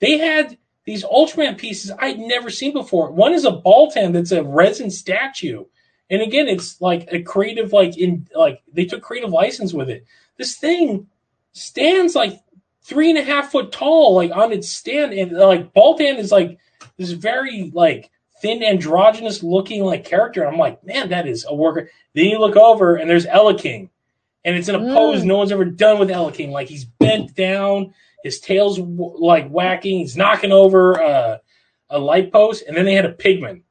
They 0.01 0.19
had 0.19 0.59
these 0.85 1.05
ultraman 1.05 1.59
pieces 1.59 1.93
i'd 1.99 2.19
never 2.19 2.51
seen 2.51 2.73
before. 2.73 3.11
One 3.11 3.35
is 3.35 3.45
a 3.45 3.53
baltan 3.53 4.13
that's 4.13 4.33
a 4.33 4.43
resin 4.43 4.91
statue. 4.91 5.65
And 6.09 6.23
again 6.23 6.49
it's 6.49 6.81
like 6.81 7.09
a 7.13 7.23
creative 7.23 7.73
like 7.73 7.99
in 7.99 8.27
like 8.35 8.63
they 8.73 8.87
took 8.87 9.03
creative 9.03 9.31
license 9.31 9.75
with 9.75 9.91
it. 9.91 10.05
This 10.39 10.57
thing 10.57 11.07
stands 11.53 12.15
like 12.15 12.41
three 12.83 13.11
and 13.11 13.19
a 13.19 13.25
half 13.25 13.51
foot 13.51 13.73
tall 13.73 14.15
like 14.15 14.31
on 14.31 14.53
its 14.53 14.71
stand. 14.71 15.13
And 15.13 15.33
like 15.33 15.75
baltan 15.75 16.19
is 16.19 16.33
like 16.33 16.59
this 16.97 17.11
very 17.11 17.71
like 17.75 18.11
thin 18.41 18.63
androgynous 18.63 19.43
looking 19.43 19.83
like 19.85 20.05
character 20.05 20.43
And 20.43 20.53
i'm 20.53 20.59
like 20.59 20.83
man 20.85 21.09
that 21.11 21.27
is 21.27 21.45
a 21.49 21.55
worker 21.55 21.91
then 22.15 22.27
you 22.27 22.39
look 22.39 22.57
over 22.57 22.97
and 22.97 23.09
there's 23.09 23.27
Eleking 23.27 23.89
and 24.45 24.57
it's 24.57 24.69
in 24.69 24.75
a 24.75 24.79
Mm. 24.79 24.95
pose 24.95 25.25
no 25.25 25.37
one's 25.39 25.53
ever 25.53 25.65
done 25.65 25.99
with 25.99 26.11
Eleking 26.11 26.51
like 26.51 26.69
he's 26.69 26.85
bent 26.85 27.35
down 27.35 27.95
his 28.23 28.41
tail's 28.41 28.79
w- 28.79 29.17
like 29.19 29.49
whacking 29.49 30.01
he's 30.01 30.17
knocking 30.17 30.53
over 30.53 31.01
uh, 31.01 31.39
a 31.91 31.99
light 31.99 32.33
post 32.33 32.65
and 32.67 32.77
then 32.77 32.85
they 32.85 32.95
had 32.95 33.07
a 33.07 33.13
Pigmon 33.15 33.63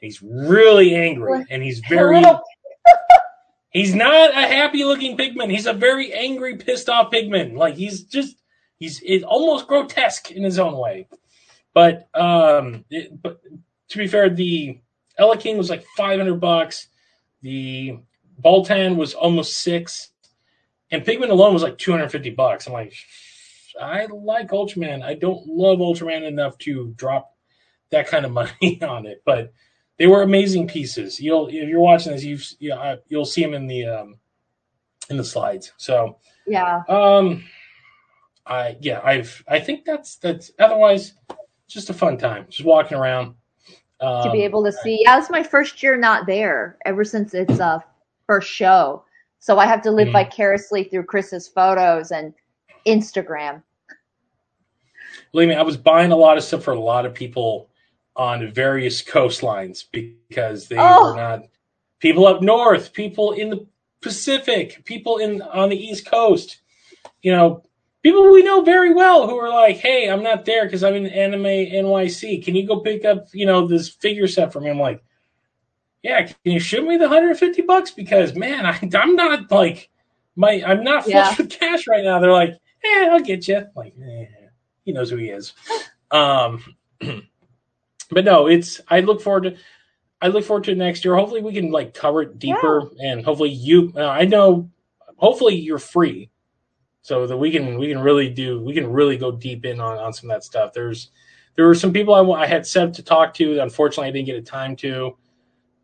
he's 0.00 0.22
really 0.22 0.94
angry 0.94 1.44
and 1.50 1.62
he's 1.62 1.80
very. 1.80 2.22
he's 3.70 3.94
not 3.94 4.30
a 4.30 4.34
happy 4.46 4.84
looking 4.84 5.16
Pigmon. 5.16 5.50
He's 5.50 5.66
a 5.66 5.72
very 5.72 6.12
angry, 6.12 6.56
pissed 6.56 6.88
off 6.88 7.10
Pigmon. 7.10 7.56
Like 7.56 7.74
he's 7.74 8.04
just 8.04 8.36
he's 8.78 9.00
it's 9.04 9.24
almost 9.24 9.66
grotesque 9.66 10.30
in 10.30 10.42
his 10.44 10.58
own 10.58 10.76
way. 10.76 11.08
But 11.72 12.08
um 12.14 12.84
it, 12.90 13.20
but 13.20 13.40
to 13.94 13.98
be 13.98 14.08
fair, 14.08 14.28
the 14.28 14.78
Eleking 15.20 15.56
was 15.56 15.70
like 15.70 15.84
five 15.96 16.18
hundred 16.18 16.40
bucks. 16.40 16.88
The 17.42 17.98
Baltan 18.42 18.96
was 18.96 19.14
almost 19.14 19.58
six. 19.58 20.10
And 20.90 21.04
Pigmon 21.04 21.30
alone 21.30 21.54
was 21.54 21.62
like 21.62 21.78
two 21.78 21.92
hundred 21.92 22.10
fifty 22.10 22.30
bucks. 22.30 22.66
I'm 22.66 22.72
like, 22.72 22.94
I 23.80 24.06
like 24.06 24.50
Ultraman. 24.50 25.02
I 25.02 25.14
don't 25.14 25.46
love 25.46 25.78
Ultraman 25.78 26.24
enough 26.24 26.58
to 26.58 26.92
drop 26.96 27.36
that 27.90 28.08
kind 28.08 28.26
of 28.26 28.32
money 28.32 28.82
on 28.82 29.06
it, 29.06 29.22
but 29.24 29.52
they 29.98 30.08
were 30.08 30.22
amazing 30.22 30.66
pieces. 30.66 31.20
You'll 31.20 31.46
if 31.46 31.68
you're 31.68 31.78
watching 31.78 32.12
this, 32.12 32.24
you've 32.24 32.44
you 32.58 32.70
know, 32.70 32.98
you'll 33.08 33.24
see 33.24 33.42
them 33.42 33.54
in 33.54 33.68
the 33.68 33.86
um, 33.86 34.16
in 35.08 35.16
the 35.16 35.24
slides. 35.24 35.72
So 35.76 36.18
yeah. 36.48 36.82
um, 36.88 37.44
I 38.44 38.76
yeah 38.80 39.00
I've 39.04 39.44
I 39.46 39.60
think 39.60 39.84
that's 39.84 40.16
that's 40.16 40.50
otherwise 40.58 41.14
just 41.68 41.90
a 41.90 41.94
fun 41.94 42.18
time, 42.18 42.46
just 42.48 42.64
walking 42.64 42.98
around. 42.98 43.36
Um, 44.00 44.24
to 44.24 44.30
be 44.32 44.42
able 44.42 44.64
to 44.64 44.72
see. 44.72 45.02
Yeah, 45.04 45.18
it's 45.18 45.30
my 45.30 45.42
first 45.42 45.82
year 45.82 45.96
not 45.96 46.26
there 46.26 46.76
ever 46.84 47.04
since 47.04 47.32
its 47.34 47.60
uh, 47.60 47.78
first 48.26 48.48
show. 48.50 49.04
So 49.38 49.58
I 49.58 49.66
have 49.66 49.82
to 49.82 49.90
live 49.90 50.08
Mhm. 50.08 50.12
vicariously 50.12 50.84
through 50.84 51.04
Chris's 51.04 51.48
photos 51.48 52.10
and 52.10 52.34
Instagram. 52.86 53.62
believe 55.32 55.48
me, 55.48 55.54
I 55.54 55.62
was 55.62 55.76
buying 55.76 56.12
a 56.12 56.16
lot 56.16 56.36
of 56.36 56.44
stuff 56.44 56.62
for 56.64 56.72
a 56.72 56.78
lot 56.80 57.06
of 57.06 57.14
people 57.14 57.68
on 58.16 58.50
various 58.52 59.02
coastlines 59.02 59.84
because 59.90 60.68
they 60.68 60.76
Oh. 60.78 61.10
were 61.10 61.16
not 61.16 61.44
people 62.00 62.26
up 62.26 62.42
north, 62.42 62.92
people 62.92 63.32
in 63.32 63.50
the 63.50 63.66
Pacific, 64.02 64.84
people 64.84 65.18
in 65.18 65.40
on 65.42 65.68
the 65.70 65.76
East 65.76 66.06
Coast. 66.06 66.58
You 67.22 67.32
know, 67.32 67.62
people 68.04 68.30
we 68.30 68.44
know 68.44 68.60
very 68.62 68.92
well 68.94 69.26
who 69.26 69.36
are 69.38 69.48
like, 69.48 69.78
"Hey, 69.78 70.08
I'm 70.08 70.22
not 70.22 70.44
there 70.44 70.66
because 70.66 70.84
I'm 70.84 70.94
in 70.94 71.06
Anime 71.06 71.42
NYC. 71.44 72.44
Can 72.44 72.54
you 72.54 72.64
go 72.66 72.78
pick 72.80 73.04
up, 73.04 73.26
you 73.32 73.46
know, 73.46 73.66
this 73.66 73.88
figure 73.88 74.28
set 74.28 74.52
for 74.52 74.60
me?" 74.60 74.70
I'm 74.70 74.78
like, 74.78 75.02
"Yeah, 76.04 76.22
can 76.22 76.36
you 76.44 76.60
shoot 76.60 76.86
me 76.86 76.96
the 76.96 77.08
150 77.08 77.62
bucks 77.62 77.90
because 77.90 78.36
man, 78.36 78.64
I, 78.66 78.78
I'm 78.94 79.16
not 79.16 79.50
like 79.50 79.90
my 80.36 80.62
I'm 80.64 80.84
not 80.84 81.04
flush 81.04 81.14
Yeah. 81.14 81.34
with 81.36 81.50
cash 81.50 81.88
right 81.88 82.04
now." 82.04 82.20
They're 82.20 82.30
like, 82.30 82.52
"Eh, 82.84 83.08
I'll 83.10 83.20
get 83.20 83.48
you." 83.48 83.66
like, 83.74 83.94
eh, 84.00 84.26
he 84.84 84.92
knows 84.92 85.10
who 85.10 85.16
he 85.16 85.30
is. 85.30 85.52
Um, 86.10 86.62
but 88.10 88.24
no, 88.24 88.46
it's 88.46 88.80
I 88.88 89.00
look 89.00 89.20
forward 89.20 89.44
to. 89.44 89.56
I 90.20 90.28
look 90.28 90.44
forward 90.44 90.62
to 90.64 90.74
next 90.76 91.04
year. 91.04 91.16
Hopefully, 91.16 91.42
we 91.42 91.52
can 91.52 91.72
like 91.72 91.92
cover 91.92 92.22
it 92.22 92.38
deeper, 92.38 92.88
and 93.02 93.24
hopefully, 93.24 93.50
you. 93.50 93.92
Uh, 93.96 94.06
I 94.06 94.24
know. 94.24 94.70
Hopefully, 95.16 95.56
you're 95.56 95.78
free, 95.80 96.30
so 97.04 97.26
that 97.26 97.36
we 97.36 97.50
can 97.50 97.76
we 97.78 97.86
can 97.86 97.98
really 97.98 98.30
do 98.30 98.58
we 98.62 98.72
can 98.72 98.90
really 98.90 99.18
go 99.18 99.30
deep 99.30 99.66
in 99.66 99.78
on 99.78 99.98
on 99.98 100.10
some 100.14 100.30
of 100.30 100.36
that 100.36 100.42
stuff. 100.42 100.72
There's 100.72 101.10
there 101.54 101.66
were 101.66 101.74
some 101.74 101.92
people 101.92 102.14
I, 102.14 102.42
I 102.42 102.46
had 102.46 102.66
set 102.66 102.94
to 102.94 103.02
talk 103.02 103.34
to. 103.34 103.60
Unfortunately, 103.60 104.08
I 104.08 104.10
didn't 104.10 104.26
get 104.26 104.36
a 104.36 104.42
time 104.42 104.74
to. 104.76 105.16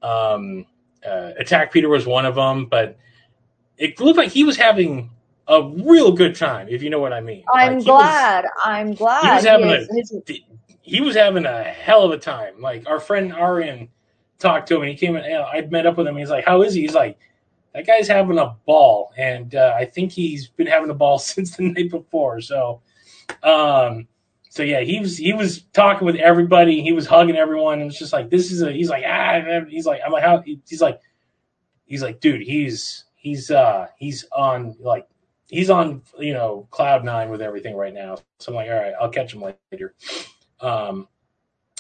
Um, 0.03 0.65
uh, 1.07 1.33
Attack 1.39 1.73
Peter 1.73 1.91
was 1.91 2.07
one 2.07 2.25
of 2.25 2.37
them, 2.37 2.67
but 2.67 2.97
it 3.77 4.01
looked 4.01 4.17
like 4.17 4.31
he 4.31 4.45
was 4.45 4.57
having 4.57 5.11
a 5.47 5.63
real 5.63 6.11
good 6.11 6.35
time, 6.35 6.69
if 6.71 6.83
you 6.83 6.89
know 6.89 7.01
what 7.01 7.13
I 7.13 7.21
mean. 7.21 7.45
I'm 7.53 7.77
like, 7.77 7.85
glad. 7.85 8.45
Was, 8.45 8.53
I'm 8.65 8.95
glad. 8.95 9.23
He 9.23 9.31
was 9.35 9.45
having 9.45 9.69
he 10.27 10.35
a 10.35 10.57
he 10.81 11.01
was 11.03 11.15
having 11.15 11.45
a 11.45 11.63
hell 11.63 12.03
of 12.03 12.13
a 12.13 12.19
time. 12.19 12.63
Like 12.63 12.89
our 12.89 12.99
friend 12.99 13.31
Arian 13.35 13.91
talked 14.39 14.69
to 14.69 14.77
him, 14.77 14.83
and 14.83 14.91
he 14.91 14.97
came 14.97 15.17
and 15.17 15.27
you 15.27 15.33
know, 15.33 15.45
I 15.45 15.61
met 15.67 15.85
up 15.85 15.99
with 15.99 16.07
him. 16.07 16.17
He's 16.17 16.31
like, 16.31 16.47
"How 16.47 16.63
is 16.63 16.73
he?" 16.73 16.81
He's 16.81 16.95
like, 16.95 17.19
"That 17.75 17.87
guy's 17.87 18.09
having 18.09 18.39
a 18.39 18.57
ball," 18.67 19.13
and 19.17 19.55
uh, 19.55 19.75
I 19.77 19.85
think 19.85 20.13
he's 20.13 20.49
been 20.49 20.67
having 20.67 20.91
a 20.91 20.95
ball 20.95 21.19
since 21.19 21.57
the 21.57 21.65
night 21.65 21.91
before. 21.91 22.41
So, 22.41 22.81
um, 23.43 24.09
so 24.51 24.65
yeah, 24.65 24.81
he 24.81 24.99
was 24.99 25.17
he 25.17 25.33
was 25.33 25.63
talking 25.73 26.05
with 26.05 26.17
everybody. 26.17 26.83
He 26.83 26.93
was 26.93 27.07
hugging 27.07 27.37
everyone. 27.37 27.81
And 27.81 27.89
it's 27.89 27.99
just 27.99 28.13
like 28.13 28.31
this 28.31 28.51
is 28.51 28.63
a. 28.63 28.73
He's 28.73 28.91
like 28.91 29.05
ah. 29.07 29.41
He's 29.69 29.87
like 29.87 30.01
I'm 30.05 30.13
like 30.13 30.25
how. 30.25 30.43
He's 30.43 30.83
like 30.83 31.01
he's 31.87 32.03
like 32.03 32.21
dude. 32.21 32.43
He's 32.43 33.05
he's 33.15 33.53
uh 33.53 33.87
he's 33.97 34.25
on 34.33 34.75
like 34.81 35.07
he's 35.49 35.71
on 35.71 36.03
you 36.19 36.33
know 36.33 36.67
cloud 36.73 37.05
nine 37.05 37.31
with 37.31 37.41
everything 37.41 37.77
right 37.77 37.95
now. 37.95 38.17
So 38.41 38.51
I'm 38.51 38.57
like 38.57 38.69
all 38.69 38.77
right, 38.77 38.93
I'll 39.01 39.09
catch 39.09 39.33
him 39.33 39.45
later. 39.71 39.95
Um, 40.61 41.07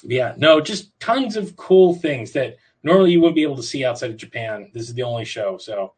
yeah, 0.05 0.35
no, 0.37 0.61
just 0.61 0.99
tons 1.01 1.37
of 1.37 1.57
cool 1.57 1.97
things 1.97 2.31
that 2.33 2.57
normally 2.83 3.13
you 3.13 3.21
wouldn't 3.21 3.37
be 3.37 3.43
able 3.43 3.57
to 3.57 3.63
see 3.63 3.85
outside 3.85 4.11
of 4.11 4.17
Japan. 4.17 4.71
This 4.73 4.89
is 4.89 4.95
the 4.95 5.03
only 5.03 5.25
show, 5.25 5.59
so 5.59 5.95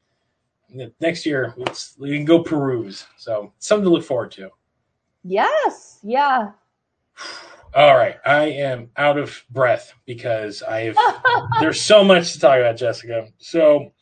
next 1.00 1.26
year 1.26 1.54
we 1.98 2.16
can 2.16 2.24
go 2.24 2.42
peruse. 2.42 3.06
So 3.16 3.52
something 3.58 3.84
to 3.84 3.90
look 3.90 4.04
forward 4.04 4.32
to. 4.32 4.50
Yes, 5.24 5.98
yeah. 6.02 6.52
All 7.74 7.96
right, 7.96 8.16
I 8.26 8.44
am 8.44 8.90
out 8.96 9.16
of 9.16 9.42
breath 9.50 9.94
because 10.04 10.62
I 10.62 10.80
have. 10.92 10.96
there's 11.60 11.80
so 11.80 12.04
much 12.04 12.32
to 12.32 12.40
talk 12.40 12.58
about, 12.58 12.76
Jessica. 12.76 13.28
So 13.38 13.92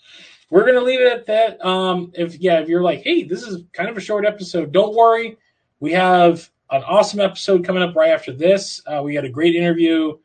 we're 0.50 0.66
gonna 0.66 0.84
leave 0.84 1.00
it 1.00 1.12
at 1.12 1.26
that. 1.26 1.64
Um, 1.64 2.10
if 2.14 2.38
yeah, 2.38 2.60
if 2.60 2.68
you're 2.68 2.82
like, 2.82 3.02
hey, 3.02 3.22
this 3.22 3.42
is 3.42 3.64
kind 3.72 3.88
of 3.88 3.96
a 3.96 4.00
short 4.00 4.26
episode, 4.26 4.72
don't 4.72 4.94
worry. 4.94 5.36
We 5.78 5.92
have 5.92 6.50
an 6.70 6.82
awesome 6.84 7.20
episode 7.20 7.64
coming 7.64 7.82
up 7.82 7.94
right 7.94 8.10
after 8.10 8.32
this. 8.32 8.82
Uh, 8.86 9.02
we 9.04 9.14
had 9.14 9.24
a 9.24 9.30
great 9.30 9.54
interview 9.54 10.18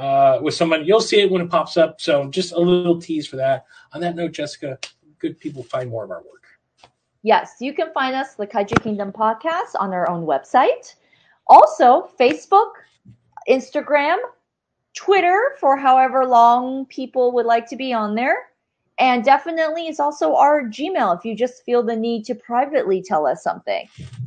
uh, 0.00 0.38
with 0.40 0.54
someone. 0.54 0.84
You'll 0.84 1.02
see 1.02 1.20
it 1.20 1.30
when 1.30 1.42
it 1.42 1.50
pops 1.50 1.76
up. 1.76 2.00
So 2.00 2.28
just 2.30 2.52
a 2.52 2.58
little 2.58 2.98
tease 2.98 3.26
for 3.26 3.36
that. 3.36 3.66
On 3.92 4.00
that 4.00 4.16
note, 4.16 4.32
Jessica, 4.32 4.78
good 5.18 5.38
people 5.38 5.62
find 5.62 5.90
more 5.90 6.04
of 6.04 6.10
our 6.10 6.22
work. 6.22 6.44
Yes, 7.22 7.56
you 7.60 7.74
can 7.74 7.92
find 7.92 8.16
us, 8.16 8.34
the 8.34 8.46
Kaiju 8.46 8.82
Kingdom 8.82 9.12
podcast, 9.12 9.72
on 9.78 9.92
our 9.92 10.08
own 10.08 10.24
website. 10.24 10.94
Also, 11.48 12.08
Facebook, 12.18 12.70
Instagram, 13.46 14.16
Twitter, 14.94 15.54
for 15.60 15.76
however 15.76 16.24
long 16.24 16.86
people 16.86 17.32
would 17.32 17.44
like 17.44 17.68
to 17.68 17.76
be 17.76 17.92
on 17.92 18.14
there. 18.14 18.36
And 18.98 19.22
definitely 19.22 19.86
it's 19.86 20.00
also 20.00 20.34
our 20.34 20.62
Gmail 20.62 21.18
if 21.18 21.24
you 21.26 21.34
just 21.34 21.62
feel 21.64 21.82
the 21.82 21.96
need 21.96 22.24
to 22.24 22.34
privately 22.34 23.02
tell 23.02 23.26
us 23.26 23.42
something. 23.42 23.86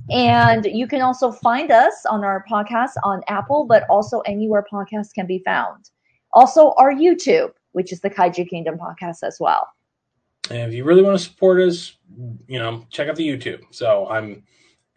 And 0.10 0.66
you 0.66 0.88
can 0.88 1.02
also 1.02 1.32
find 1.32 1.72
us 1.72 2.06
on 2.10 2.24
our 2.24 2.46
podcast 2.50 2.92
on 3.04 3.22
Apple, 3.28 3.66
but 3.66 3.84
also 3.90 4.20
anywhere 4.22 4.66
podcasts 4.72 5.14
can 5.14 5.26
be 5.26 5.40
found. 5.40 5.90
Also, 6.34 6.74
our 6.78 6.94
YouTube, 6.94 7.52
which 7.72 7.94
is 7.94 8.02
the 8.02 8.10
Kaiju 8.10 8.50
Kingdom 8.50 8.78
podcast 8.78 9.20
as 9.24 9.38
well. 9.40 9.68
And 10.50 10.70
if 10.70 10.74
you 10.74 10.84
really 10.84 11.04
want 11.04 11.18
to 11.18 11.24
support 11.24 11.62
us, 11.62 11.96
you 12.48 12.60
know, 12.60 12.86
check 12.90 13.08
out 13.08 13.16
the 13.16 13.28
YouTube. 13.28 13.62
So 13.72 14.08
I'm 14.10 14.44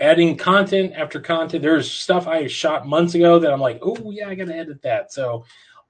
adding 0.00 0.36
content 0.36 0.92
after 0.94 1.20
content. 1.20 1.62
There's 1.62 1.90
stuff 1.90 2.26
I 2.26 2.46
shot 2.46 2.86
months 2.86 3.14
ago 3.14 3.38
that 3.38 3.52
I'm 3.52 3.60
like, 3.60 3.78
oh 3.82 4.10
yeah, 4.10 4.28
I 4.28 4.34
gotta 4.34 4.56
edit 4.56 4.82
that. 4.82 5.12
So 5.12 5.44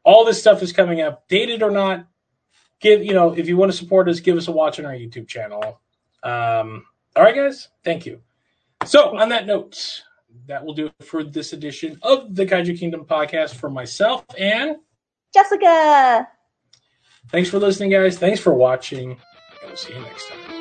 all 0.05 0.25
this 0.25 0.39
stuff 0.39 0.63
is 0.63 0.73
coming 0.73 1.01
up, 1.01 1.27
dated 1.29 1.63
or 1.63 1.71
not. 1.71 2.07
Give 2.81 3.03
you 3.03 3.15
know, 3.15 3.33
if 3.33 3.49
you 3.49 3.57
want 3.57 3.73
to 3.73 3.79
support 3.79 4.09
us, 4.09 4.21
give 4.21 4.37
us 4.37 4.49
a 4.49 4.53
watch 4.53 4.79
on 4.79 4.85
our 4.85 4.93
YouTube 4.93 5.27
channel. 5.27 5.81
Um, 6.23 6.85
all 7.17 7.23
right, 7.23 7.35
guys, 7.35 7.69
thank 7.83 8.05
you. 8.05 8.21
So, 8.85 9.17
on 9.17 9.29
that 9.31 9.47
note, 9.47 10.03
that 10.47 10.65
will 10.65 10.75
do 10.75 10.87
it 10.87 11.05
for 11.05 11.25
this 11.25 11.53
edition 11.53 11.99
of 12.03 12.35
the 12.35 12.47
Kaiju 12.47 12.79
Kingdom 12.79 13.05
podcast 13.05 13.55
for 13.55 13.71
myself 13.71 14.25
and 14.39 14.77
Jessica. 15.35 16.29
Thanks 17.31 17.51
for 17.51 17.59
listening, 17.59 17.91
guys. 17.91 18.19
Thanks 18.19 18.41
for 18.41 18.55
watching, 18.55 19.11
and 19.13 19.21
we'll 19.65 19.77
see 19.77 19.93
you 19.93 20.01
next 20.01 20.29
time. 20.29 20.56